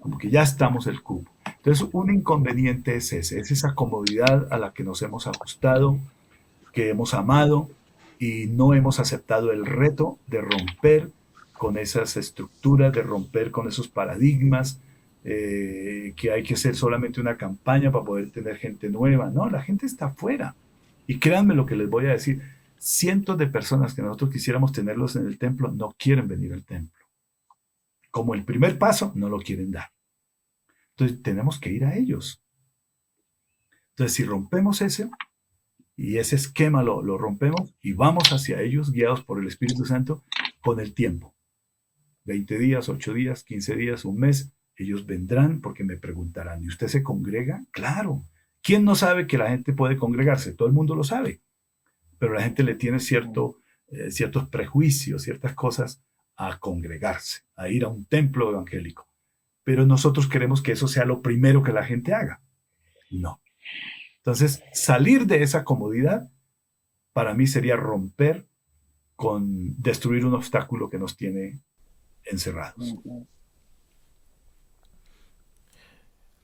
como 0.00 0.18
que 0.18 0.30
ya 0.30 0.42
estamos 0.42 0.86
el 0.86 1.02
cubo. 1.02 1.30
Entonces, 1.44 1.86
un 1.92 2.12
inconveniente 2.12 2.96
es 2.96 3.12
ese, 3.12 3.38
es 3.38 3.50
esa 3.50 3.74
comodidad 3.74 4.48
a 4.50 4.58
la 4.58 4.72
que 4.72 4.82
nos 4.82 5.02
hemos 5.02 5.26
ajustado, 5.26 5.98
que 6.72 6.88
hemos 6.88 7.14
amado 7.14 7.68
y 8.18 8.46
no 8.46 8.74
hemos 8.74 9.00
aceptado 9.00 9.52
el 9.52 9.66
reto 9.66 10.18
de 10.26 10.40
romper 10.40 11.10
con 11.52 11.76
esas 11.76 12.16
estructuras, 12.16 12.92
de 12.92 13.02
romper 13.02 13.50
con 13.50 13.68
esos 13.68 13.88
paradigmas, 13.88 14.78
eh, 15.24 16.14
que 16.16 16.32
hay 16.32 16.42
que 16.42 16.54
hacer 16.54 16.74
solamente 16.74 17.20
una 17.20 17.36
campaña 17.36 17.92
para 17.92 18.04
poder 18.04 18.30
tener 18.30 18.56
gente 18.56 18.88
nueva. 18.88 19.30
No, 19.30 19.48
la 19.50 19.62
gente 19.62 19.84
está 19.84 20.06
afuera. 20.06 20.54
Y 21.06 21.18
créanme 21.18 21.54
lo 21.54 21.66
que 21.66 21.76
les 21.76 21.90
voy 21.90 22.06
a 22.06 22.12
decir, 22.12 22.40
cientos 22.78 23.36
de 23.36 23.46
personas 23.46 23.94
que 23.94 24.00
nosotros 24.00 24.30
quisiéramos 24.30 24.72
tenerlos 24.72 25.16
en 25.16 25.26
el 25.26 25.36
templo 25.38 25.70
no 25.70 25.94
quieren 25.98 26.28
venir 26.28 26.54
al 26.54 26.64
templo. 26.64 26.99
Como 28.10 28.34
el 28.34 28.44
primer 28.44 28.78
paso, 28.78 29.12
no 29.14 29.28
lo 29.28 29.38
quieren 29.38 29.70
dar. 29.70 29.90
Entonces 30.90 31.22
tenemos 31.22 31.58
que 31.58 31.70
ir 31.70 31.84
a 31.84 31.96
ellos. 31.96 32.42
Entonces 33.90 34.16
si 34.16 34.24
rompemos 34.24 34.82
ese, 34.82 35.10
y 35.96 36.16
ese 36.16 36.36
esquema 36.36 36.82
lo, 36.82 37.02
lo 37.02 37.18
rompemos 37.18 37.74
y 37.82 37.92
vamos 37.92 38.32
hacia 38.32 38.62
ellos 38.62 38.90
guiados 38.90 39.22
por 39.22 39.38
el 39.38 39.46
Espíritu 39.46 39.84
Santo 39.84 40.24
con 40.62 40.80
el 40.80 40.94
tiempo. 40.94 41.34
20 42.24 42.58
días, 42.58 42.88
8 42.88 43.12
días, 43.12 43.44
15 43.44 43.76
días, 43.76 44.04
un 44.04 44.18
mes, 44.18 44.54
ellos 44.76 45.06
vendrán 45.06 45.60
porque 45.60 45.84
me 45.84 45.96
preguntarán, 45.96 46.62
¿y 46.62 46.68
usted 46.68 46.88
se 46.88 47.02
congrega? 47.02 47.64
Claro. 47.70 48.22
¿Quién 48.62 48.84
no 48.84 48.94
sabe 48.94 49.26
que 49.26 49.38
la 49.38 49.50
gente 49.50 49.72
puede 49.72 49.96
congregarse? 49.96 50.54
Todo 50.54 50.68
el 50.68 50.74
mundo 50.74 50.94
lo 50.94 51.04
sabe. 51.04 51.40
Pero 52.18 52.34
la 52.34 52.42
gente 52.42 52.62
le 52.62 52.74
tiene 52.74 52.98
cierto, 52.98 53.58
eh, 53.88 54.10
ciertos 54.10 54.48
prejuicios, 54.48 55.22
ciertas 55.22 55.54
cosas 55.54 56.02
a 56.36 56.58
congregarse, 56.58 57.42
a 57.60 57.68
ir 57.68 57.84
a 57.84 57.88
un 57.88 58.06
templo 58.06 58.50
evangélico. 58.50 59.06
Pero 59.64 59.84
nosotros 59.84 60.28
queremos 60.28 60.62
que 60.62 60.72
eso 60.72 60.88
sea 60.88 61.04
lo 61.04 61.20
primero 61.20 61.62
que 61.62 61.72
la 61.72 61.84
gente 61.84 62.14
haga. 62.14 62.40
No. 63.10 63.40
Entonces, 64.16 64.62
salir 64.72 65.26
de 65.26 65.42
esa 65.42 65.62
comodidad 65.62 66.30
para 67.12 67.34
mí 67.34 67.46
sería 67.46 67.76
romper 67.76 68.46
con 69.14 69.80
destruir 69.80 70.24
un 70.24 70.34
obstáculo 70.34 70.88
que 70.88 70.98
nos 70.98 71.18
tiene 71.18 71.60
encerrados. 72.24 72.94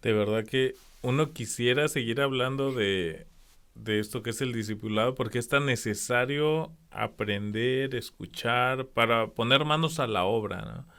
De 0.03 0.13
verdad 0.13 0.45
que 0.45 0.75
uno 1.01 1.33
quisiera 1.33 1.89
seguir 1.89 2.21
hablando 2.21 2.73
de, 2.73 3.27
de 3.75 4.01
esto 4.01 4.23
que 4.23 4.31
es 4.31 4.43
el 4.43 4.53
discipulado 4.53 5.15
porque 5.15 5.39
es 5.39 5.49
tan 5.49 5.65
necesario 5.65 6.77
aprender, 6.91 7.95
escuchar, 7.95 8.89
para 8.89 9.29
poner 9.29 9.65
manos 9.65 9.99
a 9.99 10.07
la 10.07 10.25
obra, 10.25 10.63
¿no? 10.63 10.96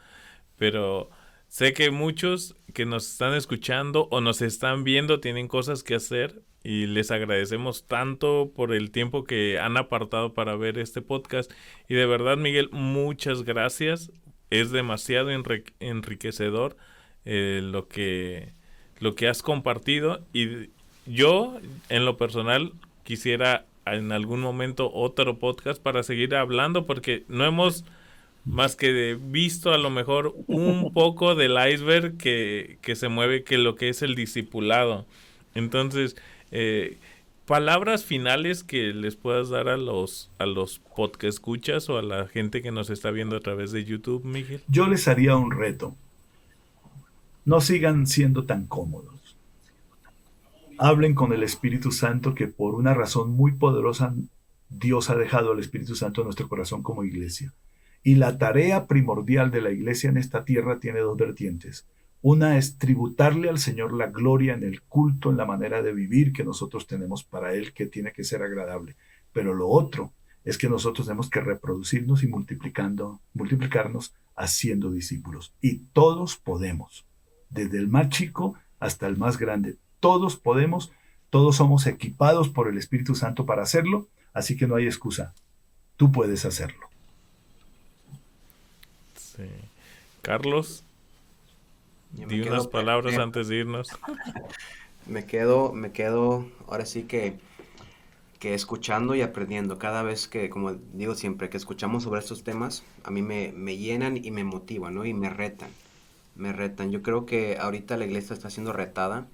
Pero 0.58 1.10
sé 1.48 1.74
que 1.74 1.92
muchos 1.92 2.56
que 2.74 2.86
nos 2.86 3.10
están 3.12 3.34
escuchando 3.34 4.08
o 4.12 4.22
nos 4.22 4.42
están 4.42 4.84
viendo 4.84 5.20
tienen 5.20 5.48
cosas 5.48 5.84
que 5.84 5.96
hacer 5.96 6.42
y 6.64 6.86
les 6.88 7.12
agradecemos 7.12 7.86
tanto 7.88 8.52
por 8.56 8.74
el 8.74 8.92
tiempo 8.92 9.24
que 9.24 9.60
han 9.60 9.78
apartado 9.78 10.34
para 10.34 10.56
ver 10.56 10.78
este 10.78 11.02
podcast. 11.02 11.52
Y 11.88 11.96
de 11.96 12.06
verdad, 12.06 12.38
Miguel, 12.38 12.70
muchas 12.72 13.44
gracias. 13.44 14.12
Es 14.50 14.72
demasiado 14.72 15.30
enriquecedor 15.80 16.76
eh, 17.26 17.62
lo 17.64 17.88
que 17.88 18.54
lo 19.00 19.16
que 19.16 19.28
has 19.28 19.42
compartido 19.42 20.26
y 20.34 20.70
yo 21.06 21.60
en 21.90 22.06
lo 22.06 22.18
personal 22.18 22.74
quisiera 23.04 23.66
en 23.86 24.12
algún 24.12 24.42
momento 24.42 24.92
otro 24.94 25.38
podcast 25.38 25.82
para 25.82 26.04
seguir 26.04 26.36
hablando 26.36 26.86
porque 26.86 27.24
no 27.28 27.46
hemos 27.46 27.86
más 28.48 28.76
que 28.76 29.18
visto 29.22 29.74
a 29.74 29.78
lo 29.78 29.90
mejor 29.90 30.34
un 30.48 30.92
poco 30.96 31.36
del 31.36 31.58
iceberg 31.72 32.18
que, 32.18 32.80
que 32.82 32.96
se 32.96 33.10
mueve 33.10 33.44
que 33.44 33.58
lo 33.58 33.76
que 33.76 33.90
es 33.90 34.02
el 34.02 34.16
discipulado. 34.16 35.06
Entonces, 35.54 36.16
eh, 36.52 36.98
palabras 37.46 38.04
finales 38.04 38.64
que 38.64 38.94
les 38.94 39.16
puedas 39.16 39.50
dar 39.50 39.68
a 39.70 39.78
los 39.78 40.32
a 40.40 40.46
los 40.46 40.80
podcast 40.80 41.24
escuchas 41.24 41.90
o 41.90 41.98
a 41.98 42.02
la 42.02 42.28
gente 42.28 42.62
que 42.62 42.72
nos 42.72 42.90
está 42.90 43.12
viendo 43.12 43.36
a 43.36 43.40
través 43.42 43.72
de 43.72 43.86
YouTube, 43.86 44.24
Miguel. 44.26 44.62
Yo 44.68 44.88
les 44.88 45.08
haría 45.08 45.36
un 45.36 45.52
reto 45.52 45.96
no 47.48 47.62
sigan 47.62 48.08
siendo 48.08 48.44
tan 48.44 48.66
cómodos. 48.68 49.38
Hablen 50.78 51.16
con 51.16 51.32
el 51.32 51.44
Espíritu 51.44 51.94
Santo 51.94 52.36
que 52.36 52.48
por 52.48 52.76
una 52.76 52.94
razón 52.94 53.32
muy 53.32 53.54
poderosa 53.54 54.14
Dios 54.68 55.10
ha 55.10 55.16
dejado 55.16 55.54
al 55.54 55.60
Espíritu 55.60 55.96
Santo 55.96 56.20
en 56.20 56.26
nuestro 56.26 56.50
corazón 56.50 56.84
como 56.84 57.06
iglesia. 57.06 57.54
Y 58.08 58.16
la 58.16 58.38
tarea 58.38 58.88
primordial 58.88 59.52
de 59.52 59.60
la 59.60 59.70
iglesia 59.70 60.10
en 60.10 60.16
esta 60.16 60.46
tierra 60.46 60.80
tiene 60.80 61.00
dos 61.02 61.18
vertientes. 61.18 61.86
Una 62.22 62.58
es 62.58 62.78
tributarle 62.78 63.50
al 63.50 63.60
Señor 63.60 63.92
la 63.92 64.08
gloria 64.08 64.54
en 64.54 64.64
el 64.64 64.82
culto, 64.82 65.30
en 65.30 65.36
la 65.36 65.46
manera 65.46 65.82
de 65.82 65.92
vivir 65.92 66.32
que 66.32 66.46
nosotros 66.46 66.88
tenemos 66.88 67.26
para 67.26 67.54
Él, 67.54 67.74
que 67.74 67.86
tiene 67.86 68.14
que 68.14 68.24
ser 68.24 68.44
agradable. 68.44 68.96
Pero 69.34 69.54
lo 69.54 69.68
otro 69.68 70.14
es 70.46 70.58
que 70.58 70.70
nosotros 70.70 71.08
tenemos 71.08 71.30
que 71.30 71.42
reproducirnos 71.42 72.24
y 72.24 72.28
multiplicando, 72.28 73.20
multiplicarnos 73.34 74.14
haciendo 74.38 74.90
discípulos. 74.90 75.54
Y 75.60 75.80
todos 75.92 76.38
podemos 76.38 77.06
desde 77.50 77.78
el 77.78 77.90
más 77.90 78.08
chico 78.08 78.56
hasta 78.80 79.08
el 79.08 79.18
más 79.18 79.38
grande. 79.38 79.76
Todos 80.00 80.38
podemos, 80.38 80.94
todos 81.30 81.58
somos 81.58 81.86
equipados 81.88 82.48
por 82.48 82.70
el 82.70 82.78
Espíritu 82.78 83.16
Santo 83.16 83.46
para 83.46 83.64
hacerlo, 83.64 84.08
así 84.32 84.56
que 84.56 84.66
no 84.66 84.78
hay 84.78 84.86
excusa. 84.86 85.34
Tú 85.98 86.10
puedes 86.10 86.46
hacerlo. 86.46 86.87
Sí. 89.38 89.44
Carlos, 90.22 90.84
di 92.12 92.42
unas 92.42 92.68
palabras 92.68 93.18
antes 93.18 93.48
de 93.48 93.58
irnos. 93.58 93.88
me 95.06 95.26
quedo, 95.26 95.72
me 95.72 95.92
quedo, 95.92 96.46
ahora 96.68 96.86
sí 96.86 97.04
que, 97.04 97.38
que 98.40 98.54
escuchando 98.54 99.16
y 99.16 99.22
aprendiendo. 99.22 99.78
Cada 99.78 100.04
vez 100.04 100.28
que, 100.28 100.50
como 100.50 100.74
digo 100.74 101.16
siempre, 101.16 101.50
que 101.50 101.58
escuchamos 101.58 102.04
sobre 102.04 102.20
estos 102.20 102.44
temas, 102.44 102.84
a 103.04 103.12
mí 103.12 103.22
me, 103.22 103.54
me 103.54 103.78
llenan 103.78 104.18
y 104.18 104.32
me 104.32 104.44
motivan, 104.44 104.96
¿no? 104.96 105.06
Y 105.06 105.14
me 105.14 105.30
retan 105.30 105.70
me 106.38 106.54
retan. 106.54 106.92
Yo 106.92 107.02
creo 107.02 107.26
que 107.26 107.58
ahorita 107.60 107.98
la 107.98 108.06
iglesia 108.06 108.34
está 108.34 108.50
siendo 108.50 108.72
retada, 108.72 109.28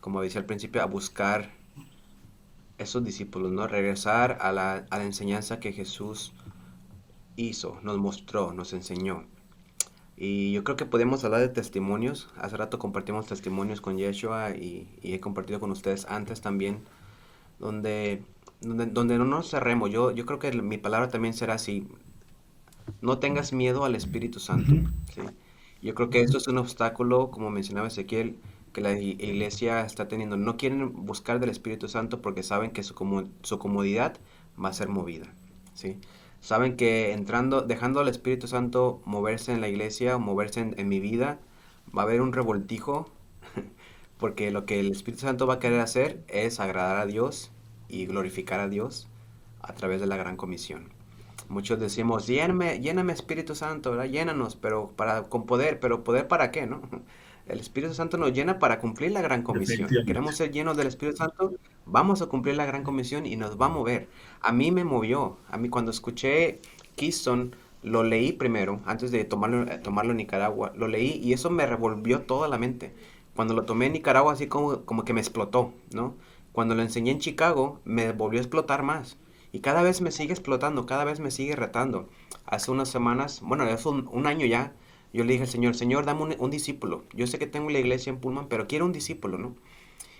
como 0.00 0.22
decía 0.22 0.40
al 0.40 0.46
principio, 0.46 0.82
a 0.82 0.86
buscar 0.86 1.50
esos 2.78 3.04
discípulos, 3.04 3.52
¿no? 3.52 3.66
Regresar 3.66 4.38
a 4.40 4.52
la, 4.52 4.86
a 4.90 4.98
la 4.98 5.04
enseñanza 5.04 5.60
que 5.60 5.72
Jesús 5.72 6.32
hizo, 7.36 7.78
nos 7.82 7.98
mostró, 7.98 8.52
nos 8.52 8.72
enseñó. 8.72 9.24
Y 10.20 10.50
yo 10.50 10.64
creo 10.64 10.76
que 10.76 10.84
podemos 10.84 11.22
hablar 11.22 11.40
de 11.40 11.48
testimonios. 11.48 12.28
Hace 12.36 12.56
rato 12.56 12.80
compartimos 12.80 13.26
testimonios 13.26 13.80
con 13.80 13.98
Yeshua 13.98 14.50
y, 14.50 14.88
y 15.00 15.14
he 15.14 15.20
compartido 15.20 15.60
con 15.60 15.70
ustedes 15.70 16.06
antes 16.06 16.40
también, 16.40 16.80
donde, 17.60 18.24
donde, 18.60 19.16
no 19.16 19.24
nos 19.24 19.48
cerremos. 19.48 19.90
Yo, 19.90 20.10
yo 20.10 20.26
creo 20.26 20.40
que 20.40 20.50
mi 20.60 20.76
palabra 20.76 21.08
también 21.08 21.34
será 21.34 21.54
así. 21.54 21.86
No 23.00 23.18
tengas 23.20 23.52
miedo 23.52 23.84
al 23.84 23.94
Espíritu 23.94 24.40
Santo. 24.40 24.72
¿sí? 25.14 25.20
Yo 25.82 25.94
creo 25.94 26.10
que 26.10 26.20
esto 26.20 26.38
es 26.38 26.48
un 26.48 26.58
obstáculo, 26.58 27.30
como 27.30 27.50
mencionaba 27.50 27.86
Ezequiel, 27.86 28.40
que 28.72 28.80
la 28.80 28.98
iglesia 28.98 29.82
está 29.82 30.08
teniendo. 30.08 30.36
No 30.36 30.56
quieren 30.56 31.06
buscar 31.06 31.38
del 31.38 31.50
Espíritu 31.50 31.86
Santo 31.86 32.20
porque 32.20 32.42
saben 32.42 32.72
que 32.72 32.82
su, 32.82 33.28
su 33.42 33.58
comodidad 33.60 34.16
va 34.62 34.70
a 34.70 34.72
ser 34.72 34.88
movida. 34.88 35.32
¿sí? 35.74 35.98
Saben 36.40 36.76
que 36.76 37.12
entrando, 37.12 37.62
dejando 37.62 38.00
al 38.00 38.08
Espíritu 38.08 38.46
Santo 38.46 39.02
moverse 39.04 39.52
en 39.52 39.60
la 39.60 39.68
iglesia, 39.68 40.18
moverse 40.18 40.60
en, 40.76 40.88
mi 40.88 41.00
vida, 41.00 41.38
va 41.96 42.02
a 42.02 42.04
haber 42.04 42.20
un 42.20 42.32
revoltijo 42.32 43.10
porque 44.18 44.50
lo 44.50 44.64
que 44.64 44.80
el 44.80 44.90
Espíritu 44.92 45.22
Santo 45.22 45.46
va 45.46 45.54
a 45.54 45.58
querer 45.58 45.80
hacer 45.80 46.22
es 46.28 46.60
agradar 46.60 46.96
a 46.96 47.06
Dios 47.06 47.50
y 47.88 48.06
glorificar 48.06 48.60
a 48.60 48.68
Dios 48.68 49.08
a 49.60 49.74
través 49.74 50.00
de 50.00 50.06
la 50.06 50.16
gran 50.16 50.36
comisión. 50.36 50.88
Muchos 51.48 51.80
decimos, 51.80 52.26
lléname, 52.26 52.80
lléname 52.80 53.12
Espíritu 53.12 53.54
Santo, 53.54 53.92
¿verdad? 53.92 54.06
Llénanos, 54.06 54.54
pero 54.54 54.88
para, 54.96 55.22
con 55.24 55.46
poder, 55.46 55.80
pero 55.80 56.04
poder 56.04 56.28
para 56.28 56.50
qué, 56.50 56.66
¿no? 56.66 56.82
El 57.46 57.60
Espíritu 57.60 57.94
Santo 57.94 58.18
nos 58.18 58.32
llena 58.34 58.58
para 58.58 58.78
cumplir 58.78 59.12
la 59.12 59.22
gran 59.22 59.42
comisión. 59.42 59.88
Queremos 60.04 60.36
ser 60.36 60.52
llenos 60.52 60.76
del 60.76 60.86
Espíritu 60.86 61.16
Santo, 61.16 61.54
vamos 61.90 62.22
a 62.22 62.26
cumplir 62.26 62.56
la 62.56 62.66
gran 62.66 62.84
comisión 62.84 63.26
y 63.26 63.36
nos 63.36 63.60
va 63.60 63.66
a 63.66 63.70
mover. 63.70 64.08
A 64.40 64.52
mí 64.52 64.70
me 64.70 64.84
movió. 64.84 65.36
A 65.48 65.58
mí 65.58 65.68
cuando 65.68 65.90
escuché 65.90 66.60
Keystone, 66.96 67.50
lo 67.82 68.02
leí 68.02 68.32
primero, 68.32 68.80
antes 68.86 69.10
de 69.10 69.24
tomarlo, 69.24 69.70
eh, 69.70 69.78
tomarlo 69.78 70.12
en 70.12 70.18
Nicaragua. 70.18 70.72
Lo 70.76 70.88
leí 70.88 71.20
y 71.22 71.32
eso 71.32 71.50
me 71.50 71.66
revolvió 71.66 72.22
toda 72.22 72.48
la 72.48 72.58
mente. 72.58 72.94
Cuando 73.34 73.54
lo 73.54 73.64
tomé 73.64 73.86
en 73.86 73.92
Nicaragua, 73.94 74.32
así 74.32 74.48
como, 74.48 74.84
como 74.84 75.04
que 75.04 75.12
me 75.12 75.20
explotó, 75.20 75.72
¿no? 75.92 76.14
Cuando 76.52 76.74
lo 76.74 76.82
enseñé 76.82 77.12
en 77.12 77.20
Chicago, 77.20 77.80
me 77.84 78.12
volvió 78.12 78.40
a 78.40 78.42
explotar 78.42 78.82
más. 78.82 79.16
Y 79.52 79.60
cada 79.60 79.82
vez 79.82 80.00
me 80.00 80.10
sigue 80.10 80.32
explotando, 80.32 80.86
cada 80.86 81.04
vez 81.04 81.20
me 81.20 81.30
sigue 81.30 81.56
retando. 81.56 82.08
Hace 82.46 82.70
unas 82.70 82.88
semanas, 82.88 83.40
bueno, 83.42 83.64
hace 83.64 83.88
un 83.88 84.26
año 84.26 84.44
ya, 84.44 84.72
yo 85.12 85.24
le 85.24 85.32
dije 85.32 85.44
al 85.44 85.48
Señor, 85.48 85.74
Señor, 85.74 86.04
dame 86.04 86.36
un, 86.38 86.50
discípulo. 86.50 87.04
Yo 87.14 87.26
sé 87.26 87.38
que 87.38 87.46
tengo 87.46 87.70
la 87.70 87.78
iglesia 87.78 88.10
en 88.10 88.18
Pullman, 88.18 88.48
pero 88.48 88.66
quiero 88.66 88.84
un 88.84 88.92
discípulo, 88.92 89.38
¿no? 89.38 89.54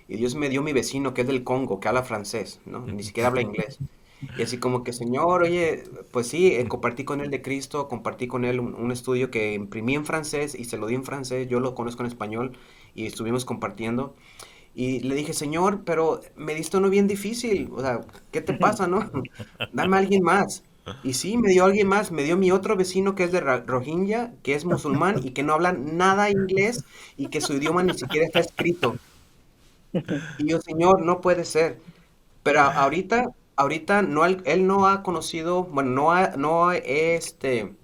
Y 0.09 0.17
Dios 0.17 0.35
me 0.35 0.49
dio 0.49 0.63
mi 0.63 0.73
vecino, 0.73 1.13
que 1.13 1.21
es 1.21 1.27
del 1.27 1.45
Congo, 1.45 1.81
que 1.81 1.89
habla 1.89 2.03
francés, 2.03 2.61
¿no? 2.65 2.81
Ni 2.81 3.03
siquiera 3.03 3.29
habla 3.29 3.43
inglés. 3.43 3.79
Y 4.37 4.43
así 4.43 4.59
como 4.59 4.83
que, 4.83 4.93
Señor, 4.93 5.43
oye, 5.43 5.85
pues 6.11 6.27
sí, 6.27 6.49
eh, 6.55 6.67
compartí 6.67 7.05
con 7.05 7.21
él 7.21 7.31
de 7.31 7.43
Cristo, 7.43 7.89
compartí 7.89 8.27
con 8.27 8.45
él 8.45 8.59
un, 8.59 8.91
estudio 8.91 9.31
que 9.31 9.55
imprimí 9.55 9.95
en 9.95 10.05
francés 10.05 10.55
y 10.55 10.65
se 10.65 10.77
lo 10.77 10.87
di 10.87 10.95
en 10.97 11.05
francés, 11.05 11.47
yo 11.49 11.61
lo 11.61 11.75
conozco 11.75 12.03
en 12.03 12.09
español 12.09 12.57
y 12.95 13.07
estuvimos 13.07 13.45
compartiendo. 13.45 14.15
Y 14.75 15.01
le 15.01 15.15
dije, 15.15 15.35
Señor, 15.35 15.83
pero 15.85 16.21
me 16.37 16.55
diste 16.55 16.79
uno 16.79 16.91
bien 16.91 17.07
difícil, 17.07 17.71
o 17.75 17.81
sea, 17.81 18.01
¿qué 18.33 18.41
te 18.41 18.55
pasa, 18.55 18.87
no? 18.87 19.11
Dame 19.73 19.97
a 19.97 20.01
alguien 20.01 20.23
más. 20.23 20.65
Y 21.05 21.15
sí, 21.15 21.37
me 21.37 21.51
dio 21.51 21.65
alguien 21.65 21.87
más, 21.87 22.11
me 22.11 22.23
dio 22.25 22.37
mi 22.37 22.51
otro 22.51 22.77
vecino 22.77 23.15
que 23.15 23.25
es 23.25 23.33
de 23.33 23.41
Rohingya, 23.41 24.33
que 24.43 24.55
es 24.55 24.65
musulmán 24.65 25.21
y 25.23 25.31
que 25.31 25.43
no 25.43 25.53
habla 25.53 25.73
nada 25.73 26.31
inglés 26.31 26.85
y 27.17 27.29
que 27.29 27.43
su 27.43 27.53
idioma 27.53 27.83
ni 27.83 27.93
siquiera 27.93 28.27
está 28.27 28.41
escrito. 28.41 28.97
Y 30.39 30.49
yo, 30.49 30.61
Señor, 30.61 31.03
no 31.03 31.21
puede 31.21 31.45
ser. 31.45 31.79
Pero 32.43 32.61
ahorita, 32.61 33.31
ahorita 33.57 34.03
no, 34.03 34.25
él, 34.25 34.67
no 34.67 34.87
ha 34.87 35.03
conocido, 35.03 35.65
bueno, 35.65 35.91
no 35.91 36.13
ha, 36.13 36.37
no 36.37 36.73
este, 36.73 37.75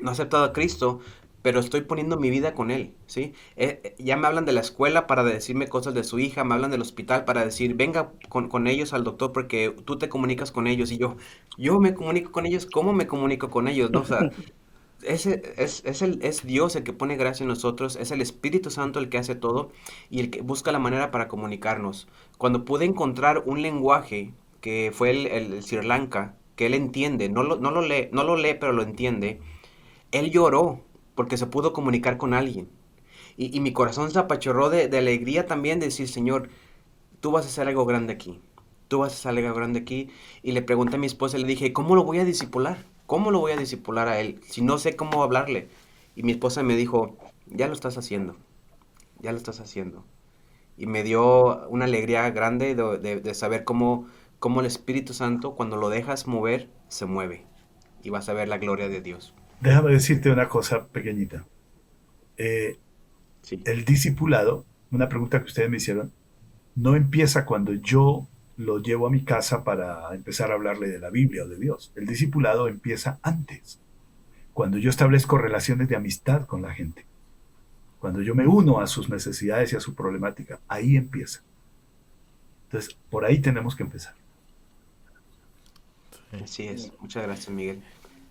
no 0.00 0.10
ha 0.10 0.12
aceptado 0.12 0.44
a 0.44 0.52
Cristo, 0.52 1.00
pero 1.42 1.60
estoy 1.60 1.82
poniendo 1.82 2.16
mi 2.18 2.30
vida 2.30 2.54
con 2.54 2.70
él, 2.70 2.94
¿sí? 3.06 3.34
Eh, 3.56 3.80
eh, 3.82 3.94
ya 3.98 4.16
me 4.16 4.28
hablan 4.28 4.44
de 4.44 4.52
la 4.52 4.60
escuela 4.60 5.06
para 5.06 5.24
decirme 5.24 5.68
cosas 5.68 5.92
de 5.92 6.04
su 6.04 6.18
hija, 6.18 6.44
me 6.44 6.54
hablan 6.54 6.70
del 6.70 6.82
hospital 6.82 7.24
para 7.24 7.44
decir, 7.44 7.74
venga 7.74 8.12
con, 8.28 8.66
ellos 8.68 8.92
al 8.92 9.04
doctor 9.04 9.32
porque 9.32 9.74
tú 9.84 9.98
te 9.98 10.08
comunicas 10.08 10.52
con 10.52 10.66
ellos 10.68 10.92
y 10.92 10.98
yo, 10.98 11.16
yo 11.58 11.80
me 11.80 11.94
comunico 11.94 12.30
con 12.30 12.46
ellos, 12.46 12.66
¿cómo 12.66 12.92
me 12.92 13.06
comunico 13.06 13.50
con 13.50 13.66
ellos? 13.66 13.90
¿No? 13.90 14.00
O 14.00 14.04
sea, 14.04 14.30
ese 15.04 15.54
es, 15.56 15.82
es, 15.84 16.02
el, 16.02 16.20
es 16.22 16.44
Dios 16.46 16.76
el 16.76 16.84
que 16.84 16.92
pone 16.92 17.16
gracia 17.16 17.44
en 17.44 17.48
nosotros, 17.48 17.96
es 17.96 18.10
el 18.10 18.20
Espíritu 18.20 18.70
Santo 18.70 18.98
el 18.98 19.08
que 19.08 19.18
hace 19.18 19.34
todo 19.34 19.70
y 20.10 20.20
el 20.20 20.30
que 20.30 20.42
busca 20.42 20.72
la 20.72 20.78
manera 20.78 21.10
para 21.10 21.28
comunicarnos. 21.28 22.08
Cuando 22.38 22.64
pude 22.64 22.84
encontrar 22.84 23.42
un 23.46 23.62
lenguaje 23.62 24.32
que 24.60 24.90
fue 24.94 25.10
el, 25.10 25.26
el, 25.26 25.62
Sri 25.62 25.84
Lanka, 25.84 26.36
que 26.56 26.66
él 26.66 26.74
entiende, 26.74 27.28
no 27.28 27.42
lo, 27.42 27.56
no 27.56 27.70
lo 27.70 27.82
lee, 27.82 28.08
no 28.12 28.24
lo 28.24 28.36
lee, 28.36 28.56
pero 28.58 28.72
lo 28.72 28.82
entiende, 28.82 29.40
él 30.12 30.30
lloró 30.30 30.80
porque 31.14 31.36
se 31.36 31.46
pudo 31.46 31.72
comunicar 31.72 32.16
con 32.16 32.34
alguien. 32.34 32.68
Y, 33.36 33.60
mi 33.60 33.72
corazón 33.72 34.10
se 34.10 34.18
apachorró 34.18 34.68
de, 34.68 34.84
alegría 34.96 35.46
también 35.46 35.80
de 35.80 35.86
decir, 35.86 36.08
Señor, 36.08 36.50
tú 37.20 37.30
vas 37.30 37.46
a 37.46 37.48
hacer 37.48 37.66
algo 37.66 37.86
grande 37.86 38.12
aquí. 38.12 38.38
Tú 38.88 38.98
vas 38.98 39.12
a 39.12 39.16
hacer 39.30 39.44
algo 39.44 39.54
grande 39.54 39.80
aquí. 39.80 40.10
Y 40.42 40.52
le 40.52 40.62
pregunté 40.62 40.96
a 40.96 40.98
mi 40.98 41.06
esposa, 41.06 41.38
le 41.38 41.46
dije, 41.46 41.72
¿cómo 41.72 41.96
lo 41.96 42.04
voy 42.04 42.18
a 42.18 42.24
disipular? 42.24 42.84
¿Cómo 43.12 43.30
lo 43.30 43.40
voy 43.40 43.52
a 43.52 43.58
disipular 43.58 44.08
a 44.08 44.20
él 44.20 44.40
si 44.48 44.62
no 44.62 44.78
sé 44.78 44.96
cómo 44.96 45.22
hablarle? 45.22 45.68
Y 46.16 46.22
mi 46.22 46.32
esposa 46.32 46.62
me 46.62 46.76
dijo, 46.76 47.18
ya 47.44 47.66
lo 47.66 47.74
estás 47.74 47.98
haciendo. 47.98 48.38
Ya 49.20 49.32
lo 49.32 49.36
estás 49.36 49.60
haciendo. 49.60 50.06
Y 50.78 50.86
me 50.86 51.02
dio 51.02 51.68
una 51.68 51.84
alegría 51.84 52.30
grande 52.30 52.74
de, 52.74 53.34
saber 53.34 53.64
cómo, 53.64 54.06
cómo 54.38 54.60
el 54.60 54.66
Espíritu 54.66 55.12
Santo, 55.12 55.56
cuando 55.56 55.76
lo 55.76 55.90
dejas 55.90 56.26
mover, 56.26 56.70
se 56.88 57.04
mueve. 57.04 57.44
Y 58.02 58.08
vas 58.08 58.30
a 58.30 58.32
ver 58.32 58.48
la 58.48 58.56
gloria 58.56 58.88
de 58.88 59.02
Dios. 59.02 59.34
Déjame 59.60 59.92
decirte 59.92 60.30
una 60.30 60.48
cosa 60.48 60.86
pequeñita. 60.86 61.44
Eh, 62.38 62.78
el 63.66 63.84
discipulado, 63.84 64.64
una 64.90 65.10
pregunta 65.10 65.40
que 65.40 65.48
ustedes 65.48 65.68
me 65.68 65.76
hicieron, 65.76 66.14
no 66.74 66.96
empieza 66.96 67.44
cuando 67.44 67.74
yo 67.74 68.26
lo 68.56 68.78
llevo 68.78 69.06
a 69.06 69.10
mi 69.10 69.24
casa 69.24 69.64
para 69.64 70.14
empezar 70.14 70.50
a 70.50 70.54
hablarle 70.54 70.88
de 70.88 70.98
la 70.98 71.10
Biblia 71.10 71.44
o 71.44 71.48
de 71.48 71.58
Dios. 71.58 71.92
El 71.94 72.06
discipulado 72.06 72.68
empieza 72.68 73.18
antes, 73.22 73.80
cuando 74.52 74.78
yo 74.78 74.90
establezco 74.90 75.38
relaciones 75.38 75.88
de 75.88 75.96
amistad 75.96 76.46
con 76.46 76.62
la 76.62 76.72
gente, 76.74 77.06
cuando 77.98 78.20
yo 78.22 78.34
me 78.34 78.46
uno 78.46 78.80
a 78.80 78.86
sus 78.86 79.08
necesidades 79.08 79.72
y 79.72 79.76
a 79.76 79.80
su 79.80 79.94
problemática, 79.94 80.60
ahí 80.68 80.96
empieza. 80.96 81.42
Entonces, 82.64 82.96
por 83.10 83.24
ahí 83.24 83.40
tenemos 83.40 83.76
que 83.76 83.82
empezar. 83.82 84.14
Así 86.42 86.66
es. 86.66 86.90
Muchas 87.00 87.22
gracias, 87.24 87.50
Miguel. 87.50 87.82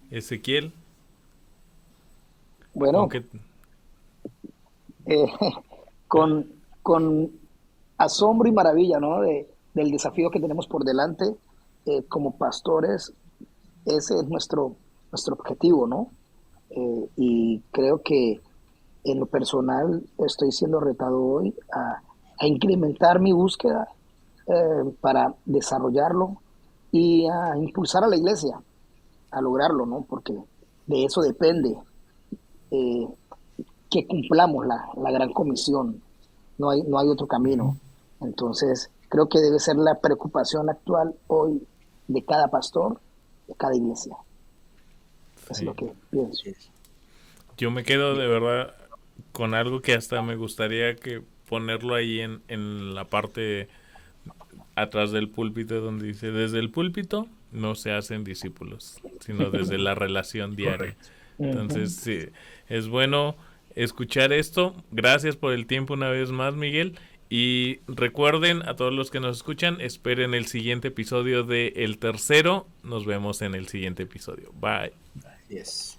Ezequiel. 0.09 0.73
Bueno, 2.73 3.07
eh, 5.05 5.25
con, 6.07 6.47
con, 6.81 7.31
asombro 7.97 8.47
y 8.49 8.51
maravilla 8.51 8.99
¿no? 8.99 9.21
de, 9.21 9.47
del 9.73 9.91
desafío 9.91 10.29
que 10.29 10.39
tenemos 10.39 10.67
por 10.67 10.83
delante 10.83 11.35
eh, 11.85 12.03
como 12.07 12.37
pastores, 12.37 13.13
ese 13.85 14.15
es 14.15 14.27
nuestro, 14.27 14.75
nuestro 15.11 15.35
objetivo, 15.35 15.87
¿no? 15.87 16.11
Eh, 16.69 17.09
y 17.17 17.59
creo 17.71 18.01
que 18.01 18.41
en 19.03 19.19
lo 19.19 19.25
personal 19.25 20.03
estoy 20.19 20.51
siendo 20.51 20.79
retado 20.79 21.21
hoy 21.23 21.55
a, 21.73 22.01
incrementar 22.43 23.19
mi 23.19 23.33
búsqueda 23.33 23.87
para 24.99 25.35
desarrollarlo 25.45 26.37
y 26.91 27.27
a 27.27 27.55
impulsar 27.55 28.03
a 28.03 28.07
la 28.07 28.17
iglesia 28.17 28.59
a 29.31 29.41
lograrlo, 29.41 29.85
¿no? 29.85 30.05
Porque 30.07 30.37
de 30.87 31.05
eso 31.05 31.21
depende 31.21 31.77
eh, 32.69 33.07
que 33.89 34.07
cumplamos 34.07 34.65
la, 34.67 35.11
gran 35.11 35.31
comisión. 35.31 36.01
No 36.57 36.69
hay, 36.69 36.83
no 36.83 36.99
hay 36.99 37.07
otro 37.07 37.27
camino. 37.27 37.77
Entonces, 38.19 38.91
creo 39.11 39.27
que 39.27 39.39
debe 39.39 39.59
ser 39.59 39.75
la 39.75 39.99
preocupación 39.99 40.69
actual 40.69 41.13
hoy 41.27 41.61
de 42.07 42.23
cada 42.23 42.47
pastor, 42.47 42.99
de 43.47 43.53
cada 43.55 43.75
iglesia. 43.75 44.15
Es 45.49 45.61
lo 45.61 45.75
que 45.75 45.91
pienso. 46.09 46.43
Yo 47.57 47.71
me 47.71 47.83
quedo 47.83 48.15
de 48.15 48.25
verdad 48.25 48.73
con 49.33 49.53
algo 49.53 49.81
que 49.81 49.93
hasta 49.93 50.21
me 50.21 50.37
gustaría 50.37 50.95
que 50.95 51.21
ponerlo 51.49 51.93
ahí 51.93 52.21
en, 52.21 52.41
en 52.47 52.95
la 52.95 53.05
parte 53.05 53.67
atrás 54.75 55.11
del 55.11 55.29
púlpito 55.29 55.81
donde 55.81 56.07
dice, 56.07 56.31
desde 56.31 56.59
el 56.59 56.71
púlpito 56.71 57.27
no 57.51 57.75
se 57.75 57.91
hacen 57.91 58.23
discípulos, 58.23 59.01
sino 59.19 59.51
desde 59.51 59.77
la 59.77 59.93
relación 59.93 60.55
diaria. 60.55 60.95
Entonces, 61.37 61.95
sí, 61.95 62.29
es 62.69 62.87
bueno 62.87 63.35
escuchar 63.75 64.31
esto. 64.31 64.73
Gracias 64.91 65.35
por 65.35 65.51
el 65.51 65.65
tiempo 65.65 65.95
una 65.95 66.09
vez 66.09 66.31
más, 66.31 66.55
Miguel. 66.55 66.97
Y 67.33 67.79
recuerden 67.87 68.61
a 68.67 68.75
todos 68.75 68.91
los 68.91 69.09
que 69.09 69.21
nos 69.21 69.37
escuchan, 69.37 69.79
esperen 69.79 70.33
el 70.33 70.47
siguiente 70.47 70.89
episodio 70.89 71.43
de 71.43 71.67
El 71.77 71.97
Tercero. 71.97 72.67
Nos 72.83 73.05
vemos 73.05 73.41
en 73.41 73.55
el 73.55 73.69
siguiente 73.69 74.03
episodio. 74.03 74.51
Bye. 74.59 74.91
Yes. 75.47 75.97